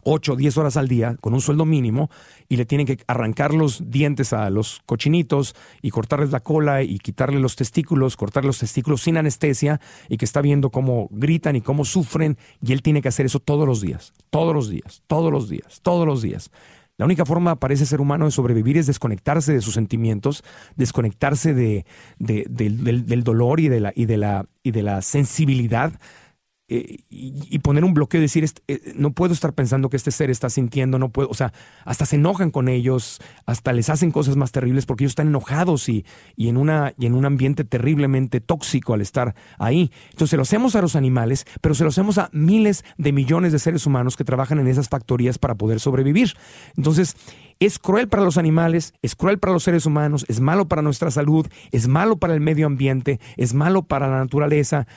8 0.03 0.33
o 0.33 0.35
10 0.35 0.57
horas 0.57 0.77
al 0.77 0.87
día 0.87 1.15
con 1.21 1.33
un 1.33 1.41
sueldo 1.41 1.65
mínimo 1.65 2.09
y 2.47 2.57
le 2.57 2.65
tienen 2.65 2.87
que 2.87 2.99
arrancar 3.07 3.53
los 3.53 3.89
dientes 3.89 4.33
a 4.33 4.49
los 4.49 4.81
cochinitos 4.85 5.55
y 5.81 5.91
cortarles 5.91 6.31
la 6.31 6.39
cola 6.39 6.83
y 6.83 6.99
quitarle 6.99 7.39
los 7.39 7.55
testículos, 7.55 8.17
cortarle 8.17 8.47
los 8.47 8.59
testículos 8.59 9.01
sin 9.01 9.17
anestesia 9.17 9.79
y 10.07 10.17
que 10.17 10.25
está 10.25 10.41
viendo 10.41 10.69
cómo 10.69 11.07
gritan 11.11 11.55
y 11.55 11.61
cómo 11.61 11.85
sufren 11.85 12.37
y 12.61 12.73
él 12.73 12.81
tiene 12.81 13.01
que 13.01 13.09
hacer 13.09 13.25
eso 13.25 13.39
todos 13.39 13.67
los 13.67 13.81
días, 13.81 14.13
todos 14.29 14.53
los 14.53 14.69
días, 14.69 15.03
todos 15.07 15.31
los 15.31 15.49
días, 15.49 15.79
todos 15.81 16.05
los 16.05 16.21
días. 16.21 16.51
La 16.99 17.05
única 17.05 17.25
forma 17.25 17.55
para 17.55 17.73
ese 17.73 17.85
ser 17.85 18.01
humano 18.01 18.25
de 18.25 18.31
sobrevivir 18.31 18.77
es 18.77 18.85
desconectarse 18.85 19.53
de 19.53 19.61
sus 19.61 19.73
sentimientos, 19.73 20.43
desconectarse 20.75 21.53
de, 21.53 21.85
del, 22.17 23.05
del, 23.05 23.23
dolor 23.23 23.61
y 23.61 23.69
de 23.69 23.79
la, 23.79 23.93
y 23.95 24.03
de 24.03 24.17
la, 24.17 24.47
y 24.63 24.71
de 24.71 24.83
la 24.83 25.01
sensibilidad 25.01 25.93
eh, 26.71 26.99
y, 27.09 27.57
poner 27.59 27.83
un 27.83 27.95
bloqueo 27.95 28.19
y 28.19 28.23
decir, 28.23 28.47
eh, 28.67 28.93
no 28.95 29.11
puedo 29.11 29.33
estar 29.33 29.53
pensando 29.53 29.89
que 29.89 29.97
este 29.97 30.11
ser 30.11 30.29
está 30.29 30.49
sintiendo, 30.49 30.99
no 30.99 31.09
puedo, 31.09 31.27
o 31.29 31.33
sea, 31.33 31.51
hasta 31.83 32.05
se 32.05 32.15
enojan 32.15 32.51
con 32.51 32.69
ellos, 32.69 33.19
hasta 33.47 33.73
les 33.73 33.89
hacen 33.89 34.11
cosas 34.11 34.35
más 34.35 34.51
terribles 34.51 34.85
porque 34.85 35.03
ellos 35.03 35.11
están 35.11 35.29
enojados 35.29 35.89
y, 35.89 36.05
y, 36.35 36.47
en, 36.47 36.57
una, 36.57 36.93
y 36.99 37.07
en 37.07 37.15
un 37.15 37.25
ambiente 37.25 37.63
terriblemente 37.63 38.39
tóxico 38.39 38.93
al 38.93 39.01
estar 39.01 39.33
ahí. 39.57 39.91
Entonces 40.11 40.29
se 40.29 40.35
lo 40.37 40.43
hacemos 40.43 40.75
a 40.75 40.81
los 40.81 40.95
animales, 40.95 41.47
pero 41.61 41.73
se 41.73 41.83
lo 41.83 41.89
hacemos 41.89 42.19
a 42.19 42.29
miles 42.33 42.85
de 42.97 43.13
millones 43.13 43.51
de 43.51 43.59
seres 43.59 43.87
humanos 43.87 44.15
que 44.15 44.23
trabajan 44.23 44.59
en 44.59 44.67
esas 44.67 44.89
factorías 44.89 45.39
para 45.39 45.55
poder 45.55 45.79
sobrevivir. 45.79 46.33
Entonces, 46.77 47.15
es 47.59 47.77
cruel 47.77 48.07
para 48.07 48.23
los 48.23 48.37
animales, 48.37 48.93
es 49.01 49.15
cruel 49.15 49.37
para 49.37 49.53
los 49.53 49.63
seres 49.63 49.85
humanos, 49.85 50.25
es 50.29 50.39
malo 50.39 50.67
para 50.67 50.81
nuestra 50.81 51.11
salud, 51.11 51.47
es 51.71 51.87
malo 51.87 52.17
para 52.17 52.33
el 52.33 52.39
medio 52.39 52.65
ambiente, 52.65 53.19
es 53.35 53.53
malo 53.53 53.83
para 53.83 54.07
la 54.07 54.19
naturaleza, 54.19 54.87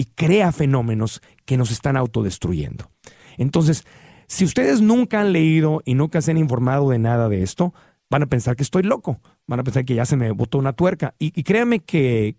y 0.00 0.06
crea 0.06 0.50
fenómenos 0.50 1.20
que 1.44 1.58
nos 1.58 1.70
están 1.70 1.94
autodestruyendo. 1.98 2.90
Entonces, 3.36 3.84
si 4.28 4.46
ustedes 4.46 4.80
nunca 4.80 5.20
han 5.20 5.34
leído 5.34 5.82
y 5.84 5.92
nunca 5.92 6.22
se 6.22 6.30
han 6.30 6.38
informado 6.38 6.88
de 6.88 6.98
nada 6.98 7.28
de 7.28 7.42
esto, 7.42 7.74
van 8.08 8.22
a 8.22 8.26
pensar 8.26 8.56
que 8.56 8.62
estoy 8.62 8.82
loco, 8.82 9.20
van 9.46 9.60
a 9.60 9.62
pensar 9.62 9.84
que 9.84 9.94
ya 9.94 10.06
se 10.06 10.16
me 10.16 10.30
botó 10.30 10.56
una 10.56 10.72
tuerca. 10.72 11.14
Y, 11.18 11.38
y 11.38 11.42
créanme 11.42 11.80
que 11.80 12.36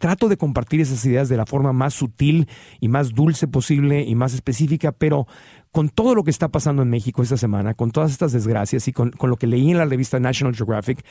trato 0.00 0.28
de 0.28 0.36
compartir 0.36 0.80
esas 0.80 1.04
ideas 1.06 1.28
de 1.28 1.36
la 1.36 1.46
forma 1.46 1.72
más 1.72 1.94
sutil 1.94 2.48
y 2.80 2.88
más 2.88 3.14
dulce 3.14 3.46
posible 3.46 4.02
y 4.02 4.16
más 4.16 4.34
específica, 4.34 4.90
pero 4.90 5.28
con 5.70 5.90
todo 5.90 6.16
lo 6.16 6.24
que 6.24 6.32
está 6.32 6.48
pasando 6.48 6.82
en 6.82 6.90
México 6.90 7.22
esta 7.22 7.36
semana, 7.36 7.74
con 7.74 7.92
todas 7.92 8.10
estas 8.10 8.32
desgracias 8.32 8.88
y 8.88 8.92
con, 8.92 9.12
con 9.12 9.30
lo 9.30 9.36
que 9.36 9.46
leí 9.46 9.70
en 9.70 9.78
la 9.78 9.84
revista 9.84 10.18
National 10.18 10.56
Geographic, 10.56 11.04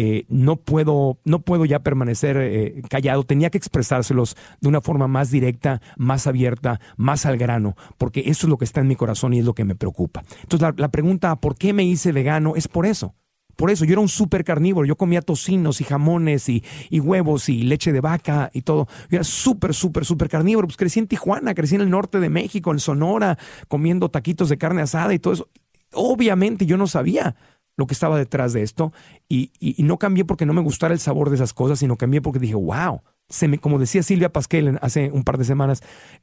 eh, 0.00 0.26
no, 0.28 0.54
puedo, 0.54 1.18
no 1.24 1.40
puedo 1.40 1.64
ya 1.64 1.80
permanecer 1.80 2.36
eh, 2.40 2.82
callado, 2.88 3.24
tenía 3.24 3.50
que 3.50 3.58
expresárselos 3.58 4.36
de 4.60 4.68
una 4.68 4.80
forma 4.80 5.08
más 5.08 5.32
directa, 5.32 5.82
más 5.96 6.28
abierta, 6.28 6.78
más 6.96 7.26
al 7.26 7.36
grano, 7.36 7.74
porque 7.96 8.20
eso 8.26 8.46
es 8.46 8.48
lo 8.48 8.58
que 8.58 8.64
está 8.64 8.80
en 8.80 8.86
mi 8.86 8.94
corazón 8.94 9.34
y 9.34 9.40
es 9.40 9.44
lo 9.44 9.54
que 9.54 9.64
me 9.64 9.74
preocupa. 9.74 10.22
Entonces 10.40 10.72
la, 10.76 10.88
pregunta, 10.90 11.34
¿por 11.34 11.56
qué 11.56 11.72
me 11.72 11.82
hice 11.82 12.12
vegano? 12.12 12.54
Es 12.54 12.68
por 12.68 12.86
eso. 12.86 13.16
Por 13.56 13.72
eso, 13.72 13.84
yo 13.84 13.94
era 13.94 14.00
un 14.00 14.08
súper 14.08 14.44
carnívoro, 14.44 14.86
yo 14.86 14.94
comía 14.94 15.20
tocinos 15.20 15.80
y 15.80 15.84
jamones 15.84 16.48
y, 16.48 16.62
y, 16.90 17.00
huevos 17.00 17.48
y 17.48 17.64
leche 17.64 17.90
de 17.90 18.00
vaca 18.00 18.50
y 18.54 18.62
todo. 18.62 18.86
Yo 19.10 19.16
era 19.16 19.24
súper, 19.24 19.74
súper, 19.74 20.04
súper 20.04 20.28
carnívoro. 20.28 20.68
Pues 20.68 20.76
crecí 20.76 21.00
en 21.00 21.08
Tijuana, 21.08 21.54
crecí 21.54 21.74
en 21.74 21.80
el 21.80 21.90
norte 21.90 22.20
de 22.20 22.30
México, 22.30 22.70
en 22.70 22.78
Sonora, 22.78 23.36
comiendo 23.66 24.10
taquitos 24.10 24.48
de 24.48 24.58
carne 24.58 24.82
asada 24.82 25.12
y 25.12 25.18
todo 25.18 25.32
eso. 25.32 25.48
Obviamente 25.92 26.66
yo 26.66 26.76
no 26.76 26.86
sabía 26.86 27.34
lo 27.78 27.86
que 27.86 27.94
estaba 27.94 28.18
detrás 28.18 28.52
de 28.52 28.62
esto 28.62 28.92
y, 29.28 29.52
no 29.78 29.98
cambié 29.98 30.24
porque 30.24 30.44
no 30.44 30.52
me 30.52 30.60
gustara 30.60 30.92
el 30.92 31.00
sabor 31.00 31.30
de 31.30 31.36
esas 31.36 31.54
cosas, 31.54 31.78
sino 31.78 31.96
cambié 31.96 32.20
porque 32.20 32.40
dije, 32.40 32.56
wow, 32.56 33.00
se 33.28 33.46
me, 33.46 33.58
como 33.58 33.78
decía 33.78 34.02
Silvia 34.02 34.32
Pasquel 34.32 34.78
hace 34.82 35.12
un 35.12 35.22
par 35.22 35.38
de 35.38 35.44
semanas, 35.44 35.82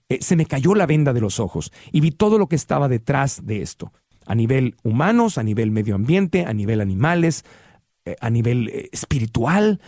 eh, 0.10 0.20
se 0.22 0.36
me 0.36 0.46
cayó 0.46 0.76
la 0.76 0.86
venda 0.86 1.14
de 1.14 1.22
los 1.22 1.40
ojos 1.40 1.72
y 1.94 2.02
vi 2.02 2.12
todo 2.12 2.38
lo 2.38 2.48
que 2.48 2.58
estaba 2.58 2.90
detrás 2.90 3.46
de 3.46 3.62
esto, 3.62 3.94
a 4.26 4.36
nivel 4.36 4.76
humanos, 4.84 5.38
a 5.38 5.44
nivel 5.44 5.72
medio 5.72 5.96
ambiente, 5.96 6.46
a 6.46 6.54
nivel 6.54 6.82
animales, 6.82 7.46
eh, 8.04 8.18
a 8.20 8.30
nivel 8.30 8.68
eh, 8.68 8.90
espiritual, 8.92 9.80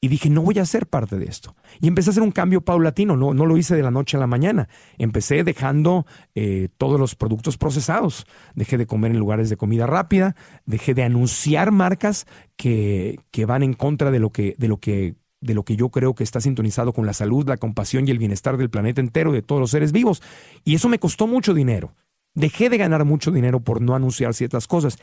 y 0.00 0.08
dije, 0.08 0.28
no 0.28 0.42
voy 0.42 0.58
a 0.58 0.66
ser 0.66 0.86
parte 0.86 1.16
de 1.18 1.24
esto. 1.24 1.56
Y 1.80 1.88
empecé 1.88 2.10
a 2.10 2.12
hacer 2.12 2.22
un 2.22 2.30
cambio 2.30 2.60
paulatino, 2.60 3.16
no, 3.16 3.32
no 3.34 3.46
lo 3.46 3.56
hice 3.56 3.74
de 3.74 3.82
la 3.82 3.90
noche 3.90 4.16
a 4.16 4.20
la 4.20 4.26
mañana. 4.26 4.68
Empecé 4.98 5.42
dejando 5.42 6.06
eh, 6.34 6.68
todos 6.76 7.00
los 7.00 7.14
productos 7.14 7.56
procesados. 7.56 8.26
Dejé 8.54 8.78
de 8.78 8.86
comer 8.86 9.12
en 9.12 9.18
lugares 9.18 9.48
de 9.48 9.56
comida 9.56 9.86
rápida, 9.86 10.36
dejé 10.66 10.94
de 10.94 11.02
anunciar 11.02 11.72
marcas 11.72 12.26
que, 12.56 13.18
que 13.30 13.46
van 13.46 13.62
en 13.62 13.72
contra 13.72 14.10
de 14.10 14.18
lo 14.18 14.30
que, 14.30 14.54
de 14.58 14.68
lo 14.68 14.78
que 14.78 15.16
de 15.40 15.54
lo 15.54 15.64
que 15.64 15.76
yo 15.76 15.90
creo 15.90 16.14
que 16.14 16.24
está 16.24 16.40
sintonizado 16.40 16.92
con 16.92 17.06
la 17.06 17.12
salud, 17.12 17.46
la 17.46 17.58
compasión 17.58 18.08
y 18.08 18.10
el 18.10 18.18
bienestar 18.18 18.56
del 18.56 18.70
planeta 18.70 19.00
entero 19.00 19.32
de 19.32 19.42
todos 19.42 19.60
los 19.60 19.70
seres 19.70 19.92
vivos. 19.92 20.22
Y 20.64 20.74
eso 20.74 20.88
me 20.88 20.98
costó 20.98 21.26
mucho 21.26 21.54
dinero. 21.54 21.94
Dejé 22.34 22.68
de 22.68 22.78
ganar 22.78 23.04
mucho 23.04 23.30
dinero 23.30 23.60
por 23.60 23.80
no 23.80 23.94
anunciar 23.94 24.34
ciertas 24.34 24.66
cosas. 24.66 24.98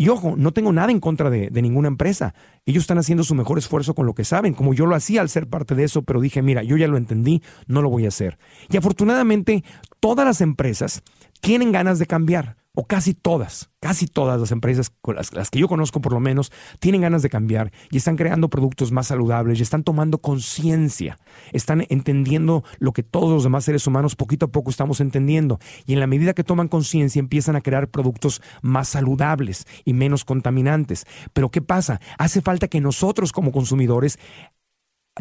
Y 0.00 0.10
ojo, 0.10 0.34
no 0.36 0.52
tengo 0.52 0.72
nada 0.72 0.92
en 0.92 1.00
contra 1.00 1.28
de, 1.28 1.50
ninguna 1.50 1.88
empresa. 1.88 2.32
Ellos 2.64 2.84
están 2.84 2.98
haciendo 2.98 3.24
su 3.24 3.34
mejor 3.34 3.58
esfuerzo 3.58 3.96
con 3.96 4.06
lo 4.06 4.14
que 4.14 4.22
saben, 4.22 4.54
como 4.54 4.72
yo 4.72 4.86
lo 4.86 4.94
hacía 4.94 5.20
al 5.20 5.28
ser 5.28 5.48
parte 5.48 5.74
de 5.74 5.82
eso, 5.82 6.02
pero 6.02 6.20
dije, 6.20 6.40
mira, 6.40 6.62
yo 6.62 6.76
ya 6.76 6.86
lo 6.86 6.96
entendí, 6.96 7.42
no 7.66 7.82
lo 7.82 7.90
voy 7.90 8.04
a 8.04 8.08
hacer. 8.08 8.38
Y 8.70 8.76
afortunadamente, 8.76 9.64
todas 9.98 10.24
las 10.24 10.40
empresas 10.40 11.02
tienen 11.40 11.72
ganas 11.72 11.98
de 11.98 12.06
cambiar 12.06 12.56
o 12.80 12.84
casi 12.84 13.12
todas, 13.12 13.72
casi 13.80 14.06
todas 14.06 14.40
las 14.40 14.52
empresas, 14.52 14.92
las, 15.12 15.32
las, 15.32 15.50
que 15.50 15.58
yo 15.58 15.66
conozco 15.66 16.00
por 16.00 16.12
lo 16.12 16.20
menos, 16.20 16.52
tienen 16.78 17.00
ganas 17.00 17.22
de 17.22 17.28
cambiar 17.28 17.72
y 17.90 17.96
están 17.96 18.14
creando 18.14 18.48
productos 18.48 18.92
más 18.92 19.08
saludables 19.08 19.58
y 19.58 19.62
están 19.64 19.82
tomando 19.82 20.18
conciencia, 20.18 21.18
están 21.52 21.86
entendiendo 21.88 22.62
lo 22.78 22.92
que 22.92 23.02
todos 23.02 23.30
los 23.30 23.42
demás 23.42 23.64
seres 23.64 23.84
humanos 23.88 24.14
poquito 24.14 24.46
a 24.46 24.52
poco 24.52 24.70
estamos 24.70 25.00
entendiendo. 25.00 25.58
Y 25.86 25.94
en 25.94 25.98
la 25.98 26.06
medida 26.06 26.34
que 26.34 26.44
toman 26.44 26.68
conciencia 26.68 27.18
empiezan 27.18 27.56
a 27.56 27.62
crear 27.62 27.88
productos 27.88 28.42
más 28.62 28.86
saludables 28.86 29.66
y 29.84 29.92
menos 29.92 30.24
contaminantes. 30.24 31.04
Pero 31.32 31.50
¿qué 31.50 31.60
pasa? 31.60 32.00
Hace 32.16 32.42
falta 32.42 32.68
que 32.68 32.80
nosotros 32.80 33.32
como 33.32 33.50
consumidores 33.50 34.20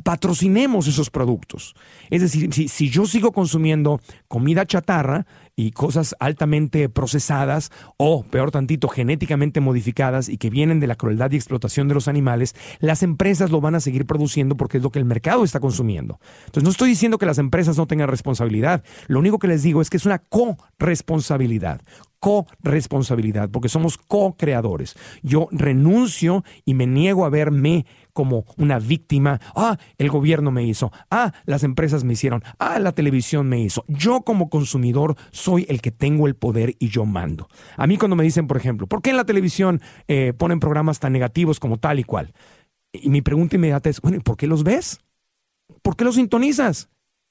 patrocinemos 0.04 0.88
esos 0.88 1.10
productos. 1.10 1.76
Es 2.10 2.22
decir, 2.22 2.54
si, 2.54 2.90
yo 2.90 3.06
sigo 3.06 3.32
consumiendo 3.32 4.00
comida 4.28 4.66
chatarra 4.66 5.26
y 5.58 5.72
cosas 5.72 6.16
altamente 6.20 6.88
procesadas 6.88 7.72
o, 7.98 8.24
peor 8.24 8.52
tantito, 8.52 8.88
genéticamente 8.88 9.60
modificadas 9.60 10.30
y 10.30 10.38
que 10.38 10.52
vienen 10.52 10.80
de 10.80 10.86
la 10.88 10.96
crueldad 10.96 11.32
y 11.32 11.36
explotación 11.36 11.88
de 11.88 11.96
los 11.96 12.08
animales, 12.08 12.56
las 12.80 13.02
empresas 13.02 13.50
lo 13.50 13.60
van 13.60 13.76
a 13.76 13.80
seguir 13.80 14.06
produciendo 14.06 14.56
porque 14.56 14.78
es 14.78 14.84
lo 14.84 14.92
que 14.92 15.00
el 15.00 15.06
mercado 15.06 15.44
está 15.44 15.60
consumiendo. 15.60 16.20
Entonces, 16.46 16.64
no 16.64 16.70
estoy 16.70 16.90
diciendo 16.90 17.18
que 17.18 17.26
las 17.26 17.40
empresas 17.40 17.76
no 17.76 17.88
tengan 17.88 18.08
responsabilidad, 18.08 18.84
lo 19.08 19.20
único 19.20 19.40
que 19.40 19.48
les 19.48 19.64
digo 19.64 19.82
es 19.82 19.90
que 19.90 19.98
es 19.98 20.06
una 20.06 20.20
co-responsabilidad 20.20 21.82
co-responsabilidad, 22.20 23.50
porque 23.50 23.70
somos 23.70 23.98
co-creadores. 23.98 24.96
Yo 25.22 25.50
renuncio 25.52 26.44
y 26.66 26.74
me 26.74 26.88
niego 26.88 27.26
a 27.26 27.30
verme 27.30 27.86
como 28.18 28.46
una 28.58 28.80
víctima. 28.80 29.40
Ah, 29.56 29.78
el 30.00 30.10
gobierno 30.10 30.50
me 30.50 30.64
hizo. 30.64 30.92
Ah, 31.12 31.34
las 31.46 31.62
empresas 31.62 32.04
me 32.04 32.14
hicieron. 32.14 32.44
Ah, 32.58 32.80
la 32.80 32.92
televisión 32.94 33.48
me 33.48 33.62
hizo. 33.62 33.86
Yo 33.88 34.22
como 34.22 34.50
consumidor 34.50 35.16
soy 35.30 35.68
el 35.70 35.82
que 35.82 35.92
tengo 35.92 36.26
el 36.26 36.36
poder 36.36 36.76
y 36.80 36.90
yo 36.90 37.06
mando. 37.06 37.48
A 37.76 37.86
mí 37.86 37.96
cuando 38.00 38.16
me 38.16 38.24
dicen, 38.24 38.48
por 38.48 38.58
ejemplo, 38.58 38.88
¿por 38.88 39.04
qué 39.04 39.12
en 39.12 39.18
la 39.18 39.26
televisión 39.26 39.82
eh, 40.08 40.34
ponen 40.36 40.60
programas 40.60 41.00
tan 41.00 41.14
negativos 41.14 41.60
como 41.60 41.78
tal 41.78 42.00
y 42.00 42.06
cual? 42.06 42.34
Y 42.92 43.10
mi 43.10 43.22
pregunta 43.22 43.56
inmediata 43.56 43.88
es, 43.88 44.02
bueno, 44.02 44.18
¿y 44.18 44.22
por 44.22 44.36
qué 44.36 44.48
los 44.48 44.64
ves? 44.64 45.00
¿Por 45.84 45.96
qué 45.96 46.04
los 46.04 46.16
sintonizas? 46.16 46.90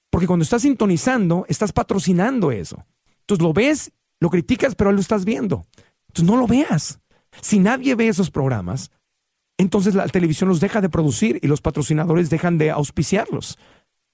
Porque 0.09 0.29
cuando 0.29 0.45
estás 0.45 0.63
sintonizando, 0.63 1.47
estás 1.49 1.73
patrocinando 1.73 2.53
eso. 2.53 2.87
Entonces 3.23 3.43
lo 3.43 3.53
ves, 3.53 3.91
lo 4.21 4.31
criticas, 4.31 4.77
pero 4.77 4.93
lo 4.93 5.01
estás 5.01 5.25
viendo. 5.25 5.67
Entonces 6.07 6.33
no 6.33 6.37
lo 6.37 6.47
veas. 6.47 7.01
Si 7.41 7.59
nadie 7.59 7.97
ve 7.97 8.07
esos 8.07 8.31
programas, 8.31 8.93
entonces 9.59 9.95
la 9.95 10.07
televisión 10.09 10.49
los 10.49 10.61
deja 10.61 10.81
de 10.81 10.89
producir 10.89 11.39
y 11.43 11.47
los 11.47 11.61
patrocinadores 11.61 12.31
dejan 12.31 12.59
de 12.59 12.71
auspiciarlos. 12.71 13.59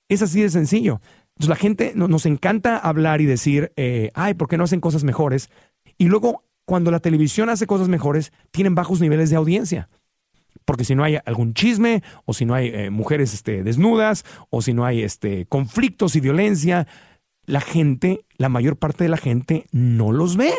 Es 0.09 0.23
así 0.23 0.43
de 0.43 0.51
sencillo. 0.51 1.01
Entonces 1.35 1.49
la 1.49 1.57
gente 1.57 1.93
nos 1.95 2.27
encanta 2.27 2.77
hablar 2.77 3.21
y 3.21 3.27
decir, 3.27 3.73
eh, 3.77 4.11
ay, 4.15 4.35
¿por 4.35 4.49
qué 4.49 4.57
no 4.57 4.65
hacen 4.65 4.81
cosas 4.81 5.03
mejores? 5.03 5.51
Y 5.99 6.07
luego, 6.07 6.45
cuando 6.65 6.91
la 6.91 7.01
televisión 7.01 7.49
hace 7.49 7.67
cosas 7.67 7.89
mejores, 7.89 8.33
tienen 8.51 8.75
bajos 8.75 9.01
niveles 9.01 9.31
de 9.31 9.37
audiencia. 9.37 9.89
Porque 10.65 10.85
si 10.85 10.95
no 10.95 11.03
hay 11.03 11.19
algún 11.25 11.55
chisme, 11.55 12.03
o 12.25 12.35
si 12.35 12.45
no 12.45 12.55
hay 12.55 12.69
eh, 12.69 12.91
mujeres 12.91 13.35
este, 13.35 13.65
desnudas, 13.65 14.25
o 14.51 14.63
si 14.63 14.75
no 14.75 14.85
hay 14.85 15.03
este, 15.03 15.47
conflictos 15.47 16.15
y 16.15 16.21
violencia, 16.21 16.87
la 17.47 17.61
gente, 17.61 18.25
la 18.37 18.49
mayor 18.49 18.77
parte 18.77 19.05
de 19.05 19.11
la 19.11 19.17
gente 19.17 19.67
no 19.73 20.13
los 20.13 20.37
ve. 20.37 20.53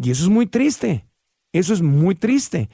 Y 0.00 0.10
eso 0.10 0.24
es 0.24 0.28
muy 0.28 0.46
triste. 0.46 1.06
Eso 1.58 1.72
es 1.72 1.82
muy 1.82 2.14
triste. 2.14 2.68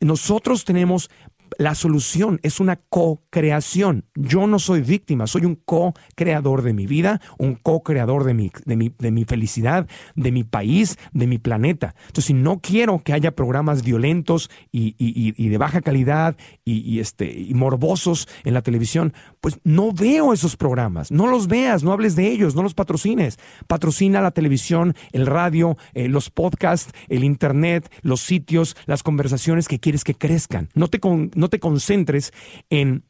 Nosotros 0.00 0.64
tenemos 0.64 1.10
la 1.58 1.74
solución 1.74 2.40
es 2.42 2.60
una 2.60 2.76
co-creación. 2.76 4.04
Yo 4.14 4.46
no 4.46 4.58
soy 4.58 4.82
víctima, 4.82 5.26
soy 5.26 5.44
un 5.44 5.54
co-creador 5.54 6.62
de 6.62 6.72
mi 6.72 6.86
vida, 6.86 7.20
un 7.38 7.54
co-creador 7.54 8.24
de 8.24 8.34
mi, 8.34 8.50
de, 8.64 8.76
mi, 8.76 8.92
de 8.98 9.10
mi 9.10 9.24
felicidad, 9.24 9.86
de 10.14 10.32
mi 10.32 10.44
país, 10.44 10.98
de 11.12 11.26
mi 11.26 11.38
planeta. 11.38 11.94
Entonces, 12.06 12.26
si 12.26 12.34
no 12.34 12.60
quiero 12.60 12.98
que 13.02 13.12
haya 13.12 13.30
programas 13.30 13.82
violentos 13.82 14.50
y, 14.72 14.94
y, 14.98 15.48
de 15.48 15.58
baja 15.58 15.80
calidad 15.80 16.36
y, 16.64 16.98
este, 17.00 17.32
y 17.32 17.54
morbosos 17.54 18.28
en 18.44 18.54
la 18.54 18.62
televisión, 18.62 19.12
pues 19.46 19.60
no 19.62 19.92
veo 19.92 20.32
esos 20.32 20.56
programas. 20.56 21.12
No 21.12 21.28
los 21.28 21.46
veas, 21.46 21.84
no 21.84 21.92
hables 21.92 22.16
de 22.16 22.32
ellos, 22.32 22.56
no 22.56 22.64
los 22.64 22.74
patrocines. 22.74 23.38
Patrocina 23.68 24.20
la 24.20 24.32
televisión, 24.32 24.96
el 25.12 25.24
radio, 25.24 25.76
eh, 25.94 26.08
los 26.08 26.30
podcasts, 26.30 26.92
el 27.06 27.22
internet, 27.22 27.88
los 28.02 28.22
sitios, 28.22 28.76
las 28.86 29.04
conversaciones 29.04 29.68
que 29.68 29.78
quieres 29.78 30.02
que 30.02 30.16
crezcan. 30.16 30.68
No 30.74 30.88
te, 30.88 30.98
no 31.36 31.48
te 31.48 31.60
concentres 31.60 32.32
en 32.70 33.04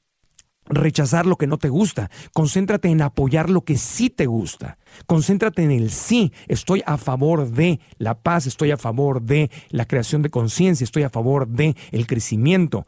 rechazar 0.68 1.24
lo 1.24 1.36
que 1.36 1.46
no 1.46 1.56
te 1.56 1.70
gusta. 1.70 2.10
Concéntrate 2.34 2.88
en 2.88 3.00
apoyar 3.00 3.48
lo 3.48 3.64
que 3.64 3.78
sí 3.78 4.10
te 4.10 4.26
gusta. 4.26 4.76
Concéntrate 5.06 5.62
en 5.62 5.70
el 5.70 5.90
sí. 5.90 6.34
Estoy 6.48 6.82
a 6.84 6.98
favor 6.98 7.50
de 7.50 7.80
la 7.98 8.20
paz, 8.20 8.46
estoy 8.46 8.72
a 8.72 8.76
favor 8.76 9.22
de 9.22 9.50
la 9.70 9.86
creación 9.86 10.20
de 10.20 10.30
conciencia, 10.30 10.84
estoy 10.84 11.04
a 11.04 11.10
favor 11.10 11.48
de 11.48 11.76
el 11.92 12.06
crecimiento. 12.06 12.86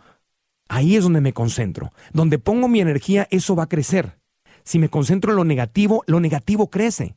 Ahí 0.68 0.96
es 0.96 1.04
donde 1.04 1.20
me 1.20 1.32
concentro. 1.32 1.92
Donde 2.12 2.38
pongo 2.38 2.68
mi 2.68 2.80
energía, 2.80 3.26
eso 3.30 3.56
va 3.56 3.64
a 3.64 3.68
crecer. 3.68 4.18
Si 4.64 4.78
me 4.78 4.88
concentro 4.88 5.32
en 5.32 5.36
lo 5.36 5.44
negativo, 5.44 6.04
lo 6.06 6.20
negativo 6.20 6.68
crece. 6.68 7.16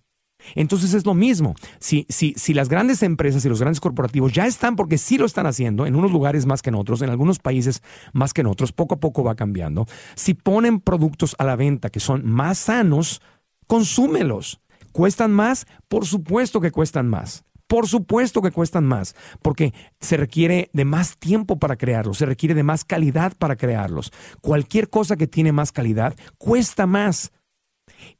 Entonces 0.55 0.93
es 0.93 1.05
lo 1.05 1.13
mismo. 1.13 1.55
Si, 1.79 2.05
si, 2.09 2.33
si, 2.37 2.53
las 2.53 2.69
grandes 2.69 3.03
empresas 3.03 3.45
y 3.45 3.49
los 3.49 3.59
grandes 3.59 3.79
corporativos 3.79 4.33
ya 4.33 4.47
están, 4.47 4.75
porque 4.75 4.97
sí 4.97 5.17
lo 5.17 5.25
están 5.25 5.45
haciendo, 5.45 5.85
en 5.85 5.95
unos 5.95 6.11
lugares 6.11 6.45
más 6.45 6.61
que 6.61 6.69
en 6.69 6.75
otros, 6.75 7.01
en 7.01 7.09
algunos 7.09 7.39
países 7.39 7.83
más 8.13 8.33
que 8.33 8.41
en 8.41 8.47
otros, 8.47 8.71
poco 8.71 8.95
a 8.95 8.99
poco 8.99 9.23
va 9.23 9.35
cambiando. 9.35 9.85
Si 10.15 10.33
ponen 10.33 10.79
productos 10.79 11.35
a 11.37 11.45
la 11.45 11.55
venta 11.55 11.89
que 11.89 11.99
son 11.99 12.25
más 12.25 12.57
sanos, 12.57 13.21
consúmelos. 13.67 14.59
¿Cuestan 14.91 15.31
más? 15.31 15.67
Por 15.87 16.05
supuesto 16.05 16.59
que 16.59 16.71
cuestan 16.71 17.07
más. 17.07 17.45
Por 17.71 17.87
supuesto 17.87 18.41
que 18.41 18.51
cuestan 18.51 18.85
más, 18.85 19.15
porque 19.41 19.73
se 20.01 20.17
requiere 20.17 20.69
de 20.73 20.83
más 20.83 21.17
tiempo 21.17 21.57
para 21.57 21.77
crearlos, 21.77 22.17
se 22.17 22.25
requiere 22.25 22.53
de 22.53 22.63
más 22.63 22.83
calidad 22.83 23.31
para 23.37 23.55
crearlos. 23.55 24.11
Cualquier 24.41 24.89
cosa 24.89 25.15
que 25.15 25.25
tiene 25.25 25.53
más 25.53 25.71
calidad 25.71 26.13
cuesta 26.37 26.85
más. 26.85 27.31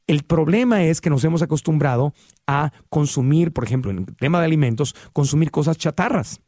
El 0.06 0.22
problema 0.22 0.84
es 0.84 1.02
que 1.02 1.10
nos 1.10 1.22
hemos 1.24 1.42
acostumbrado 1.42 2.14
a 2.46 2.72
consumir, 2.88 3.52
por 3.52 3.64
ejemplo, 3.64 3.90
en 3.90 3.98
el 3.98 4.16
tema 4.16 4.38
de 4.38 4.46
alimentos, 4.46 4.96
consumir 5.12 5.50
cosas 5.50 5.76
chatarras. 5.76 6.40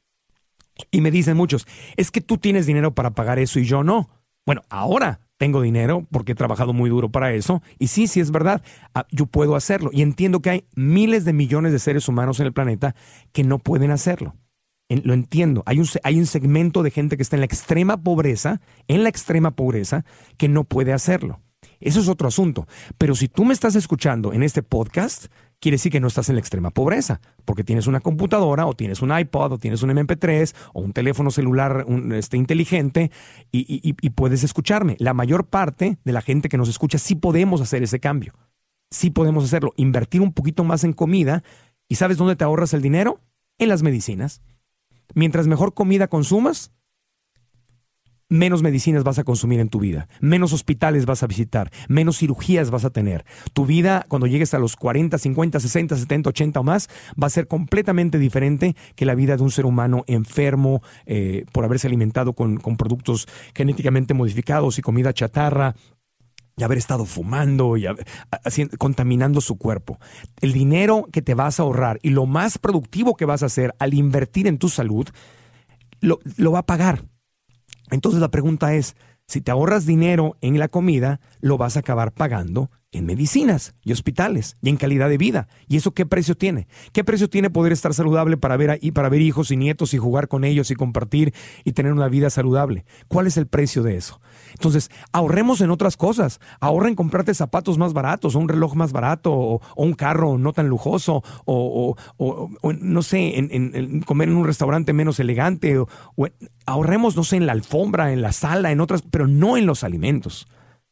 Y 0.91 1.03
me 1.03 1.11
dicen 1.11 1.37
muchos, 1.37 1.67
es 1.99 2.11
que 2.11 2.23
tú 2.23 2.39
tienes 2.39 2.65
dinero 2.65 2.95
para 2.95 3.11
pagar 3.11 3.39
eso 3.39 3.61
y 3.61 3.67
yo 3.67 3.85
no. 3.85 4.09
Bueno, 4.47 4.63
ahora 4.71 5.21
tengo 5.45 5.61
dinero 5.61 6.07
porque 6.11 6.33
he 6.33 6.35
trabajado 6.35 6.73
muy 6.73 6.89
duro 6.89 7.11
para 7.11 7.35
eso. 7.35 7.63
Y 7.79 7.89
sí, 7.89 8.07
sí 8.07 8.19
es 8.19 8.31
verdad, 8.31 8.63
ah, 8.95 9.07
yo 9.11 9.27
puedo 9.27 9.57
hacerlo. 9.57 9.91
Y 9.93 10.01
entiendo 10.01 10.41
que 10.41 10.49
hay 10.49 10.65
miles 10.75 11.27
de 11.27 11.35
millones 11.35 11.71
de 11.73 11.79
seres 11.79 12.09
humanos 12.09 12.41
en 12.41 12.47
el 12.47 12.55
planeta 12.55 12.95
que 13.33 13.45
no 13.45 13.59
pueden 13.59 13.91
hacerlo. 13.91 14.37
Lo 14.89 15.13
entiendo. 15.13 15.63
Hay 15.67 15.81
un, 15.81 15.87
hay 16.03 16.19
un 16.19 16.25
segmento 16.25 16.83
de 16.83 16.91
gente 16.91 17.19
que 17.19 17.23
está 17.23 17.37
en 17.37 17.41
la 17.41 17.47
extrema 17.47 18.03
pobreza, 18.03 18.63
en 18.89 19.03
la 19.03 19.11
extrema 19.11 19.51
pobreza, 19.51 20.07
que 20.39 20.49
no 20.49 20.65
puede 20.65 20.95
hacerlo. 20.95 21.43
Eso 21.79 22.01
es 22.01 22.09
otro 22.09 22.27
asunto. 22.27 22.67
Pero 22.97 23.15
si 23.15 23.29
tú 23.29 23.45
me 23.45 23.53
estás 23.53 23.77
escuchando 23.77 24.33
en 24.33 24.43
este 24.43 24.63
podcast, 24.63 25.27
quiere 25.61 25.75
decir 25.75 25.93
que 25.93 26.01
no 26.01 26.09
estás 26.09 26.29
en 26.29 26.37
la 26.37 26.41
extrema 26.41 26.71
pobreza, 26.71 27.21
porque 27.45 27.65
tienes 27.65 27.87
una 27.87 28.01
computadora 28.01 28.67
o 28.67 28.75
tienes 28.75 29.03
un 29.03 29.17
iPod 29.17 29.53
o 29.53 29.59
tienes 29.59 29.83
un 29.83 29.91
MP3 29.91 30.55
o 30.73 30.81
un 30.81 30.93
teléfono 30.93 31.31
celular 31.31 31.87
este, 32.13 32.37
inteligente 32.37 33.11
y, 33.51 33.95
y 34.01 34.11
puedes 34.11 34.45
escucharme. 34.45 34.97
La 34.99 35.15
mayor 35.15 35.47
parte 35.47 35.99
de 36.05 36.13
la 36.13 36.23
gente 36.23 36.49
que 36.49 36.59
nos 36.59 36.69
escucha 36.69 36.99
sí 36.99 37.15
podemos 37.15 37.61
hacer 37.61 37.83
ese 37.83 38.01
cambio. 38.01 38.35
Sí 38.91 39.11
podemos 39.11 39.45
hacerlo. 39.45 39.73
Invertir 39.77 40.21
un 40.21 40.33
poquito 40.33 40.63
más 40.65 40.85
en 40.85 40.93
comida. 40.93 41.43
¿Y 41.89 41.97
sabes 41.97 42.17
dónde 42.17 42.37
te 42.37 42.45
ahorras 42.45 42.75
el 42.75 42.83
dinero? 42.83 43.21
En 43.59 43.69
las 43.69 43.83
medicinas. 43.83 44.41
Mientras 45.15 45.47
mejor 45.47 45.75
comida 45.75 46.09
consumas, 46.09 46.73
menos 48.29 48.63
medicinas 48.63 49.05
vas 49.05 49.19
a 49.19 49.25
consumir 49.25 49.61
en 49.61 49.69
tu 49.69 49.79
vida, 49.79 50.09
menos 50.21 50.53
hospitales 50.53 51.07
vas 51.07 51.23
a 51.23 51.27
visitar, 51.27 51.71
menos 51.89 52.19
cirugías 52.19 52.71
vas 52.71 52.85
a 52.85 52.91
tener. 52.91 53.25
Tu 53.53 53.67
vida, 53.67 54.07
cuando 54.09 54.27
llegues 54.27 54.55
a 54.55 54.59
los 54.59 54.77
40, 54.77 55.19
50, 55.19 55.61
60, 55.61 55.97
70, 55.97 56.31
80 56.31 56.61
o 56.61 56.63
más, 56.63 56.89
va 57.21 57.27
a 57.27 57.31
ser 57.31 57.47
completamente 57.47 58.19
diferente 58.19 58.75
que 58.97 59.07
la 59.07 59.15
vida 59.15 59.37
de 59.37 59.43
un 59.43 59.51
ser 59.51 59.67
humano 59.67 60.05
enfermo 60.07 60.83
eh, 61.07 61.45
por 61.53 61.65
haberse 61.65 61.87
alimentado 61.87 62.33
con, 62.33 62.59
productos 62.77 63.29
genéticamente 63.55 64.15
modificados 64.15 64.79
y 64.79 64.83
comida 64.83 65.13
chatarra, 65.13 65.75
y 66.57 66.63
haber 66.63 66.79
estado 66.79 67.05
fumando 67.05 67.77
y 67.77 67.85
contaminando 68.79 69.41
su 69.41 69.59
cuerpo. 69.59 69.99
El 70.41 70.53
dinero 70.53 71.09
que 71.13 71.21
te 71.21 71.35
vas 71.35 71.59
a 71.59 71.65
ahorrar 71.65 71.99
y 72.01 72.11
lo 72.11 72.27
más 72.27 72.59
productivo 72.59 73.17
que 73.17 73.25
vas 73.25 73.43
a 73.43 73.47
hacer 73.47 73.75
al 73.81 73.93
invertir 73.93 74.47
en 74.47 74.59
tu 74.59 74.69
salud, 74.69 75.09
lo, 76.01 76.21
lo 76.37 76.53
va 76.53 76.61
a 76.61 76.67
pagar 76.67 77.03
entonces 77.91 78.21
la 78.21 78.31
pregunta 78.31 78.75
es, 78.75 78.97
si 79.27 79.41
te 79.41 79.51
ahorras 79.51 79.87
dinero 79.87 80.37
en 80.41 80.59
la 80.59 80.69
comida, 80.69 81.21
lo 81.41 81.57
vas 81.57 81.77
a 81.77 81.81
acabar 81.81 82.13
pagando 82.13 82.69
en 82.95 83.07
medicinas 83.07 83.75
y 83.83 83.93
hospitales 83.93 84.57
y 84.63 84.69
en 84.69 84.77
calidad 84.77 85.09
de 85.09 85.19
vida. 85.19 85.49
¿Y 85.69 85.77
eso 85.77 85.93
qué 85.93 86.07
precio 86.07 86.37
tiene? 86.37 86.69
¿Qué 86.93 87.05
precio 87.05 87.29
tiene 87.29 87.51
poder 87.51 87.73
estar 87.73 87.93
saludable 87.93 88.37
para 88.37 88.57
ver, 88.57 88.81
para 88.93 89.09
ver 89.09 89.21
hijos 89.21 89.51
y 89.51 89.57
nietos 89.57 89.95
y 89.95 89.99
jugar 89.99 90.29
con 90.29 90.45
ellos 90.45 90.71
y 90.71 90.75
compartir 90.75 91.35
y 91.65 91.73
tener 91.73 91.93
una 91.93 92.09
vida 92.09 92.31
saludable? 92.31 92.85
¿Cuál 93.09 93.27
es 93.27 93.37
el 93.37 93.47
precio 93.47 93.83
de 93.83 93.97
eso? 93.97 94.21
Entonces, 94.53 94.91
ahorremos 95.13 95.61
en 95.61 95.71
otras 95.71 95.97
cosas. 95.97 96.41
Ahorren 96.61 96.95
comprarte 96.95 97.35
zapatos 97.35 97.79
más 97.79 97.93
baratos, 97.93 98.37
o 98.37 98.39
un 98.39 98.49
reloj 98.49 98.75
más 98.75 98.93
barato, 98.93 99.33
o, 99.33 99.61
un 99.77 99.95
carro 99.95 100.39
no 100.39 100.53
tan 100.53 100.69
lujoso, 100.69 101.23
o, 101.45 101.97
no 102.81 103.03
sé, 103.03 103.39
en, 103.39 104.01
comer 104.03 104.29
en 104.29 104.37
un 104.37 104.47
restaurante 104.47 104.93
menos 104.93 105.19
elegante, 105.19 105.79
o, 105.79 105.89
ahorremos, 106.67 107.17
no 107.17 107.25
sé, 107.25 107.37
en 107.37 107.47
la 107.47 107.53
alfombra, 107.53 108.13
en 108.13 108.23
la 108.23 108.33
sala, 108.33 108.71
en 108.71 108.81
otras, 108.81 109.03
pero 109.03 109.27
no 109.27 109.57
en 109.57 109.67
los 109.67 109.83
alimentos 109.83 110.47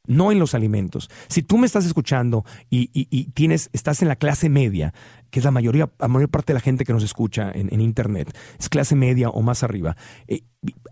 no 0.06 0.32
en 0.32 0.38
los 0.38 0.54
alimentos. 0.54 1.10
Si 1.28 1.42
tú 1.42 1.58
me 1.58 1.66
estás 1.66 1.86
escuchando 1.86 2.44
y, 2.70 2.86
tienes, 3.34 3.70
estás 3.72 4.02
en 4.02 4.08
la 4.08 4.16
clase 4.16 4.48
media, 4.48 4.92
que 5.30 5.38
es 5.38 5.44
la 5.44 5.50
mayoría, 5.50 5.90
la 5.98 6.08
mayor 6.08 6.28
parte 6.28 6.52
de 6.52 6.54
la 6.54 6.60
gente 6.60 6.84
que 6.84 6.92
nos 6.92 7.04
escucha 7.04 7.50
en, 7.54 7.80
Internet, 7.80 8.36
es 8.58 8.68
clase 8.68 8.96
media 8.96 9.28
o 9.28 9.42
más 9.42 9.62
arriba, 9.62 9.96
eh, 10.26 10.42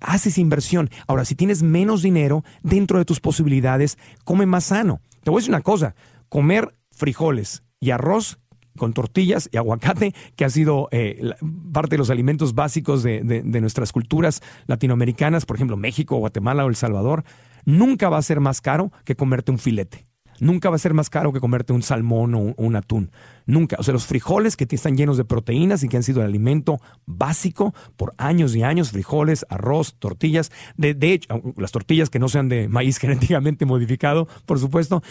haces 0.00 0.38
inversión. 0.38 0.90
Ahora, 1.06 1.24
si 1.24 1.34
tienes 1.34 1.62
menos 1.62 2.02
dinero 2.02 2.44
dentro 2.62 2.98
de 2.98 3.04
tus 3.04 3.20
posibilidades, 3.20 3.98
come 4.24 4.46
más 4.46 4.64
sano. 4.64 5.00
Te 5.22 5.30
voy 5.30 5.38
a 5.38 5.40
decir 5.40 5.54
una 5.54 5.62
cosa, 5.62 5.94
comer 6.28 6.74
frijoles 6.90 7.62
y 7.80 7.90
arroz 7.90 8.38
con 8.78 8.92
tortillas 8.92 9.50
y 9.52 9.56
aguacate, 9.56 10.14
que 10.36 10.44
ha 10.44 10.50
sido 10.50 10.88
eh, 10.92 11.32
parte 11.72 11.96
de 11.96 11.98
los 11.98 12.08
alimentos 12.08 12.54
básicos 12.54 13.02
de, 13.02 13.22
de 13.22 13.60
nuestras 13.60 13.92
culturas 13.92 14.42
latinoamericanas, 14.66 15.44
por 15.44 15.56
ejemplo, 15.56 15.76
México, 15.76 16.16
Guatemala 16.16 16.64
o 16.64 16.68
El 16.68 16.76
Salvador, 16.76 17.24
nunca 17.64 18.08
va 18.08 18.18
a 18.18 18.22
ser 18.22 18.40
más 18.40 18.60
caro 18.60 18.92
que 19.04 19.16
comerte 19.16 19.50
un 19.50 19.58
filete. 19.58 20.06
Nunca 20.40 20.70
va 20.70 20.76
a 20.76 20.78
ser 20.78 20.94
más 20.94 21.10
caro 21.10 21.32
que 21.34 21.38
comerte 21.40 21.74
un 21.74 21.82
salmón 21.82 22.34
o 22.34 22.54
un, 22.56 22.74
atún. 22.74 23.12
Nunca. 23.44 23.76
O 23.78 23.82
sea, 23.82 23.92
los 23.92 24.06
frijoles 24.06 24.56
que 24.56 24.66
están 24.70 24.96
llenos 24.96 25.18
de 25.18 25.24
proteínas 25.26 25.84
y 25.84 25.88
que 25.88 25.98
han 25.98 26.02
sido 26.02 26.20
el 26.20 26.28
alimento 26.28 26.80
básico 27.04 27.74
por 27.96 28.14
años 28.16 28.56
y 28.56 28.62
años, 28.62 28.90
frijoles, 28.90 29.44
arroz, 29.50 29.96
tortillas. 29.98 30.50
De, 30.78 30.96
hecho, 31.12 31.42
las 31.58 31.72
tortillas 31.72 32.08
que 32.08 32.18
no 32.18 32.28
sean 32.28 32.48
de 32.48 32.68
maíz 32.68 32.96
genéticamente 32.98 33.66
modificado, 33.66 34.26
por 34.46 34.58
supuesto, 34.58 35.02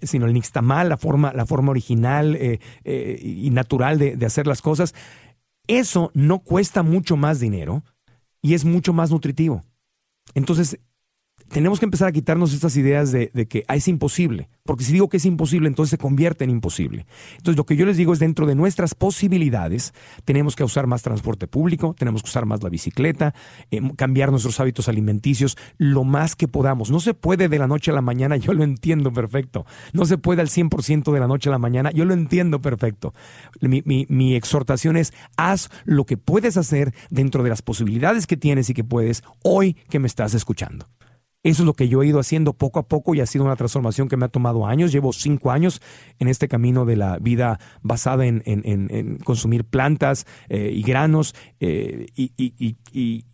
sino 0.00 0.24
el 0.24 0.32
nixtamal, 0.32 0.88
la 0.88 0.96
forma, 0.96 1.34
la 1.34 1.44
forma 1.44 1.70
original 1.70 2.34
eh, 2.36 2.58
eh, 2.84 3.20
y 3.22 3.50
natural 3.50 3.98
de, 3.98 4.16
de 4.16 4.26
hacer 4.26 4.46
las 4.46 4.62
cosas. 4.62 4.94
Eso 5.66 6.10
no 6.14 6.38
cuesta 6.38 6.82
mucho 6.82 7.18
más 7.18 7.40
dinero 7.40 7.84
y 8.40 8.54
es 8.54 8.64
mucho 8.64 8.94
más 8.94 9.10
nutritivo. 9.10 9.62
Entonces, 10.34 10.78
tenemos 11.48 11.78
que 11.78 11.86
empezar 11.86 12.08
a 12.08 12.12
quitarnos 12.12 12.52
estas 12.52 12.76
ideas 12.76 13.10
de, 13.12 13.30
que 13.48 13.64
ah, 13.68 13.76
es 13.76 13.88
imposible, 13.88 14.48
porque 14.64 14.84
si 14.84 14.92
digo 14.92 15.08
que 15.08 15.16
es 15.16 15.24
imposible, 15.24 15.68
entonces 15.68 15.90
se 15.90 15.98
convierte 15.98 16.44
en 16.44 16.50
imposible. 16.50 17.06
Entonces 17.36 17.56
lo 17.56 17.64
que 17.64 17.76
yo 17.76 17.86
les 17.86 17.96
digo 17.96 18.12
es 18.12 18.18
dentro 18.18 18.46
de 18.46 18.54
nuestras 18.54 18.94
posibilidades, 18.94 19.94
tenemos 20.24 20.56
que 20.56 20.64
usar 20.64 20.86
más 20.86 21.02
transporte 21.02 21.46
público, 21.46 21.94
tenemos 21.98 22.22
que 22.22 22.28
usar 22.28 22.46
más 22.46 22.62
la 22.62 22.68
bicicleta, 22.68 23.34
em, 23.70 23.90
cambiar 23.90 24.30
nuestros 24.30 24.60
hábitos 24.60 24.88
alimenticios 24.88 25.56
lo 25.78 26.04
más 26.04 26.36
que 26.36 26.48
podamos. 26.48 26.90
No 26.90 27.00
se 27.00 27.14
puede 27.14 27.48
de 27.48 27.58
la 27.58 27.66
noche 27.66 27.90
a 27.90 27.94
la 27.94 28.02
mañana, 28.02 28.36
yo 28.36 28.52
lo 28.52 28.62
entiendo 28.62 29.12
perfecto. 29.12 29.64
No 29.92 30.04
se 30.04 30.18
puede 30.18 30.42
al 30.42 30.48
100% 30.48 31.12
de 31.12 31.20
la 31.20 31.26
noche 31.26 31.48
a 31.48 31.52
la 31.52 31.58
mañana, 31.58 31.90
yo 31.90 32.04
lo 32.04 32.14
entiendo 32.14 32.60
perfecto. 32.60 33.14
Mi, 33.60 33.82
mi 34.08 34.34
exhortación 34.34 34.96
es, 34.96 35.12
haz 35.36 35.70
lo 35.84 36.04
que 36.04 36.16
puedes 36.16 36.56
hacer 36.56 36.94
dentro 37.10 37.42
de 37.42 37.50
las 37.50 37.62
posibilidades 37.62 38.26
que 38.26 38.36
tienes 38.36 38.68
y 38.70 38.74
que 38.74 38.84
puedes 38.84 39.22
hoy 39.42 39.74
que 39.88 39.98
me 39.98 40.06
estás 40.06 40.34
escuchando. 40.34 40.86
Eso 41.44 41.62
es 41.62 41.66
lo 41.66 41.74
que 41.74 41.88
yo 41.88 42.02
he 42.02 42.06
ido 42.06 42.18
haciendo 42.18 42.52
poco 42.52 42.80
a 42.80 42.88
poco 42.88 43.14
y 43.14 43.20
ha 43.20 43.26
sido 43.26 43.44
una 43.44 43.54
transformación 43.54 44.08
que 44.08 44.16
me 44.16 44.24
ha 44.24 44.28
tomado 44.28 44.66
años. 44.66 44.90
Llevo 44.90 45.12
cinco 45.12 45.52
años 45.52 45.80
en 46.18 46.26
este 46.26 46.48
camino 46.48 46.84
de 46.84 46.96
la 46.96 47.18
vida 47.18 47.60
basada 47.82 48.26
en, 48.26 49.18
consumir 49.24 49.64
plantas 49.64 50.26
eh, 50.48 50.72
y 50.74 50.82
granos 50.82 51.34
eh, 51.60 52.06
y, 52.16 53.24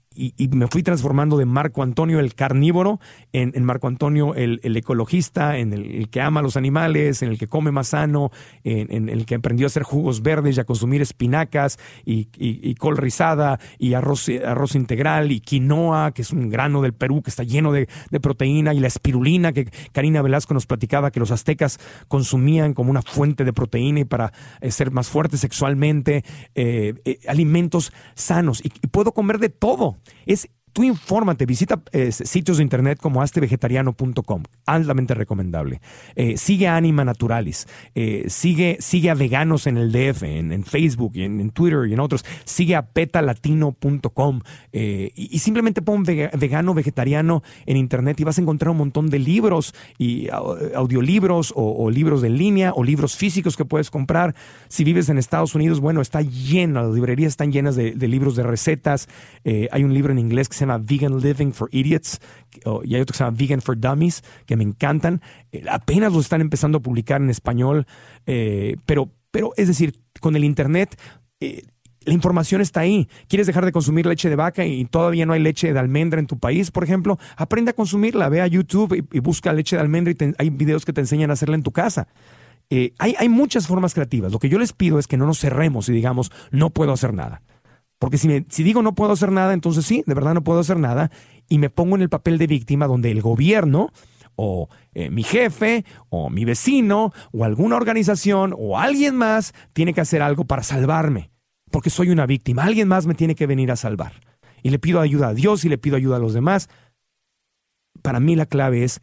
me 0.51 0.67
fui 0.69 0.83
transformando 0.83 1.37
de 1.37 1.45
Marco 1.45 1.83
Antonio 1.83 2.21
el 2.21 2.35
carnívoro 2.35 3.01
en, 3.33 3.65
Marco 3.65 3.89
Antonio 3.89 4.35
el, 4.35 4.61
ecologista, 4.77 5.59
en 5.59 5.73
el, 5.73 6.09
que 6.09 6.21
ama 6.21 6.43
los 6.43 6.57
animales, 6.57 7.23
en 7.23 7.31
el 7.31 7.39
que 7.39 7.49
come 7.49 7.71
más 7.71 7.89
sano, 7.89 8.31
en, 8.63 9.09
el 9.09 9.27
que 9.27 9.37
aprendió 9.37 9.67
a 9.67 9.69
hacer 9.69 9.83
jugos 9.83 10.23
verdes 10.23 10.57
y 10.57 10.61
a 10.61 10.65
consumir 10.65 11.03
espinacas 11.03 11.79
y, 12.05 12.75
col 12.77 12.97
rizada 12.97 13.59
y 13.79 13.95
arroz, 13.95 14.29
arroz 14.45 14.75
integral 14.75 15.33
y 15.33 15.41
quinoa, 15.41 16.13
que 16.13 16.23
es 16.23 16.33
un 16.33 16.49
grano 16.49 16.83
del 16.83 16.93
Perú 16.93 17.23
que 17.23 17.31
está 17.31 17.43
lleno 17.43 17.73
de, 17.73 17.89
proteína, 18.21 18.75
y 18.75 18.81
la 18.81 18.87
espirulina 18.87 19.53
que 19.53 19.69
Karina 19.93 20.23
Velasco 20.23 20.55
nos 20.55 20.67
platicaba 20.67 21.11
que 21.11 21.21
los 21.21 21.31
aztecas 21.31 21.79
consumían 22.09 22.75
como 22.75 22.91
una 22.91 23.03
fuente 23.03 23.45
de 23.45 23.53
proteína 23.53 24.01
y 24.01 24.05
para 24.05 24.33
eh, 24.61 24.71
ser 24.71 24.91
más 24.91 25.09
fuertes 25.09 25.41
sexualmente, 25.41 26.25
eh, 26.55 26.95
eh, 27.05 27.19
alimentos 27.27 27.93
sanos 28.15 28.63
y 28.65 28.71
puedo 28.89 29.13
comer 29.13 29.39
de 29.39 29.49
todo. 29.49 29.97
Es 30.27 30.49
tú 30.75 30.83
infórmate, 30.83 31.47
visita 31.47 31.81
eh, 31.93 32.11
sitios 32.13 32.59
de 32.59 32.65
internet 32.65 32.99
como 33.01 33.23
astevegetariano.com, 33.23 34.43
altamente 34.67 35.15
recomendable. 35.15 35.81
Eh, 36.17 36.37
sigue 36.37 36.67
a 36.67 36.77
Anima 36.77 37.05
Naturalis, 37.05 37.67
eh, 37.95 38.25
sigue, 38.27 38.77
sigue 38.81 39.09
a 39.09 39.15
veganos 39.15 39.69
en 39.69 39.79
el 39.79 39.93
DF, 39.93 40.25
en, 40.25 40.65
Facebook 40.65 41.13
en, 41.15 41.51
Twitter 41.51 41.87
y 41.89 41.93
en 41.93 42.01
otros, 42.01 42.25
sigue 42.45 42.75
a 42.75 42.87
petalatino.com 42.87 44.41
y, 44.73 45.13
y, 45.15 45.39
simplemente 45.39 45.81
pon 45.81 46.03
vegano, 46.03 46.75
vegetariano 46.75 47.45
en 47.67 47.77
internet 47.77 48.19
y 48.19 48.25
vas 48.25 48.39
a 48.39 48.41
encontrar 48.41 48.71
un 48.71 48.79
montón 48.79 49.11
de 49.11 49.21
libros 49.21 49.75
y 49.97 50.29
audiolibros 50.29 51.53
o, 51.55 51.89
libros 51.89 52.25
en 52.25 52.37
línea 52.37 52.73
o 52.75 52.83
libros 52.83 53.15
físicos 53.15 53.57
que 53.57 53.65
puedes 53.65 53.91
comprar. 53.91 54.35
Si 54.69 54.83
vives 54.83 55.09
en 55.09 55.19
Estados 55.19 55.55
Unidos, 55.55 55.79
bueno, 55.79 56.01
está 56.01 56.23
llena, 56.23 56.83
las 56.83 56.95
librerías 56.95 57.29
están 57.29 57.53
llenas 57.53 57.77
de, 57.77 57.93
de 57.93 58.09
libros 58.09 58.35
de 58.35 58.43
recetas. 58.43 59.09
hay 59.45 59.85
un 59.85 59.95
libro 59.95 60.11
en 60.11 60.19
inglés 60.19 60.49
que 60.49 60.57
se 60.57 60.64
llama 60.67 60.79
Vegan 60.83 61.21
Living 61.21 61.53
for 61.53 61.69
Idiots 61.73 62.21
y 62.85 62.95
hay 62.95 63.01
otro 63.01 63.13
que 63.13 63.19
se 63.19 63.25
llama 63.25 63.37
Vegan 63.39 63.61
for 63.61 63.79
Dummies, 63.79 64.23
que 64.47 64.57
me 64.57 64.65
encantan. 64.65 65.21
Eh, 65.53 65.65
apenas 65.71 66.13
los 66.13 66.23
están 66.25 66.41
empezando 66.41 66.79
a 66.79 66.83
publicar 66.83 67.21
en 67.21 67.31
español, 67.31 67.87
eh, 68.27 68.77
pero, 68.87 69.11
pero 69.31 69.53
es 69.57 69.69
decir, 69.69 69.95
con 70.21 70.37
el 70.37 70.45
Internet... 70.45 71.01
Eh, 71.41 71.63
la 72.07 72.13
información 72.13 72.61
está 72.61 72.81
ahí. 72.81 73.09
¿Quieres 73.29 73.47
dejar 73.47 73.65
de 73.65 73.73
consumir 73.73 74.05
leche 74.05 74.29
de 74.29 74.37
vaca 74.37 74.67
y 74.67 74.85
todavía 74.85 75.25
no 75.25 75.33
hay 75.33 75.41
leche 75.41 75.73
de 75.73 75.79
almendra 75.79 76.21
en 76.21 76.27
tu 76.27 76.39
país, 76.39 76.71
por 76.71 76.85
ejemplo? 76.85 77.19
Aprende 77.35 77.71
a 77.71 77.75
consumirla, 77.75 78.29
ve 78.29 78.43
a 78.43 78.47
YouTube 78.47 79.07
y, 79.11 79.21
busca 79.21 79.55
leche 79.55 79.77
de 79.77 79.81
almendra 79.81 80.13
y 80.13 80.35
hay 80.37 80.51
videos 80.51 80.85
que 80.85 80.93
te 80.93 81.01
enseñan 81.01 81.31
a 81.31 81.33
hacerla 81.33 81.55
en 81.55 81.63
tu 81.63 81.73
casa. 81.73 82.09
hay, 82.71 82.93
hay 82.99 83.29
muchas 83.31 83.67
formas 83.67 83.95
creativas. 83.95 84.33
Lo 84.33 84.39
que 84.39 84.51
yo 84.51 84.59
les 84.59 84.75
pido 84.75 84.99
es 84.99 85.07
que 85.07 85.17
no 85.17 85.25
nos 85.25 85.41
cerremos 85.41 85.89
y 85.89 85.93
digamos, 85.93 86.31
no 86.51 86.69
puedo 86.69 86.93
hacer 86.93 87.15
nada. 87.15 87.41
Porque 88.05 88.19
si, 88.19 88.45
si 88.51 88.63
digo 88.63 88.83
no 88.83 88.95
puedo 88.95 89.13
hacer 89.13 89.33
nada, 89.33 89.55
entonces 89.55 89.87
sí, 89.87 90.05
de 90.07 90.13
verdad 90.13 90.35
no 90.35 90.45
puedo 90.45 90.61
hacer 90.61 90.79
nada 90.79 91.11
y 91.49 91.57
me 91.57 91.71
pongo 91.71 91.97
en 91.97 92.03
el 92.03 92.11
papel 92.11 92.37
de 92.37 92.47
víctima 92.47 92.87
donde 92.87 93.11
el 93.11 93.23
gobierno 93.23 93.93
o 94.37 94.69
eh, 94.93 95.09
mi 95.09 95.23
jefe 95.23 95.87
o 96.11 96.29
mi 96.29 96.45
vecino 96.45 97.15
o 97.33 97.45
alguna 97.47 97.77
organización 97.77 98.55
o 98.59 98.79
alguien 98.79 99.17
más 99.17 99.55
tiene 99.73 99.95
que 99.95 100.03
hacer 100.03 100.21
algo 100.21 100.45
para 100.45 100.63
salvarme. 100.63 101.31
Porque 101.71 101.89
soy 101.89 102.11
una 102.11 102.27
víctima. 102.27 102.65
Alguien 102.65 102.89
más 102.89 103.07
me 103.07 103.15
tiene 103.15 103.35
que 103.35 103.47
venir 103.47 103.73
a 103.73 103.77
salvar. 103.77 104.13
Y 104.63 104.69
le 104.69 104.79
pido 104.79 105.01
ayuda 105.01 105.29
a 105.29 105.35
Dios 105.35 105.65
y 105.65 105.71
le 105.71 105.79
pido 105.79 105.97
ayuda 105.97 106.17
a 106.17 106.21
los 106.21 106.35
demás. 106.35 106.69
Para 108.03 108.21
mí 108.21 108.37
la 108.37 108.45
clave 108.45 108.85
es 108.85 109.01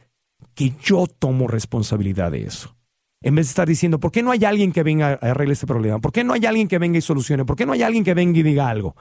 que 0.53 0.75
yo 0.83 1.07
tomo 1.07 1.47
responsabilidad 1.47 2.31
de 2.31 2.43
eso. 2.43 2.75
En 3.23 3.35
vez 3.35 3.47
de 3.47 3.51
estar 3.51 3.67
diciendo, 3.67 3.99
¿por 3.99 4.11
qué 4.11 4.23
no 4.23 4.31
hay 4.31 4.43
alguien 4.45 4.71
que 4.71 4.81
venga 4.81 5.09
a 5.09 5.31
arreglar 5.31 5.53
este 5.53 5.67
problema? 5.67 5.99
¿Por 5.99 6.11
qué 6.11 6.23
no 6.23 6.33
hay 6.33 6.45
alguien 6.45 6.67
que 6.67 6.79
venga 6.79 6.97
y 6.97 7.01
solucione? 7.01 7.45
¿Por 7.45 7.55
qué 7.55 7.65
no 7.65 7.73
hay 7.73 7.83
alguien 7.83 8.03
que 8.03 8.15
venga 8.15 8.39
y 8.39 8.43
diga 8.43 8.67
algo? 8.67 8.95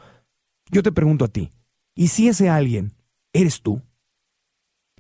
Yo 0.70 0.82
te 0.82 0.92
pregunto 0.92 1.24
a 1.24 1.28
ti, 1.28 1.50
¿y 1.94 2.08
si 2.08 2.28
ese 2.28 2.48
alguien 2.48 2.92
eres 3.32 3.62
tú? 3.62 3.80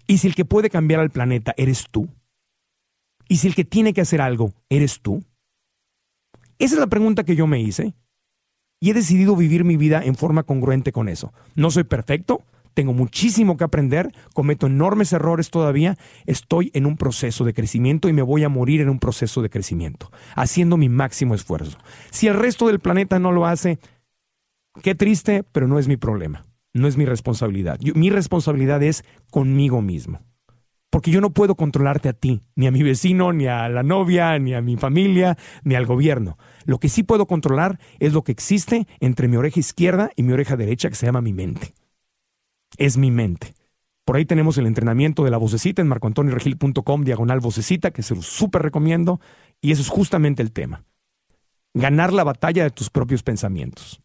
¿Y 0.06 0.18
si 0.18 0.26
el 0.26 0.34
que 0.34 0.44
puede 0.44 0.70
cambiar 0.70 1.00
al 1.00 1.10
planeta 1.10 1.54
eres 1.56 1.86
tú? 1.90 2.08
¿Y 3.28 3.36
si 3.36 3.46
el 3.46 3.54
que 3.54 3.64
tiene 3.64 3.92
que 3.92 4.00
hacer 4.00 4.20
algo 4.20 4.52
eres 4.68 5.00
tú? 5.00 5.22
Esa 6.58 6.74
es 6.74 6.80
la 6.80 6.88
pregunta 6.88 7.24
que 7.24 7.36
yo 7.36 7.46
me 7.46 7.60
hice 7.60 7.94
y 8.80 8.90
he 8.90 8.94
decidido 8.94 9.36
vivir 9.36 9.64
mi 9.64 9.76
vida 9.76 10.02
en 10.02 10.16
forma 10.16 10.42
congruente 10.42 10.92
con 10.92 11.08
eso. 11.08 11.32
No 11.54 11.70
soy 11.70 11.84
perfecto, 11.84 12.42
tengo 12.74 12.92
muchísimo 12.92 13.56
que 13.56 13.64
aprender, 13.64 14.12
cometo 14.34 14.66
enormes 14.66 15.12
errores 15.12 15.50
todavía, 15.50 15.96
estoy 16.26 16.70
en 16.74 16.86
un 16.86 16.96
proceso 16.96 17.44
de 17.44 17.54
crecimiento 17.54 18.08
y 18.08 18.12
me 18.12 18.22
voy 18.22 18.44
a 18.44 18.48
morir 18.48 18.80
en 18.80 18.88
un 18.88 18.98
proceso 18.98 19.42
de 19.42 19.50
crecimiento, 19.50 20.10
haciendo 20.34 20.76
mi 20.76 20.88
máximo 20.88 21.34
esfuerzo. 21.34 21.78
Si 22.10 22.26
el 22.26 22.34
resto 22.34 22.66
del 22.66 22.80
planeta 22.80 23.18
no 23.18 23.32
lo 23.32 23.46
hace, 23.46 23.78
qué 24.82 24.94
triste, 24.94 25.44
pero 25.52 25.68
no 25.68 25.78
es 25.78 25.88
mi 25.88 25.96
problema, 25.96 26.44
no 26.72 26.88
es 26.88 26.96
mi 26.96 27.04
responsabilidad. 27.04 27.78
mi 27.94 28.10
responsabilidad 28.10 28.82
es 28.82 29.04
conmigo 29.30 29.82
mismo. 29.82 30.20
Porque 30.90 31.12
yo 31.12 31.20
no 31.20 31.30
puedo 31.30 31.54
controlarte 31.54 32.08
a 32.08 32.12
ti, 32.12 32.40
ni 32.56 32.66
a 32.66 32.72
mi 32.72 32.82
vecino, 32.82 33.32
ni 33.32 33.46
a 33.46 33.68
la 33.68 33.84
novia, 33.84 34.36
ni 34.40 34.54
a 34.54 34.60
mi 34.60 34.76
familia, 34.76 35.38
ni 35.62 35.76
al 35.76 35.86
gobierno. 35.86 36.36
Lo 36.64 36.78
que 36.78 36.88
sí 36.88 37.04
puedo 37.04 37.26
controlar 37.26 37.78
es 38.00 38.12
lo 38.12 38.22
que 38.22 38.32
existe 38.32 38.88
entre 38.98 39.28
mi 39.28 39.36
oreja 39.36 39.60
izquierda 39.60 40.10
y 40.16 40.24
mi 40.24 40.32
oreja 40.32 40.56
derecha, 40.56 40.88
que 40.88 40.96
se 40.96 41.06
llama 41.06 41.20
mi 41.20 41.32
mente 41.32 41.74
es 42.80 42.96
mi 42.96 43.12
mente. 43.12 43.54
Por 44.04 44.16
ahí 44.16 44.24
tenemos 44.24 44.58
el 44.58 44.66
entrenamiento 44.66 45.22
de 45.22 45.30
la 45.30 45.36
vocecita 45.36 45.82
en 45.82 45.88
marcoantonioregil.com, 45.88 47.04
diagonal 47.04 47.38
vocecita, 47.38 47.92
que 47.92 48.02
se 48.02 48.16
lo 48.16 48.22
súper 48.22 48.62
recomiendo. 48.62 49.20
Y 49.60 49.70
eso 49.70 49.82
es 49.82 49.88
justamente 49.88 50.42
el 50.42 50.50
tema. 50.50 50.82
Ganar 51.74 52.12
la 52.12 52.24
batalla 52.24 52.64
de 52.64 52.70
tus 52.70 52.90
propios 52.90 53.22
pensamientos. 53.22 54.00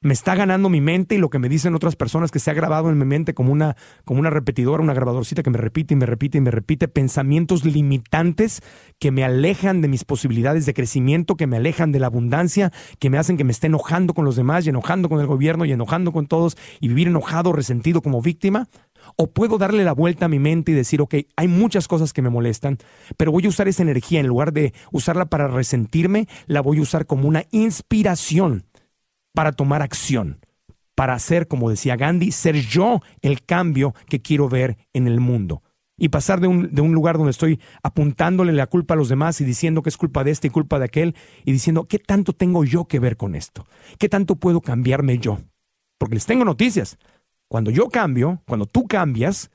Me 0.00 0.14
está 0.14 0.36
ganando 0.36 0.68
mi 0.68 0.80
mente 0.80 1.16
y 1.16 1.18
lo 1.18 1.28
que 1.28 1.40
me 1.40 1.48
dicen 1.48 1.74
otras 1.74 1.96
personas 1.96 2.30
que 2.30 2.38
se 2.38 2.52
ha 2.52 2.54
grabado 2.54 2.88
en 2.88 2.98
mi 2.98 3.04
mente 3.04 3.34
como 3.34 3.50
una, 3.50 3.76
como 4.04 4.20
una 4.20 4.30
repetidora, 4.30 4.80
una 4.80 4.94
grabadorcita 4.94 5.42
que 5.42 5.50
me 5.50 5.58
repite 5.58 5.94
y 5.94 5.96
me 5.96 6.06
repite 6.06 6.38
y 6.38 6.40
me 6.40 6.52
repite 6.52 6.86
pensamientos 6.86 7.64
limitantes 7.64 8.62
que 9.00 9.10
me 9.10 9.24
alejan 9.24 9.80
de 9.80 9.88
mis 9.88 10.04
posibilidades 10.04 10.66
de 10.66 10.74
crecimiento, 10.74 11.34
que 11.34 11.48
me 11.48 11.56
alejan 11.56 11.90
de 11.90 11.98
la 11.98 12.06
abundancia, 12.06 12.70
que 13.00 13.10
me 13.10 13.18
hacen 13.18 13.36
que 13.36 13.42
me 13.42 13.50
esté 13.50 13.66
enojando 13.66 14.14
con 14.14 14.24
los 14.24 14.36
demás 14.36 14.64
y 14.64 14.68
enojando 14.68 15.08
con 15.08 15.18
el 15.18 15.26
gobierno 15.26 15.64
y 15.64 15.72
enojando 15.72 16.12
con 16.12 16.28
todos 16.28 16.56
y 16.78 16.86
vivir 16.86 17.08
enojado, 17.08 17.52
resentido 17.52 18.00
como 18.00 18.22
víctima. 18.22 18.68
O 19.16 19.32
puedo 19.32 19.58
darle 19.58 19.82
la 19.82 19.94
vuelta 19.94 20.26
a 20.26 20.28
mi 20.28 20.38
mente 20.38 20.70
y 20.70 20.74
decir, 20.76 21.00
ok, 21.00 21.16
hay 21.34 21.48
muchas 21.48 21.88
cosas 21.88 22.12
que 22.12 22.22
me 22.22 22.30
molestan, 22.30 22.78
pero 23.16 23.32
voy 23.32 23.46
a 23.46 23.48
usar 23.48 23.66
esa 23.66 23.82
energía, 23.82 24.20
en 24.20 24.28
lugar 24.28 24.52
de 24.52 24.74
usarla 24.92 25.26
para 25.26 25.48
resentirme, 25.48 26.28
la 26.46 26.60
voy 26.60 26.78
a 26.78 26.82
usar 26.82 27.06
como 27.06 27.26
una 27.26 27.46
inspiración 27.50 28.62
para 29.34 29.52
tomar 29.52 29.82
acción, 29.82 30.40
para 30.94 31.14
hacer, 31.14 31.48
como 31.48 31.70
decía 31.70 31.96
Gandhi, 31.96 32.32
ser 32.32 32.56
yo 32.56 33.00
el 33.22 33.44
cambio 33.44 33.94
que 34.08 34.20
quiero 34.20 34.48
ver 34.48 34.76
en 34.92 35.06
el 35.06 35.20
mundo. 35.20 35.62
Y 35.96 36.10
pasar 36.10 36.40
de 36.40 36.46
un, 36.46 36.72
de 36.72 36.80
un 36.80 36.92
lugar 36.92 37.16
donde 37.16 37.32
estoy 37.32 37.60
apuntándole 37.82 38.52
la 38.52 38.68
culpa 38.68 38.94
a 38.94 38.96
los 38.96 39.08
demás 39.08 39.40
y 39.40 39.44
diciendo 39.44 39.82
que 39.82 39.88
es 39.88 39.96
culpa 39.96 40.22
de 40.22 40.30
este 40.30 40.46
y 40.46 40.50
culpa 40.50 40.78
de 40.78 40.84
aquel, 40.84 41.16
y 41.44 41.52
diciendo, 41.52 41.88
¿qué 41.88 41.98
tanto 41.98 42.32
tengo 42.32 42.64
yo 42.64 42.86
que 42.86 43.00
ver 43.00 43.16
con 43.16 43.34
esto? 43.34 43.66
¿Qué 43.98 44.08
tanto 44.08 44.36
puedo 44.36 44.60
cambiarme 44.60 45.18
yo? 45.18 45.38
Porque 45.98 46.14
les 46.14 46.26
tengo 46.26 46.44
noticias. 46.44 46.98
Cuando 47.48 47.70
yo 47.70 47.88
cambio, 47.88 48.42
cuando 48.46 48.66
tú 48.66 48.86
cambias, 48.86 49.50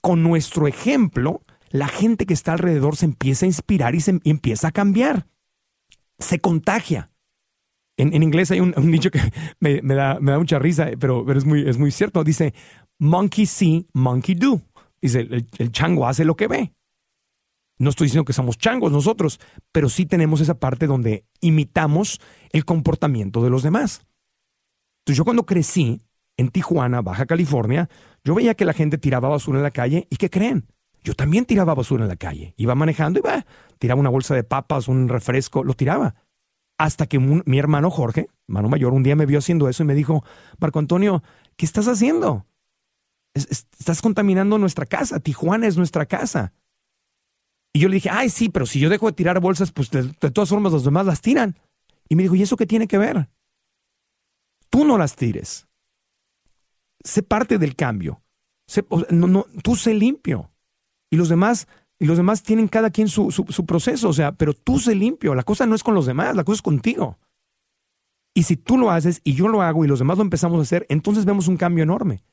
con 0.00 0.22
nuestro 0.24 0.66
ejemplo, 0.66 1.42
la 1.70 1.88
gente 1.88 2.26
que 2.26 2.34
está 2.34 2.52
alrededor 2.52 2.96
se 2.96 3.06
empieza 3.06 3.46
a 3.46 3.48
inspirar 3.48 3.94
y 3.94 4.00
se 4.00 4.20
empieza 4.24 4.68
a 4.68 4.72
cambiar. 4.72 5.26
Se 6.18 6.40
contagia. 6.40 7.11
En, 7.96 8.22
inglés 8.22 8.50
hay 8.50 8.60
un, 8.60 8.72
dicho 8.90 9.10
que 9.10 9.20
me, 9.60 9.80
da, 9.82 10.18
mucha 10.20 10.58
risa, 10.58 10.90
pero, 10.98 11.30
es, 11.32 11.44
muy, 11.44 11.68
es 11.68 11.78
muy 11.78 11.90
cierto. 11.90 12.24
Dice, 12.24 12.54
monkey 12.98 13.46
see, 13.46 13.86
monkey 13.92 14.34
do. 14.34 14.60
Dice, 15.00 15.20
el, 15.58 15.72
chango 15.72 16.06
hace 16.06 16.24
lo 16.24 16.36
que 16.36 16.48
ve. 16.48 16.72
No 17.78 17.90
estoy 17.90 18.06
diciendo 18.06 18.24
que 18.24 18.32
somos 18.32 18.58
changos 18.58 18.92
nosotros, 18.92 19.40
pero 19.72 19.88
sí 19.88 20.06
tenemos 20.06 20.40
esa 20.40 20.58
parte 20.58 20.86
donde 20.86 21.24
imitamos 21.40 22.20
el 22.52 22.64
comportamiento 22.64 23.42
de 23.42 23.50
los 23.50 23.62
demás. 23.62 24.06
Entonces 25.00 25.18
yo 25.18 25.24
cuando 25.24 25.44
crecí 25.44 26.00
en 26.36 26.50
Tijuana, 26.50 27.02
Baja 27.02 27.26
California, 27.26 27.88
yo 28.24 28.34
veía 28.34 28.54
que 28.54 28.64
la 28.64 28.72
gente 28.72 28.98
tiraba 28.98 29.28
basura 29.28 29.58
en 29.58 29.64
la 29.64 29.72
calle 29.72 30.06
y 30.10 30.16
¿qué 30.16 30.30
creen? 30.30 30.68
Yo 31.02 31.14
también 31.14 31.44
tiraba 31.44 31.74
basura 31.74 32.04
en 32.04 32.08
la 32.08 32.16
calle. 32.16 32.54
Iba 32.56 32.76
manejando 32.76 33.18
y 33.18 33.22
va, 33.22 33.44
tiraba 33.78 34.00
una 34.00 34.10
bolsa 34.10 34.36
de 34.36 34.44
papas, 34.44 34.86
un 34.86 35.08
refresco, 35.08 35.64
lo 35.64 35.74
tiraba. 35.74 36.14
Hasta 36.82 37.06
que 37.06 37.20
mi 37.20 37.58
hermano 37.60 37.92
Jorge, 37.92 38.28
hermano 38.48 38.68
mayor, 38.68 38.92
un 38.92 39.04
día 39.04 39.14
me 39.14 39.24
vio 39.24 39.38
haciendo 39.38 39.68
eso 39.68 39.84
y 39.84 39.86
me 39.86 39.94
dijo, 39.94 40.24
Marco 40.58 40.80
Antonio, 40.80 41.22
¿qué 41.56 41.64
estás 41.64 41.86
haciendo? 41.86 42.44
estás 43.34 44.02
contaminando 44.02 44.58
nuestra 44.58 44.84
casa, 44.84 45.20
Tijuana 45.20 45.68
es 45.68 45.76
nuestra 45.76 46.06
casa. 46.06 46.52
Y 47.72 47.78
yo 47.78 47.88
le 47.88 47.94
dije, 47.94 48.10
ay, 48.10 48.30
sí, 48.30 48.48
pero 48.48 48.66
si 48.66 48.80
yo 48.80 48.90
dejo 48.90 49.06
de 49.06 49.12
tirar 49.12 49.38
bolsas, 49.38 49.70
pues 49.70 49.90
de, 49.90 50.12
todas 50.32 50.48
formas 50.48 50.72
los 50.72 50.82
demás 50.82 51.06
las 51.06 51.20
tiran. 51.20 51.56
Y 52.08 52.16
me 52.16 52.24
dijo, 52.24 52.34
¿y 52.34 52.42
eso 52.42 52.56
qué 52.56 52.66
tiene 52.66 52.88
que 52.88 52.98
ver? 52.98 53.30
Tú 54.68 54.84
no 54.84 54.98
las 54.98 55.14
tires. 55.14 55.68
Sé 57.04 57.22
parte 57.22 57.58
del 57.58 57.76
cambio. 57.76 58.24
tú 59.62 59.76
sé 59.76 59.94
limpio. 59.94 60.50
Y 61.10 61.16
los 61.16 61.28
demás 61.28 61.68
y 62.02 62.06
los 62.06 62.16
demás 62.16 62.42
tienen 62.42 62.66
cada 62.66 62.90
quien 62.90 63.06
su, 63.06 63.30
su, 63.30 63.64
proceso, 63.64 64.08
o 64.08 64.12
sea, 64.12 64.32
pero 64.32 64.54
tú 64.54 64.80
sé 64.80 64.92
limpio, 64.92 65.36
la 65.36 65.44
cosa 65.44 65.66
no 65.66 65.76
es 65.76 65.84
con 65.84 65.94
los 65.94 66.04
demás, 66.04 66.34
la 66.34 66.42
cosa 66.42 66.56
es 66.56 66.62
contigo. 66.62 67.16
Y 68.34 68.42
si 68.42 68.56
tú 68.56 68.76
lo 68.76 68.90
haces 68.90 69.20
y 69.22 69.34
yo 69.34 69.46
lo 69.46 69.62
hago 69.62 69.84
y 69.84 69.88
los 69.88 70.00
demás 70.00 70.18
lo 70.18 70.24
empezamos 70.24 70.58
a 70.58 70.62
hacer, 70.62 70.84
entonces 70.88 71.24
vemos 71.24 71.46
un 71.46 71.56
cambio 71.56 71.84
enorme. 71.84 72.24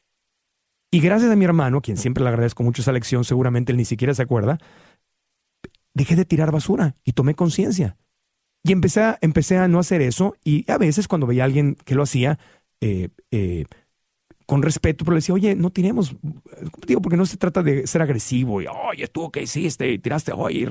Y 0.90 1.02
gracias 1.02 1.30
a 1.30 1.36
mi 1.36 1.46
hermano, 1.46 1.82
quien 1.82 1.98
siempre 1.98 2.24
le 2.24 2.30
agradezco 2.30 2.64
mucho 2.64 2.82
esa 2.82 2.92
lección, 2.92 3.24
seguramente 3.24 3.72
él 3.72 3.78
ni 3.78 3.86
siquiera 3.86 4.16
se 4.16 4.24
acuerda, 4.24 4.58
dejé 5.94 6.16
de 6.16 6.26
tirar 6.26 6.52
basura 6.52 6.96
y 7.04 7.12
tomé 7.12 7.36
conciencia. 7.36 7.96
Y 8.64 8.72
empecé 8.72 9.04
a, 9.04 9.20
empecé 9.22 9.60
a 9.60 9.68
no 9.68 9.78
hacer 9.78 10.02
eso 10.02 10.36
y 10.44 10.66
a 10.72 10.80
veces 10.80 11.08
cuando 11.08 11.28
veía 11.28 11.44
a 11.44 11.46
alguien 11.46 11.76
que 11.86 11.94
lo 11.94 12.02
hacía, 12.02 12.40
eh, 12.82 13.10
eh, 13.30 13.66
con 14.50 14.64
respeto, 14.64 15.06
pero 15.06 15.14
le 15.14 15.20
decía, 15.20 15.36
oye, 15.36 15.54
no 15.54 15.70
tiremos, 15.70 16.16
digo, 16.88 17.04
porque 17.04 17.18
no 17.18 17.28
se 17.28 17.38
trata 17.38 17.62
de 17.62 17.86
ser 17.86 18.02
agresivo 18.02 18.64
y, 18.64 18.66
oye, 18.66 19.08
tú 19.08 19.30
qué 19.30 19.44
hiciste, 19.44 19.96
tiraste, 20.00 20.32
oye, 20.32 20.68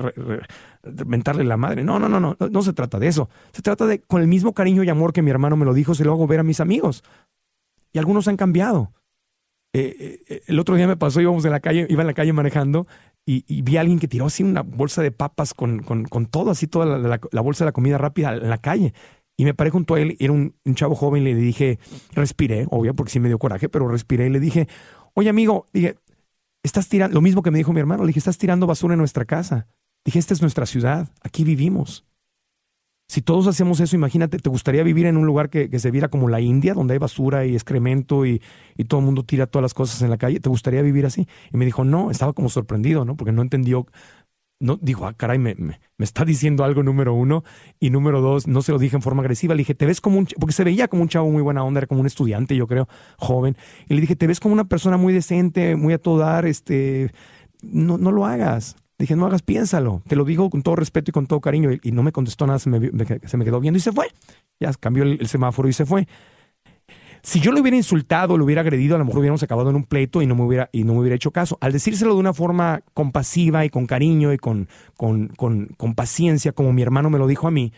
mentarle 1.05 1.45
la 1.45 1.55
madre. 1.55 1.81
No, 1.85 1.97
no, 1.97 2.09
no, 2.09 2.19
no, 2.19 2.35
no 2.37 2.61
se 2.61 2.73
trata 2.73 2.99
de 2.99 3.07
eso. 3.07 3.29
Se 3.53 3.61
trata 3.61 3.85
de, 3.85 4.01
con 4.01 4.21
el 4.21 4.27
mismo 4.27 4.53
cariño 4.53 4.83
y 4.83 4.89
amor 4.89 5.13
que 5.13 5.21
mi 5.21 5.31
hermano 5.31 5.55
me 5.55 5.63
lo 5.63 5.73
dijo, 5.73 5.95
se 5.95 6.03
lo 6.03 6.11
hago 6.11 6.27
ver 6.27 6.41
a 6.41 6.43
mis 6.43 6.59
amigos. 6.59 7.05
Y 7.93 7.99
algunos 7.99 8.27
han 8.27 8.35
cambiado. 8.35 8.91
Eh, 9.71 10.23
eh, 10.27 10.41
el 10.47 10.59
otro 10.59 10.75
día 10.75 10.85
me 10.85 10.97
pasó, 10.97 11.21
íbamos 11.21 11.45
en 11.45 11.51
la 11.51 11.61
calle, 11.61 11.87
iba 11.89 12.01
en 12.01 12.07
la 12.07 12.13
calle 12.13 12.33
manejando 12.33 12.85
y, 13.25 13.61
vi 13.61 13.77
a 13.77 13.81
alguien 13.81 13.99
que 13.99 14.09
tiró 14.09 14.25
así 14.25 14.43
una 14.43 14.61
bolsa 14.61 15.01
de 15.01 15.11
papas 15.11 15.53
con, 15.53 15.83
con, 15.83 16.03
con 16.03 16.25
todo, 16.25 16.51
así 16.51 16.67
toda 16.67 16.97
la, 16.97 17.21
la, 17.31 17.41
bolsa 17.41 17.63
de 17.63 17.69
la 17.69 17.71
comida 17.71 17.97
rápida 17.97 18.35
en 18.35 18.49
la 18.49 18.57
calle. 18.57 18.93
Y 19.39 19.45
me 19.45 19.53
paré 19.53 19.69
junto 19.69 19.95
a 19.95 20.01
él, 20.01 20.17
era 20.19 20.33
un, 20.33 20.53
chavo 20.73 20.95
joven, 20.95 21.23
le 21.23 21.33
dije, 21.33 21.79
respiré, 22.11 22.67
obvio, 22.71 22.93
porque 22.93 23.13
sí 23.13 23.21
me 23.21 23.29
dio 23.29 23.39
coraje, 23.39 23.69
pero 23.69 23.87
respiré 23.87 24.27
y 24.27 24.29
le 24.29 24.41
dije, 24.41 24.67
oye 25.13 25.29
amigo, 25.29 25.65
dije, 25.71 25.95
estás 26.61 26.89
tirando, 26.89 27.13
lo 27.13 27.21
mismo 27.21 27.41
que 27.41 27.49
me 27.49 27.57
dijo 27.57 27.71
mi 27.71 27.79
hermano, 27.79 28.03
le 28.03 28.07
dije, 28.07 28.19
estás 28.19 28.37
tirando 28.37 28.67
basura 28.67 28.95
en 28.95 28.97
nuestra 28.97 29.23
casa. 29.23 29.65
Dije, 30.03 30.19
esta 30.19 30.33
es 30.33 30.41
nuestra 30.41 30.65
ciudad, 30.65 31.07
aquí 31.23 31.45
vivimos. 31.45 32.05
Si 33.07 33.21
todos 33.21 33.47
hacemos 33.47 33.79
eso, 33.79 33.95
imagínate, 33.95 34.39
¿te 34.39 34.49
gustaría 34.49 34.83
vivir 34.83 35.05
en 35.05 35.15
un 35.15 35.25
lugar 35.25 35.49
que, 35.49 35.79
se 35.79 35.89
viera 35.89 36.09
como 36.09 36.27
la 36.27 36.41
India, 36.41 36.73
donde 36.73 36.95
hay 36.95 36.99
basura 36.99 37.45
y 37.45 37.53
excremento 37.53 38.25
y, 38.25 38.41
y, 38.75 38.83
todo 38.83 38.99
el 38.99 39.05
mundo 39.05 39.23
tira 39.23 39.47
todas 39.47 39.63
las 39.63 39.73
cosas 39.73 40.01
en 40.01 40.09
la 40.09 40.17
calle? 40.17 40.41
¿Te 40.41 40.49
gustaría 40.49 40.81
vivir 40.81 41.05
así? 41.05 41.29
Y 41.53 41.55
me 41.55 41.63
dijo, 41.63 41.85
no, 41.85 42.11
estaba 42.11 42.33
como 42.33 42.49
sorprendido, 42.49 43.05
¿no? 43.05 43.15
Porque 43.15 43.31
no 43.31 43.41
entendió 43.41 43.87
no, 44.59 44.77
dijo, 44.81 45.05
ah, 45.07 45.13
caray, 45.13 45.39
me, 45.39 45.55
me, 45.55 45.79
está 45.99 46.25
diciendo 46.25 46.63
algo 46.63 46.83
número 46.83 47.13
uno. 47.13 47.43
Y 47.79 47.89
número 47.89 48.21
dos, 48.21 48.47
no 48.47 48.61
se 48.61 48.71
lo 48.71 48.79
dije 48.79 48.95
en 48.97 49.01
forma 49.01 49.21
agresiva. 49.21 49.55
Le 49.55 49.59
dije, 49.59 49.73
te 49.73 49.85
ves 49.85 50.01
como 50.01 50.19
un, 50.19 50.27
porque 50.39 50.53
se 50.53 50.63
veía 50.63 50.87
como 50.87 51.01
un 51.01 51.09
chavo 51.09 51.29
muy 51.29 51.41
buena 51.41 51.63
onda, 51.63 51.79
era 51.79 51.87
como 51.87 52.01
un 52.01 52.07
estudiante, 52.07 52.55
yo 52.55 52.67
creo, 52.67 52.87
joven. 53.17 53.55
Y 53.87 53.93
le 53.93 54.01
dije, 54.01 54.15
te 54.15 54.27
ves 54.27 54.39
como 54.39 54.53
una 54.53 54.65
persona 54.65 54.97
muy 54.97 55.13
decente, 55.13 55.75
muy 55.75 55.93
a 55.93 55.97
todo 55.97 56.17
dar, 56.17 56.45
este, 56.45 57.11
no, 57.61 57.97
no 57.97 58.11
lo 58.11 58.25
hagas. 58.25 58.75
dije, 58.97 59.15
no 59.15 59.25
hagas, 59.25 59.41
piénsalo. 59.41 60.01
Te 60.07 60.17
lo 60.17 60.25
digo 60.25 60.49
con 60.49 60.61
todo 60.61 60.75
respeto 60.75 61.11
y 61.11 61.13
con 61.13 61.25
todo 61.25 61.39
cariño. 61.39 61.71
Y, 61.81 61.91
no 61.93 62.03
me 62.03 62.11
contestó 62.11 62.45
nada, 62.45 62.59
se 62.59 62.69
me, 62.69 62.79
se 63.25 63.37
me, 63.37 63.45
quedó 63.45 63.61
viendo 63.61 63.77
y 63.77 63.81
se 63.81 63.93
fue. 63.93 64.07
Ya 64.59 64.73
cambió 64.73 65.03
el 65.03 65.27
semáforo 65.27 65.69
y 65.69 65.73
se 65.73 65.85
fue. 65.85 66.05
Si 67.21 67.39
yo 67.39 67.51
lo 67.51 67.61
hubiera 67.61 67.77
insultado, 67.77 68.37
lo 68.37 68.45
hubiera 68.45 68.61
agredido, 68.61 68.95
a 68.95 68.99
lo 68.99 69.05
mejor 69.05 69.19
hubiéramos 69.19 69.43
acabado 69.43 69.69
en 69.69 69.75
un 69.75 69.83
pleito 69.83 70.21
y 70.21 70.27
no 70.27 70.35
me 70.35 70.43
hubiera, 70.43 70.69
y 70.71 70.83
no 70.83 70.93
me 70.93 70.99
hubiera 70.99 71.15
hecho 71.15 71.31
caso. 71.31 71.57
Al 71.61 71.71
decírselo 71.71 72.13
de 72.13 72.19
una 72.19 72.33
forma 72.33 72.81
compasiva 72.93 73.65
y 73.65 73.69
con 73.69 73.85
cariño 73.85 74.33
y 74.33 74.37
con, 74.37 74.67
con, 74.95 75.27
con, 75.35 75.95
paciencia, 75.95 76.51
como 76.51 76.73
mi 76.73 76.81
hermano 76.81 77.09
me 77.09 77.19
lo 77.19 77.27
dijo 77.27 77.47
a 77.47 77.51
mí, 77.51 77.73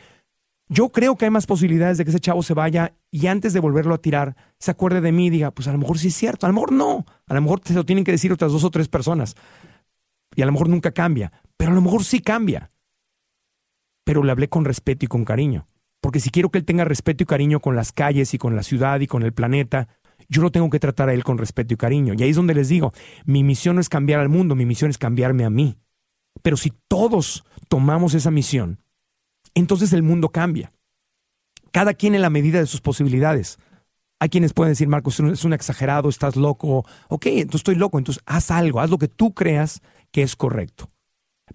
yo 0.69 0.89
creo 0.89 1.17
que 1.17 1.25
hay 1.25 1.31
más 1.31 1.47
posibilidades 1.47 1.97
de 1.97 2.05
que 2.05 2.11
ese 2.11 2.19
chavo 2.19 2.43
se 2.43 2.53
vaya 2.53 2.93
y 3.09 3.27
antes 3.27 3.53
de 3.53 3.59
volverlo 3.59 3.93
a 3.93 3.97
tirar, 3.97 4.35
se 4.57 4.71
acuerde 4.71 5.01
de 5.01 5.11
mí 5.11 5.27
y 5.27 5.29
diga, 5.31 5.51
pues 5.51 5.67
a 5.67 5.71
lo 5.71 5.77
mejor 5.77 5.97
sí 5.97 6.09
es 6.09 6.15
cierto, 6.15 6.45
a 6.45 6.49
lo 6.49 6.53
mejor 6.53 6.71
no, 6.71 7.05
a 7.27 7.33
lo 7.33 7.41
mejor 7.41 7.61
se 7.63 7.73
lo 7.73 7.85
tienen 7.85 8.05
que 8.05 8.11
decir 8.11 8.31
otras 8.31 8.51
dos 8.51 8.63
o 8.63 8.69
tres 8.71 8.87
personas. 8.87 9.35
Y 10.33 10.41
a 10.41 10.45
lo 10.45 10.53
mejor 10.53 10.69
nunca 10.69 10.91
cambia, 10.91 11.31
pero 11.57 11.71
a 11.71 11.75
lo 11.75 11.81
mejor 11.81 12.05
sí 12.05 12.21
cambia. 12.21 12.71
Pero 14.05 14.23
le 14.23 14.31
hablé 14.31 14.47
con 14.47 14.63
respeto 14.63 15.05
y 15.05 15.07
con 15.07 15.25
cariño. 15.25 15.65
Porque 16.11 16.19
si 16.19 16.29
quiero 16.29 16.49
que 16.49 16.57
él 16.57 16.65
tenga 16.65 16.83
respeto 16.83 17.23
y 17.23 17.25
cariño 17.25 17.61
con 17.61 17.73
las 17.73 17.93
calles 17.93 18.33
y 18.33 18.37
con 18.37 18.53
la 18.53 18.63
ciudad 18.63 18.99
y 18.99 19.07
con 19.07 19.23
el 19.23 19.31
planeta, 19.31 19.87
yo 20.27 20.41
lo 20.41 20.51
tengo 20.51 20.69
que 20.69 20.77
tratar 20.77 21.07
a 21.07 21.13
él 21.13 21.23
con 21.23 21.37
respeto 21.37 21.73
y 21.73 21.77
cariño. 21.77 22.13
Y 22.13 22.21
ahí 22.21 22.31
es 22.31 22.35
donde 22.35 22.53
les 22.53 22.67
digo, 22.67 22.91
mi 23.23 23.45
misión 23.45 23.75
no 23.75 23.81
es 23.81 23.87
cambiar 23.87 24.19
al 24.19 24.27
mundo, 24.27 24.53
mi 24.53 24.65
misión 24.65 24.91
es 24.91 24.97
cambiarme 24.97 25.45
a 25.45 25.49
mí. 25.49 25.77
Pero 26.41 26.57
si 26.57 26.73
todos 26.89 27.45
tomamos 27.69 28.13
esa 28.13 28.29
misión, 28.29 28.83
entonces 29.53 29.93
el 29.93 30.03
mundo 30.03 30.33
cambia. 30.33 30.73
Cada 31.71 31.93
quien 31.93 32.13
en 32.13 32.23
la 32.23 32.29
medida 32.29 32.59
de 32.59 32.67
sus 32.67 32.81
posibilidades. 32.81 33.57
Hay 34.19 34.27
quienes 34.27 34.51
pueden 34.51 34.73
decir, 34.73 34.89
Marcos, 34.89 35.17
es 35.21 35.45
un 35.45 35.53
exagerado, 35.53 36.09
estás 36.09 36.35
loco. 36.35 36.83
Ok, 37.07 37.27
entonces 37.27 37.61
estoy 37.61 37.75
loco, 37.75 37.99
entonces 37.99 38.21
haz 38.25 38.51
algo, 38.51 38.81
haz 38.81 38.89
lo 38.89 38.97
que 38.97 39.07
tú 39.07 39.33
creas 39.33 39.79
que 40.11 40.23
es 40.23 40.35
correcto 40.35 40.90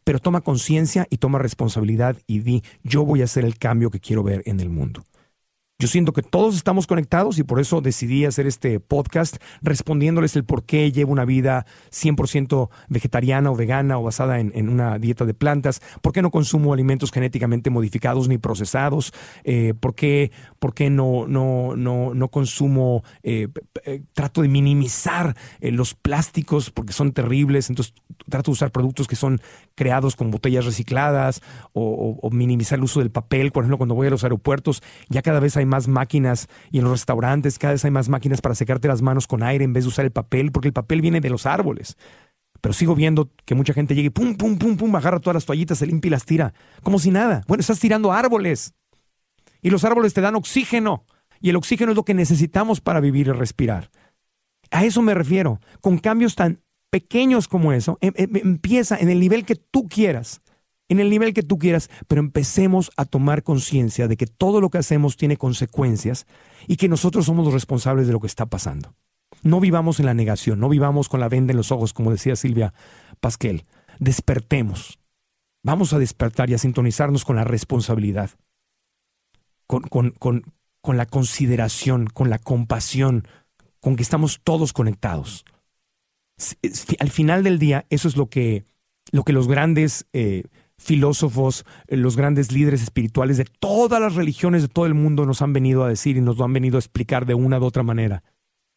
pero 0.07 0.20
toma 0.20 0.40
conciencia 0.40 1.09
y 1.11 1.16
toma 1.16 1.40
responsabilidad 1.40 2.16
y 2.28 2.38
di, 2.38 2.62
yo 2.84 3.04
voy 3.04 3.22
a 3.22 3.24
hacer 3.24 3.44
el 3.44 3.59
cambio 3.59 3.90
que 3.90 3.98
quiero 3.98 4.22
ver 4.22 4.40
en 4.46 4.61
el 4.61 4.68
mundo. 4.68 5.02
Yo 5.79 5.89
siento 5.89 6.14
que 6.14 6.22
todos 6.22 6.57
estamos 6.57 6.87
conectados 6.87 7.39
y 7.39 7.43
por 7.43 7.61
eso 7.61 7.83
decidí 7.83 8.24
hacer 8.24 8.47
este 8.47 8.81
podcast 8.81 9.37
respondiéndoles 9.61 10.35
el 10.35 10.43
por 10.43 10.64
qué 10.64 10.91
llevo 10.91 11.12
una 11.12 11.27
vida 11.27 11.66
100% 11.91 12.70
vegetariana 12.89 13.51
o 13.51 13.57
vegana 13.57 13.99
o 13.99 14.03
basada 14.03 14.41
en, 14.41 14.68
una 14.70 14.99
dieta 14.99 15.27
de 15.27 15.35
plantas, 15.35 15.83
por 16.01 16.14
qué 16.14 16.22
no 16.22 16.31
consumo 16.31 16.72
alimentos 16.72 17.12
genéticamente 17.12 17.68
modificados 17.68 18.27
ni 18.27 18.39
procesados, 18.39 19.12
eh, 19.45 19.74
por 19.79 19.95
qué, 19.95 20.33
por 20.59 20.72
qué 20.72 20.89
no, 20.89 21.27
no, 21.29 21.77
no, 21.77 22.14
no 22.14 22.29
consumo, 22.29 23.05
eh, 23.22 23.49
eh, 23.85 24.01
trato 24.14 24.41
de 24.41 24.49
minimizar 24.49 25.37
los 25.61 25.93
plásticos 25.93 26.70
porque 26.70 26.95
son 26.95 27.12
terribles, 27.12 27.68
entonces 27.68 27.93
trato 28.31 28.51
de 28.51 28.55
usar 28.55 28.72
productos 28.72 29.07
que 29.07 29.16
son 29.16 29.43
creados 29.74 30.16
con 30.16 30.31
botellas 30.31 30.64
recicladas 30.64 31.43
o, 31.74 32.18
o 32.22 32.31
minimizar 32.31 32.79
el 32.79 32.85
uso 32.85 33.01
del 33.01 33.11
papel, 33.11 33.53
por 33.53 33.64
ejemplo, 33.64 33.77
cuando 33.77 33.95
voy 33.95 34.07
a 34.07 34.11
los 34.11 34.24
aeropuertos, 34.24 34.83
ya 35.11 35.20
cada 35.20 35.39
vez 35.39 35.55
hay 35.59 35.65
más 35.66 35.88
máquinas 35.88 36.48
y 36.70 36.78
en 36.78 36.84
los 36.84 36.92
restaurantes 36.92 37.58
cada 37.58 37.74
vez 37.74 37.84
hay 37.84 37.90
más 37.90 38.08
máquinas 38.08 38.40
para 38.40 38.54
secarte 38.54 38.88
las 38.88 39.02
manos 39.02 39.26
con 39.26 39.42
aire 39.42 39.64
en 39.64 39.72
vez 39.72 39.84
de 39.84 39.88
usar 39.88 40.04
el 40.04 40.12
papel, 40.12 40.52
porque 40.52 40.68
el 40.68 40.74
papel 40.74 41.00
viene 41.00 41.20
de 41.20 41.30
los 41.30 41.46
árboles. 41.46 41.96
Pero 42.60 42.72
sigo 42.72 42.94
viendo 42.94 43.30
que 43.44 43.54
mucha 43.54 43.72
gente 43.72 43.94
llega 43.94 44.06
y 44.06 44.10
pum, 44.10 44.36
pum, 44.36 44.58
pum, 44.58 44.76
pum, 44.76 44.96
agarra 44.96 45.20
todas 45.20 45.34
las 45.34 45.46
toallitas, 45.46 45.78
se 45.78 45.86
limpia 45.86 46.08
y 46.08 46.10
las 46.10 46.24
tira. 46.24 46.54
Como 46.82 46.98
si 46.98 47.10
nada. 47.10 47.42
Bueno, 47.46 47.60
estás 47.60 47.78
tirando 47.78 48.12
árboles. 48.12 48.74
Y 49.62 49.70
los 49.70 49.84
árboles 49.84 50.14
te 50.14 50.20
dan 50.20 50.34
oxígeno. 50.36 51.04
Y 51.40 51.50
el 51.50 51.56
oxígeno 51.56 51.92
es 51.92 51.96
lo 51.96 52.04
que 52.04 52.14
necesitamos 52.14 52.80
para 52.80 53.00
vivir 53.00 53.28
y 53.28 53.32
respirar. 53.32 53.90
A 54.70 54.84
eso 54.84 55.02
me 55.02 55.14
refiero. 55.14 55.60
Con 55.80 55.98
cambios 55.98 56.34
tan 56.34 56.60
pequeños 56.90 57.46
como 57.46 57.72
eso, 57.72 57.98
em, 58.00 58.12
em, 58.16 58.36
empieza 58.36 58.96
en 58.96 59.10
el 59.10 59.20
nivel 59.20 59.44
que 59.44 59.56
tú 59.56 59.88
quieras 59.88 60.40
en 60.89 61.01
el 61.01 61.11
nivel 61.11 61.34
que 61.34 61.43
tú 61.43 61.59
quieras, 61.59 61.91
pero 62.07 62.20
empecemos 62.20 62.91
a 62.97 63.05
tomar 63.05 63.43
conciencia 63.43 64.09
de 64.09 64.16
que 64.16 64.26
todo 64.26 64.61
lo 64.61 64.70
que 64.70 64.78
hacemos 64.78 65.16
tiene 65.16 65.37
consecuencias 65.37 66.26
y 66.66 66.76
que 66.76 66.89
nosotros 66.89 67.26
somos 67.26 67.45
los 67.45 67.55
responsables 67.55 68.07
de 68.07 68.12
lo 68.12 68.20
que 68.20 68.26
está 68.26 68.47
pasando. 68.47 68.95
No 69.43 69.61
vivamos 69.61 70.01
en 70.01 70.07
la 70.07 70.14
negación, 70.14 70.61
no 70.61 70.68
vivamos 70.68 71.09
con 71.09 71.20
la 71.20 71.28
venda 71.28 71.53
en 71.53 71.57
los 71.57 71.72
ojos, 71.72 71.93
como 71.93 72.11
decía 72.11 72.37
Silvia 72.37 72.72
Pasquel. 73.20 73.64
Despertemos. 73.99 74.99
Vamos 75.62 75.93
a 75.93 75.99
despertar 75.99 76.51
y 76.51 76.55
a 76.55 76.59
sintonizarnos 76.59 77.24
con 77.24 77.37
la 77.37 77.45
responsabilidad, 77.45 78.30
con, 79.66 79.82
con, 79.82 80.11
con, 80.12 80.55
con 80.80 80.97
la 80.97 81.07
consideración, 81.07 82.07
con 82.07 82.30
la 82.30 82.39
compasión, 82.39 83.26
con 83.80 83.97
que 83.97 84.03
estamos 84.03 84.41
todos 84.45 84.72
conectados. 84.72 85.45
Al 87.01 87.11
final 87.11 87.43
del 87.43 87.59
día, 87.59 87.87
eso 87.91 88.07
es 88.07 88.16
lo 88.16 88.28
que, 88.28 88.64
lo 89.11 89.24
que 89.24 89.32
los 89.32 89.49
grandes 89.49 90.07
eh, 90.12 90.45
filósofos, 90.79 91.64
eh, 91.87 91.97
los 91.97 92.16
grandes 92.16 92.53
líderes 92.53 92.83
espirituales 92.83 93.37
de 93.37 93.45
todas 93.45 94.01
las 94.01 94.14
religiones 94.14 94.62
de 94.62 94.68
todo 94.68 94.87
el 94.87 94.95
mundo 94.95 95.27
nos 95.27 95.43
han 95.43 95.53
venido 95.53 95.85
a 95.85 95.89
decir 95.89 96.16
y 96.16 96.20
nos 96.20 96.37
lo 96.39 96.45
han 96.45 96.53
venido 96.53 96.77
a 96.77 96.81
explicar 96.81 97.27
de 97.27 97.35
una 97.35 97.59
u 97.59 97.64
otra 97.64 97.83
manera, 97.83 98.22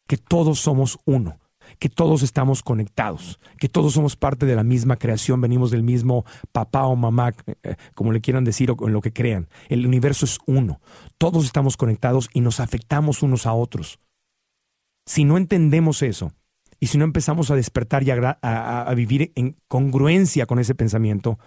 que 0.06 0.16
todos 0.16 0.60
somos 0.60 0.98
uno, 1.04 1.38
que 1.78 1.88
todos 1.88 2.22
estamos 2.22 2.62
conectados, 2.62 3.38
que 3.58 3.68
todos 3.68 3.92
somos 3.92 4.16
parte 4.16 4.46
de 4.46 4.56
la 4.56 4.64
misma 4.64 4.96
creación, 4.96 5.40
venimos 5.40 5.70
del 5.70 5.82
mismo 5.82 6.24
papá 6.52 6.86
o 6.86 6.96
mamá, 6.96 7.32
eh, 7.62 7.76
como 7.94 8.12
le 8.12 8.20
quieran 8.20 8.44
decir 8.44 8.70
o 8.70 8.86
en 8.86 8.92
lo 8.92 9.00
que 9.00 9.12
crean. 9.12 9.48
El 9.68 9.86
universo 9.86 10.24
es 10.24 10.38
uno, 10.46 10.80
todos 11.18 11.44
estamos 11.44 11.76
conectados 11.76 12.28
y 12.32 12.40
nos 12.40 12.60
afectamos 12.60 13.22
unos 13.22 13.46
a 13.46 13.52
otros. 13.52 14.00
Si 15.06 15.24
no 15.24 15.36
entendemos 15.36 16.02
eso, 16.02 16.32
y 16.82 16.86
si 16.86 16.96
no 16.96 17.04
empezamos 17.04 17.50
a 17.50 17.56
despertar 17.56 18.02
y 18.04 18.10
a 18.10 18.94
vivir 18.96 19.32
en 19.34 19.56
congruencia 19.68 20.46
con 20.46 20.58
ese 20.58 20.74
pensamiento, 20.74 21.38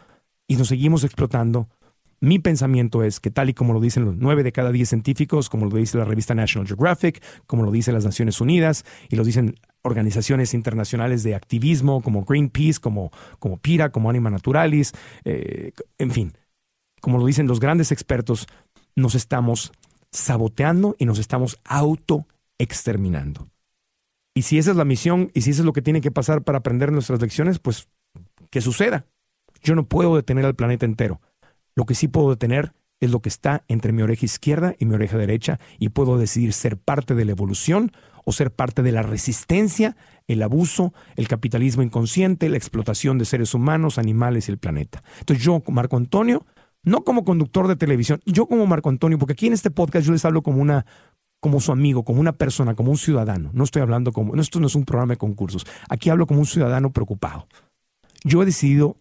y 0.47 0.55
nos 0.55 0.67
seguimos 0.67 1.03
explotando, 1.03 1.69
mi 2.23 2.39
pensamiento 2.39 3.03
es 3.03 3.19
que 3.19 3.31
tal 3.31 3.49
y 3.49 3.53
como 3.53 3.73
lo 3.73 3.81
dicen 3.81 4.05
los 4.05 4.15
nueve 4.15 4.43
de 4.43 4.53
cada 4.53 4.71
diez 4.71 4.87
científicos, 4.87 5.49
como 5.49 5.65
lo 5.65 5.75
dice 5.75 5.97
la 5.97 6.05
revista 6.05 6.33
National 6.33 6.67
Geographic, 6.67 7.21
como 7.47 7.63
lo 7.63 7.71
dicen 7.71 7.93
las 7.93 8.05
Naciones 8.05 8.39
Unidas 8.39 8.85
y 9.09 9.17
lo 9.17 9.25
dicen 9.25 9.55
organizaciones 9.81 10.53
internacionales 10.53 11.23
de 11.23 11.35
activismo 11.35 12.01
como 12.01 12.23
Greenpeace, 12.23 12.79
como, 12.79 13.11
como 13.39 13.57
PIRA, 13.57 13.91
como 13.91 14.09
Anima 14.09 14.29
Naturalis, 14.29 14.93
eh, 15.25 15.73
en 15.97 16.11
fin, 16.11 16.33
como 17.01 17.17
lo 17.17 17.25
dicen 17.25 17.45
los 17.45 17.59
grandes 17.59 17.91
expertos, 17.91 18.47
nos 18.95 19.15
estamos 19.15 19.73
saboteando 20.11 20.95
y 20.97 21.05
nos 21.05 21.19
estamos 21.19 21.59
auto-exterminando. 21.65 23.49
Y 24.33 24.43
si 24.43 24.57
esa 24.57 24.71
es 24.71 24.77
la 24.77 24.85
misión 24.85 25.29
y 25.33 25.41
si 25.41 25.49
eso 25.49 25.61
es 25.61 25.65
lo 25.65 25.73
que 25.73 25.81
tiene 25.81 25.99
que 25.99 26.11
pasar 26.11 26.43
para 26.43 26.59
aprender 26.59 26.93
nuestras 26.93 27.21
lecciones, 27.21 27.59
pues 27.59 27.89
que 28.49 28.61
suceda. 28.61 29.05
Yo 29.63 29.75
no 29.75 29.87
puedo 29.87 30.15
detener 30.15 30.45
al 30.45 30.55
planeta 30.55 30.85
entero. 30.85 31.21
Lo 31.75 31.85
que 31.85 31.95
sí 31.95 32.07
puedo 32.07 32.29
detener 32.29 32.73
es 32.99 33.11
lo 33.11 33.21
que 33.21 33.29
está 33.29 33.63
entre 33.67 33.91
mi 33.91 34.01
oreja 34.01 34.25
izquierda 34.25 34.75
y 34.77 34.85
mi 34.85 34.95
oreja 34.95 35.17
derecha 35.17 35.59
y 35.79 35.89
puedo 35.89 36.17
decidir 36.17 36.53
ser 36.53 36.77
parte 36.77 37.15
de 37.15 37.25
la 37.25 37.31
evolución 37.31 37.91
o 38.25 38.31
ser 38.31 38.51
parte 38.51 38.83
de 38.83 38.91
la 38.91 39.01
resistencia, 39.01 39.97
el 40.27 40.41
abuso, 40.41 40.93
el 41.15 41.27
capitalismo 41.27 41.83
inconsciente, 41.83 42.47
la 42.47 42.57
explotación 42.57 43.17
de 43.17 43.25
seres 43.25 43.53
humanos, 43.53 43.97
animales 43.97 44.47
y 44.47 44.51
el 44.51 44.57
planeta. 44.57 45.03
Entonces 45.19 45.43
yo, 45.43 45.61
Marco 45.67 45.97
Antonio, 45.97 46.45
no 46.83 47.03
como 47.03 47.25
conductor 47.25 47.67
de 47.67 47.75
televisión, 47.75 48.21
yo 48.25 48.45
como 48.45 48.65
Marco 48.65 48.89
Antonio, 48.89 49.17
porque 49.17 49.33
aquí 49.33 49.47
en 49.47 49.53
este 49.53 49.71
podcast 49.71 50.05
yo 50.05 50.13
les 50.13 50.23
hablo 50.23 50.41
como 50.41 50.61
una 50.61 50.85
como 51.41 51.59
su 51.59 51.73
amigo, 51.73 52.05
como 52.05 52.21
una 52.21 52.31
persona, 52.31 52.73
como 52.73 52.91
un 52.91 52.97
ciudadano. 52.97 53.49
No 53.51 53.65
estoy 53.65 53.81
hablando 53.81 54.13
como, 54.13 54.33
esto 54.35 54.61
no 54.61 54.67
es 54.67 54.75
un 54.75 54.85
programa 54.85 55.11
de 55.11 55.17
concursos. 55.17 55.65
Aquí 55.89 56.09
hablo 56.09 56.25
como 56.25 56.39
un 56.39 56.45
ciudadano 56.45 56.93
preocupado. 56.93 57.49
Yo 58.23 58.41
he 58.41 58.45
decidido 58.45 58.95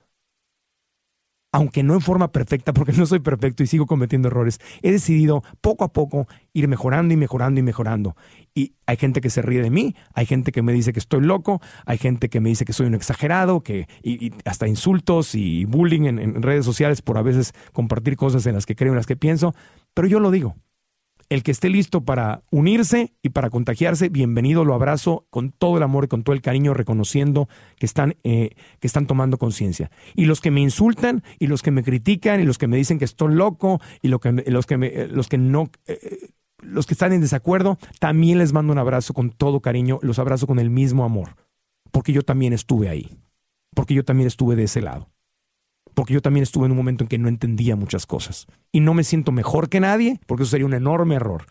aunque 1.52 1.82
no 1.82 1.94
en 1.94 2.00
forma 2.00 2.32
perfecta, 2.32 2.72
porque 2.74 2.92
no 2.92 3.06
soy 3.06 3.20
perfecto 3.20 3.62
y 3.62 3.66
sigo 3.66 3.86
cometiendo 3.86 4.28
errores, 4.28 4.60
he 4.82 4.90
decidido 4.90 5.44
poco 5.60 5.84
a 5.84 5.92
poco 5.92 6.26
ir 6.52 6.66
mejorando 6.66 7.14
y 7.14 7.16
mejorando 7.16 7.60
y 7.60 7.62
mejorando. 7.62 8.16
Y 8.54 8.74
hay 8.86 8.96
gente 8.96 9.20
que 9.20 9.30
se 9.30 9.42
ríe 9.42 9.62
de 9.62 9.70
mí, 9.70 9.94
hay 10.14 10.26
gente 10.26 10.52
que 10.52 10.62
me 10.62 10.72
dice 10.72 10.92
que 10.92 10.98
estoy 10.98 11.20
loco, 11.20 11.60
hay 11.86 11.98
gente 11.98 12.28
que 12.28 12.40
me 12.40 12.48
dice 12.48 12.64
que 12.64 12.72
soy 12.72 12.86
un 12.86 12.94
exagerado, 12.94 13.62
que 13.62 13.86
y, 14.02 14.32
hasta 14.44 14.66
insultos 14.66 15.34
y 15.34 15.64
bullying 15.64 16.02
en, 16.02 16.18
en 16.18 16.42
redes 16.42 16.64
sociales 16.64 17.02
por 17.02 17.18
a 17.18 17.22
veces 17.22 17.52
compartir 17.72 18.16
cosas 18.16 18.46
en 18.46 18.54
las 18.54 18.66
que 18.66 18.74
creo, 18.74 18.92
en 18.92 18.96
las 18.96 19.06
que 19.06 19.16
pienso, 19.16 19.54
pero 19.94 20.08
yo 20.08 20.20
lo 20.20 20.30
digo 20.30 20.56
el 21.32 21.42
que 21.42 21.50
esté 21.50 21.70
listo 21.70 22.04
para 22.04 22.42
unirse 22.50 23.14
y 23.22 23.30
para 23.30 23.48
contagiarse, 23.48 24.10
bienvenido, 24.10 24.64
lo 24.64 24.74
abrazo 24.74 25.26
con 25.30 25.50
todo 25.50 25.78
el 25.78 25.82
amor 25.82 26.04
y 26.04 26.08
con 26.08 26.24
todo 26.24 26.34
el 26.34 26.42
cariño, 26.42 26.74
reconociendo 26.74 27.48
que 27.78 27.86
están, 27.86 28.16
eh, 28.22 28.50
que 28.80 28.86
están 28.86 29.06
tomando 29.06 29.38
conciencia. 29.38 29.90
Y 30.14 30.26
los 30.26 30.42
que 30.42 30.50
me 30.50 30.60
insultan, 30.60 31.22
y 31.38 31.46
los 31.46 31.62
que 31.62 31.70
me 31.70 31.82
critican, 31.82 32.40
y 32.40 32.44
los 32.44 32.58
que 32.58 32.66
me 32.66 32.76
dicen 32.76 32.98
que 32.98 33.06
estoy 33.06 33.34
loco, 33.34 33.80
y 34.02 34.08
lo 34.08 34.20
que, 34.20 34.32
los, 34.32 34.66
que 34.66 34.76
me, 34.76 35.06
los 35.08 35.28
que 35.28 35.38
no... 35.38 35.70
Eh, 35.86 36.28
los 36.58 36.86
que 36.86 36.94
están 36.94 37.12
en 37.12 37.20
desacuerdo, 37.20 37.76
también 37.98 38.38
les 38.38 38.52
mando 38.52 38.72
un 38.72 38.78
abrazo 38.78 39.14
con 39.14 39.30
todo 39.30 39.60
cariño, 39.60 39.98
los 40.00 40.20
abrazo 40.20 40.46
con 40.46 40.60
el 40.60 40.70
mismo 40.70 41.04
amor, 41.04 41.34
porque 41.90 42.12
yo 42.12 42.22
también 42.22 42.52
estuve 42.52 42.88
ahí, 42.88 43.18
porque 43.74 43.94
yo 43.94 44.04
también 44.04 44.28
estuve 44.28 44.54
de 44.54 44.64
ese 44.64 44.80
lado 44.80 45.11
porque 45.94 46.14
yo 46.14 46.22
también 46.22 46.42
estuve 46.42 46.66
en 46.66 46.72
un 46.72 46.76
momento 46.76 47.04
en 47.04 47.08
que 47.08 47.18
no 47.18 47.28
entendía 47.28 47.76
muchas 47.76 48.06
cosas. 48.06 48.46
Y 48.70 48.80
no 48.80 48.94
me 48.94 49.04
siento 49.04 49.32
mejor 49.32 49.68
que 49.68 49.80
nadie, 49.80 50.20
porque 50.26 50.44
eso 50.44 50.50
sería 50.50 50.66
un 50.66 50.74
enorme 50.74 51.16
error. 51.16 51.46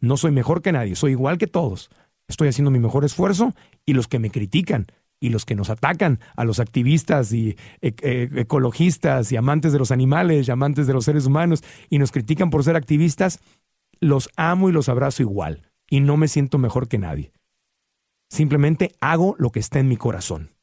No 0.00 0.16
soy 0.16 0.32
mejor 0.32 0.62
que 0.62 0.72
nadie, 0.72 0.96
soy 0.96 1.12
igual 1.12 1.38
que 1.38 1.46
todos. 1.46 1.90
Estoy 2.28 2.48
haciendo 2.48 2.70
mi 2.70 2.78
mejor 2.78 3.04
esfuerzo 3.04 3.54
y 3.84 3.94
los 3.94 4.08
que 4.08 4.18
me 4.18 4.30
critican 4.30 4.86
y 5.20 5.30
los 5.30 5.44
que 5.46 5.54
nos 5.54 5.70
atacan, 5.70 6.20
a 6.36 6.44
los 6.44 6.60
activistas 6.60 7.32
y 7.32 7.56
e, 7.80 7.94
e, 8.02 8.28
ecologistas 8.36 9.32
y 9.32 9.36
amantes 9.36 9.72
de 9.72 9.78
los 9.78 9.90
animales 9.90 10.48
y 10.48 10.50
amantes 10.50 10.86
de 10.86 10.92
los 10.92 11.06
seres 11.06 11.24
humanos 11.24 11.62
y 11.88 11.98
nos 11.98 12.12
critican 12.12 12.50
por 12.50 12.62
ser 12.64 12.76
activistas, 12.76 13.40
los 14.00 14.28
amo 14.36 14.68
y 14.68 14.72
los 14.72 14.88
abrazo 14.88 15.22
igual 15.22 15.62
y 15.88 16.00
no 16.00 16.16
me 16.16 16.28
siento 16.28 16.58
mejor 16.58 16.88
que 16.88 16.98
nadie. 16.98 17.32
Simplemente 18.28 18.92
hago 19.00 19.34
lo 19.38 19.50
que 19.50 19.60
está 19.60 19.78
en 19.78 19.88
mi 19.88 19.96
corazón. 19.96 20.53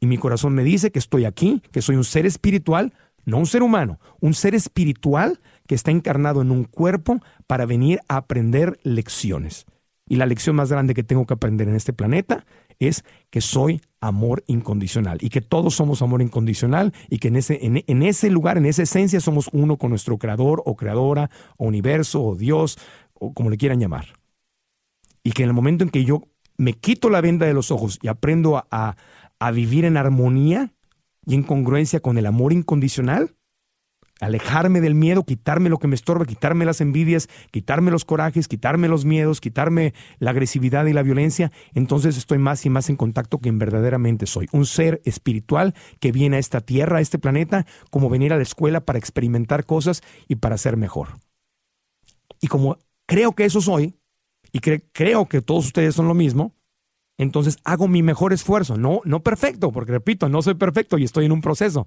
Y 0.00 0.06
mi 0.06 0.16
corazón 0.16 0.54
me 0.54 0.64
dice 0.64 0.90
que 0.90 0.98
estoy 0.98 1.26
aquí, 1.26 1.62
que 1.72 1.82
soy 1.82 1.96
un 1.96 2.04
ser 2.04 2.24
espiritual, 2.24 2.94
no 3.26 3.38
un 3.38 3.46
ser 3.46 3.62
humano, 3.62 4.00
un 4.20 4.34
ser 4.34 4.54
espiritual 4.54 5.40
que 5.66 5.74
está 5.74 5.90
encarnado 5.90 6.40
en 6.40 6.50
un 6.50 6.64
cuerpo 6.64 7.20
para 7.46 7.66
venir 7.66 8.00
a 8.08 8.16
aprender 8.16 8.80
lecciones. 8.82 9.66
Y 10.08 10.16
la 10.16 10.26
lección 10.26 10.56
más 10.56 10.70
grande 10.70 10.94
que 10.94 11.04
tengo 11.04 11.26
que 11.26 11.34
aprender 11.34 11.68
en 11.68 11.76
este 11.76 11.92
planeta 11.92 12.44
es 12.80 13.04
que 13.28 13.40
soy 13.40 13.80
amor 14.00 14.42
incondicional 14.46 15.18
y 15.20 15.28
que 15.28 15.42
todos 15.42 15.74
somos 15.74 16.02
amor 16.02 16.22
incondicional 16.22 16.92
y 17.08 17.18
que 17.18 17.28
en 17.28 17.36
ese, 17.36 17.60
en, 17.62 18.02
ese 18.02 18.30
lugar, 18.30 18.58
en 18.58 18.66
esa 18.66 18.82
esencia, 18.82 19.20
somos 19.20 19.50
uno 19.52 19.76
con 19.76 19.90
nuestro 19.90 20.18
creador 20.18 20.62
o 20.64 20.74
creadora 20.74 21.30
o 21.58 21.66
universo 21.66 22.22
o 22.22 22.34
Dios 22.34 22.78
o 23.12 23.32
como 23.34 23.50
le 23.50 23.58
quieran 23.58 23.78
llamar. 23.78 24.06
Y 25.22 25.32
que 25.32 25.42
en 25.42 25.50
el 25.50 25.54
momento 25.54 25.84
en 25.84 25.90
que 25.90 26.04
yo 26.04 26.22
me 26.56 26.72
quito 26.72 27.10
la 27.10 27.20
venda 27.20 27.46
de 27.46 27.54
los 27.54 27.70
ojos 27.70 27.98
y 28.02 28.08
aprendo 28.08 28.66
a 28.70 28.96
vivir 29.50 29.84
en 29.84 29.96
armonía 29.96 30.72
y 31.26 31.34
en 31.34 31.42
congruencia 31.42 32.00
con 32.00 32.18
el 32.18 32.26
amor 32.26 32.52
incondicional, 32.52 33.34
alejarme 34.20 34.80
del 34.80 34.94
miedo, 34.94 35.24
quitarme 35.24 35.70
lo 35.70 35.78
que 35.78 35.88
me 35.88 35.94
estorba, 35.94 36.26
quitarme 36.26 36.64
las 36.64 36.80
envidias, 36.80 37.28
quitarme 37.50 37.90
los 37.90 38.04
corajes, 38.04 38.48
quitarme 38.48 38.88
los 38.88 39.04
miedos, 39.04 39.40
quitarme 39.40 39.94
la 40.18 40.30
agresividad 40.30 40.86
y 40.86 40.92
la 40.92 41.02
violencia, 41.02 41.50
entonces 41.74 42.16
estoy 42.16 42.38
más 42.38 42.64
y 42.66 42.70
más 42.70 42.90
en 42.90 42.96
contacto 42.96 43.38
que 43.38 43.50
verdaderamente 43.50 44.26
soy. 44.26 44.46
Un 44.52 44.66
ser 44.66 45.00
espiritual 45.04 45.74
que 45.98 46.12
viene 46.12 46.36
a 46.36 46.40
esta 46.40 46.60
tierra, 46.60 46.98
a 46.98 47.00
este 47.00 47.18
planeta, 47.18 47.66
como 47.90 48.10
venir 48.10 48.32
a 48.32 48.36
la 48.36 48.42
escuela 48.42 48.80
para 48.80 48.98
experimentar 48.98 49.64
cosas 49.64 50.02
y 50.28 50.36
para 50.36 50.58
ser 50.58 50.76
mejor. 50.76 51.18
Y 52.40 52.48
como 52.48 52.78
creo 53.06 53.32
que 53.32 53.44
eso 53.44 53.60
soy, 53.60 53.96
y 54.52 54.60
creo 54.60 55.26
que 55.26 55.42
todos 55.42 55.66
ustedes 55.66 55.94
son 55.94 56.08
lo 56.08 56.14
mismo, 56.14 56.54
entonces 57.22 57.58
hago 57.64 57.86
mi 57.86 58.02
mejor 58.02 58.32
esfuerzo. 58.32 58.78
No, 58.78 59.02
no 59.04 59.22
perfecto, 59.22 59.72
porque 59.72 59.92
repito, 59.92 60.30
no 60.30 60.40
soy 60.40 60.54
perfecto 60.54 60.96
y 60.96 61.04
estoy 61.04 61.26
en 61.26 61.32
un 61.32 61.42
proceso, 61.42 61.86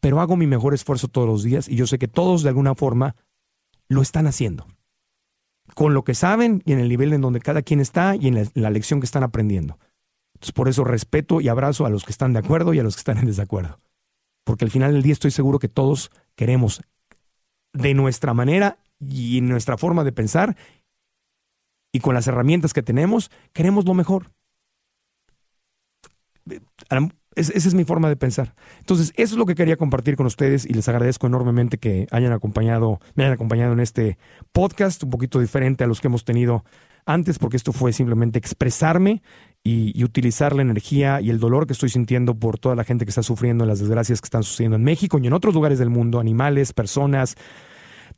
pero 0.00 0.20
hago 0.20 0.36
mi 0.36 0.46
mejor 0.46 0.74
esfuerzo 0.74 1.08
todos 1.08 1.26
los 1.26 1.42
días 1.42 1.66
y 1.66 1.76
yo 1.76 1.86
sé 1.86 1.98
que 1.98 2.08
todos 2.08 2.42
de 2.42 2.50
alguna 2.50 2.74
forma 2.74 3.16
lo 3.88 4.02
están 4.02 4.26
haciendo. 4.26 4.66
Con 5.74 5.94
lo 5.94 6.04
que 6.04 6.14
saben 6.14 6.62
y 6.66 6.74
en 6.74 6.78
el 6.78 6.90
nivel 6.90 7.14
en 7.14 7.22
donde 7.22 7.40
cada 7.40 7.62
quien 7.62 7.80
está 7.80 8.16
y 8.16 8.28
en 8.28 8.50
la, 8.52 8.70
lección 8.70 9.00
que 9.00 9.06
están 9.06 9.22
aprendiendo. 9.22 9.78
Entonces, 10.34 10.52
por 10.52 10.68
eso 10.68 10.84
respeto 10.84 11.40
y 11.40 11.48
abrazo 11.48 11.86
a 11.86 11.90
los 11.90 12.04
que 12.04 12.12
están 12.12 12.34
de 12.34 12.40
acuerdo 12.40 12.74
y 12.74 12.80
a 12.80 12.82
los 12.82 12.96
que 12.96 13.00
están 13.00 13.16
en 13.16 13.26
desacuerdo. 13.26 13.80
Porque 14.44 14.66
al 14.66 14.70
final 14.70 14.92
del 14.92 15.02
día 15.02 15.14
estoy 15.14 15.30
seguro 15.30 15.58
que 15.58 15.68
todos 15.68 16.10
queremos, 16.34 16.82
de 17.72 17.94
nuestra 17.94 18.34
manera 18.34 18.76
y 18.98 19.38
en 19.38 19.48
nuestra 19.48 19.78
forma 19.78 20.04
de 20.04 20.12
pensar 20.12 20.56
y 21.92 22.00
con 22.00 22.14
las 22.14 22.26
herramientas 22.26 22.74
que 22.74 22.82
tenemos, 22.82 23.30
queremos 23.54 23.86
lo 23.86 23.94
mejor 23.94 24.32
esa 27.36 27.52
es 27.56 27.74
mi 27.74 27.84
forma 27.84 28.08
de 28.08 28.16
pensar. 28.16 28.54
Entonces, 28.78 29.12
eso 29.16 29.34
es 29.34 29.38
lo 29.38 29.46
que 29.46 29.54
quería 29.54 29.76
compartir 29.76 30.16
con 30.16 30.26
ustedes 30.26 30.66
y 30.66 30.74
les 30.74 30.88
agradezco 30.88 31.26
enormemente 31.26 31.78
que 31.78 32.06
hayan 32.10 32.32
acompañado, 32.32 33.00
me 33.14 33.24
hayan 33.24 33.34
acompañado 33.34 33.72
en 33.72 33.80
este 33.80 34.18
podcast, 34.52 35.02
un 35.04 35.10
poquito 35.10 35.40
diferente 35.40 35.84
a 35.84 35.86
los 35.86 36.00
que 36.00 36.08
hemos 36.08 36.24
tenido 36.24 36.64
antes, 37.06 37.38
porque 37.38 37.56
esto 37.56 37.72
fue 37.72 37.92
simplemente 37.92 38.38
expresarme 38.38 39.22
y, 39.62 39.98
y, 39.98 40.04
utilizar 40.04 40.54
la 40.54 40.62
energía 40.62 41.20
y 41.20 41.30
el 41.30 41.38
dolor 41.38 41.66
que 41.66 41.72
estoy 41.72 41.88
sintiendo 41.88 42.34
por 42.34 42.58
toda 42.58 42.74
la 42.74 42.84
gente 42.84 43.04
que 43.04 43.10
está 43.10 43.22
sufriendo 43.22 43.64
las 43.64 43.78
desgracias 43.78 44.20
que 44.20 44.26
están 44.26 44.42
sucediendo 44.42 44.76
en 44.76 44.84
México 44.84 45.18
y 45.18 45.26
en 45.26 45.32
otros 45.32 45.54
lugares 45.54 45.78
del 45.78 45.90
mundo, 45.90 46.20
animales, 46.20 46.72
personas, 46.72 47.36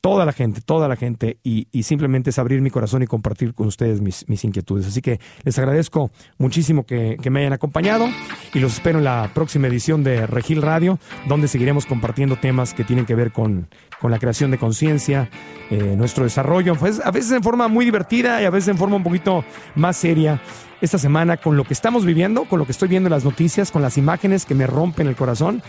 toda 0.02 0.26
la 0.26 0.32
gente, 0.32 0.60
toda 0.60 0.88
la 0.88 0.96
gente, 0.96 1.38
y, 1.44 1.66
simplemente 1.84 2.30
es 2.30 2.38
abrir 2.38 2.60
mi 2.60 2.70
corazón 2.70 3.02
y 3.04 3.06
compartir 3.06 3.54
con 3.54 3.68
ustedes 3.68 4.00
mis, 4.00 4.24
inquietudes. 4.44 4.86
Así 4.88 5.00
que 5.00 5.20
les 5.44 5.56
agradezco 5.58 6.10
muchísimo 6.38 6.84
que, 6.84 7.16
me 7.30 7.40
hayan 7.40 7.52
acompañado 7.52 8.08
y 8.52 8.58
los 8.58 8.74
espero 8.74 8.98
en 8.98 9.04
la 9.04 9.30
próxima 9.32 9.68
edición 9.68 10.02
de 10.02 10.26
Regil 10.26 10.60
Radio, 10.60 10.98
donde 11.28 11.46
seguiremos 11.46 11.86
compartiendo 11.86 12.36
temas 12.36 12.74
que 12.74 12.84
tienen 12.84 13.06
que 13.06 13.14
ver 13.14 13.32
con, 13.32 13.68
la 14.02 14.18
creación 14.18 14.50
de 14.50 14.58
conciencia, 14.58 15.30
eh, 15.70 15.94
nuestro 15.96 16.24
desarrollo, 16.24 16.74
pues 16.74 17.00
a 17.02 17.12
veces 17.12 17.30
en 17.30 17.42
forma 17.44 17.68
muy 17.68 17.84
divertida 17.84 18.42
y 18.42 18.44
a 18.44 18.50
veces 18.50 18.70
en 18.70 18.76
forma 18.76 18.96
un 18.96 19.04
poquito 19.04 19.44
más 19.76 19.96
seria. 19.96 20.42
Esta 20.80 20.98
semana, 20.98 21.36
con 21.36 21.56
lo 21.56 21.62
que 21.62 21.74
estamos 21.74 22.04
viviendo, 22.04 22.44
con 22.46 22.58
lo 22.58 22.66
que 22.66 22.72
estoy 22.72 22.88
viendo 22.88 23.06
en 23.06 23.12
las 23.12 23.24
noticias, 23.24 23.70
con 23.70 23.82
las 23.82 23.96
imágenes 23.96 24.44
que 24.44 24.56
me 24.56 24.66
rompen 24.66 25.06
el 25.06 25.14
corazón, 25.14 25.62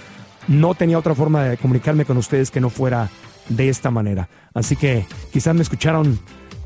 no 0.47 0.73
tenía 0.73 0.97
otra 0.97 1.13
forma 1.13 1.43
de 1.43 1.57
comunicarme 1.57 2.05
con 2.05 2.17
ustedes 2.17 2.49
que 2.49 2.59
no 2.59 2.71
fuera 2.71 3.11
de 3.49 3.69
esta 3.69 3.91
manera. 3.91 4.29
Así 4.53 4.75
que 4.75 5.05
quizás 5.31 5.55
me 5.55 5.61
escucharon 5.61 6.19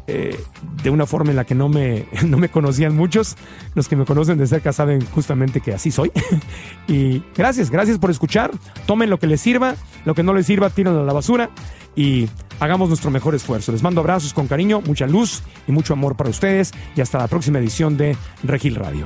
eh, 0.09 0.39
de 0.83 0.89
una 0.89 1.05
forma 1.05 1.31
en 1.31 1.35
la 1.35 1.43
que 1.43 1.53
no 1.53 1.67
me, 1.67 2.05
no 2.25 2.37
me 2.37 2.49
conocían 2.49 2.95
muchos. 2.95 3.35
Los 3.75 3.87
que 3.87 3.95
me 3.95 4.05
conocen 4.05 4.37
de 4.37 4.47
cerca 4.47 4.71
saben 4.71 5.05
justamente 5.07 5.61
que 5.61 5.73
así 5.73 5.91
soy. 5.91 6.11
y 6.87 7.23
gracias, 7.35 7.69
gracias 7.69 7.99
por 7.99 8.09
escuchar. 8.09 8.51
Tomen 8.85 9.09
lo 9.09 9.19
que 9.19 9.27
les 9.27 9.41
sirva, 9.41 9.75
lo 10.05 10.15
que 10.15 10.23
no 10.23 10.33
les 10.33 10.45
sirva, 10.45 10.69
tírenlo 10.69 11.01
a 11.01 11.05
la 11.05 11.13
basura 11.13 11.49
y 11.95 12.29
hagamos 12.59 12.87
nuestro 12.87 13.11
mejor 13.11 13.35
esfuerzo. 13.35 13.71
Les 13.73 13.83
mando 13.83 13.99
abrazos 14.01 14.33
con 14.33 14.47
cariño, 14.47 14.81
mucha 14.81 15.07
luz 15.07 15.43
y 15.67 15.71
mucho 15.71 15.93
amor 15.93 16.15
para 16.15 16.29
ustedes 16.29 16.71
y 16.95 17.01
hasta 17.01 17.17
la 17.17 17.27
próxima 17.27 17.59
edición 17.59 17.97
de 17.97 18.15
Regil 18.43 18.75
Radio. 18.75 19.05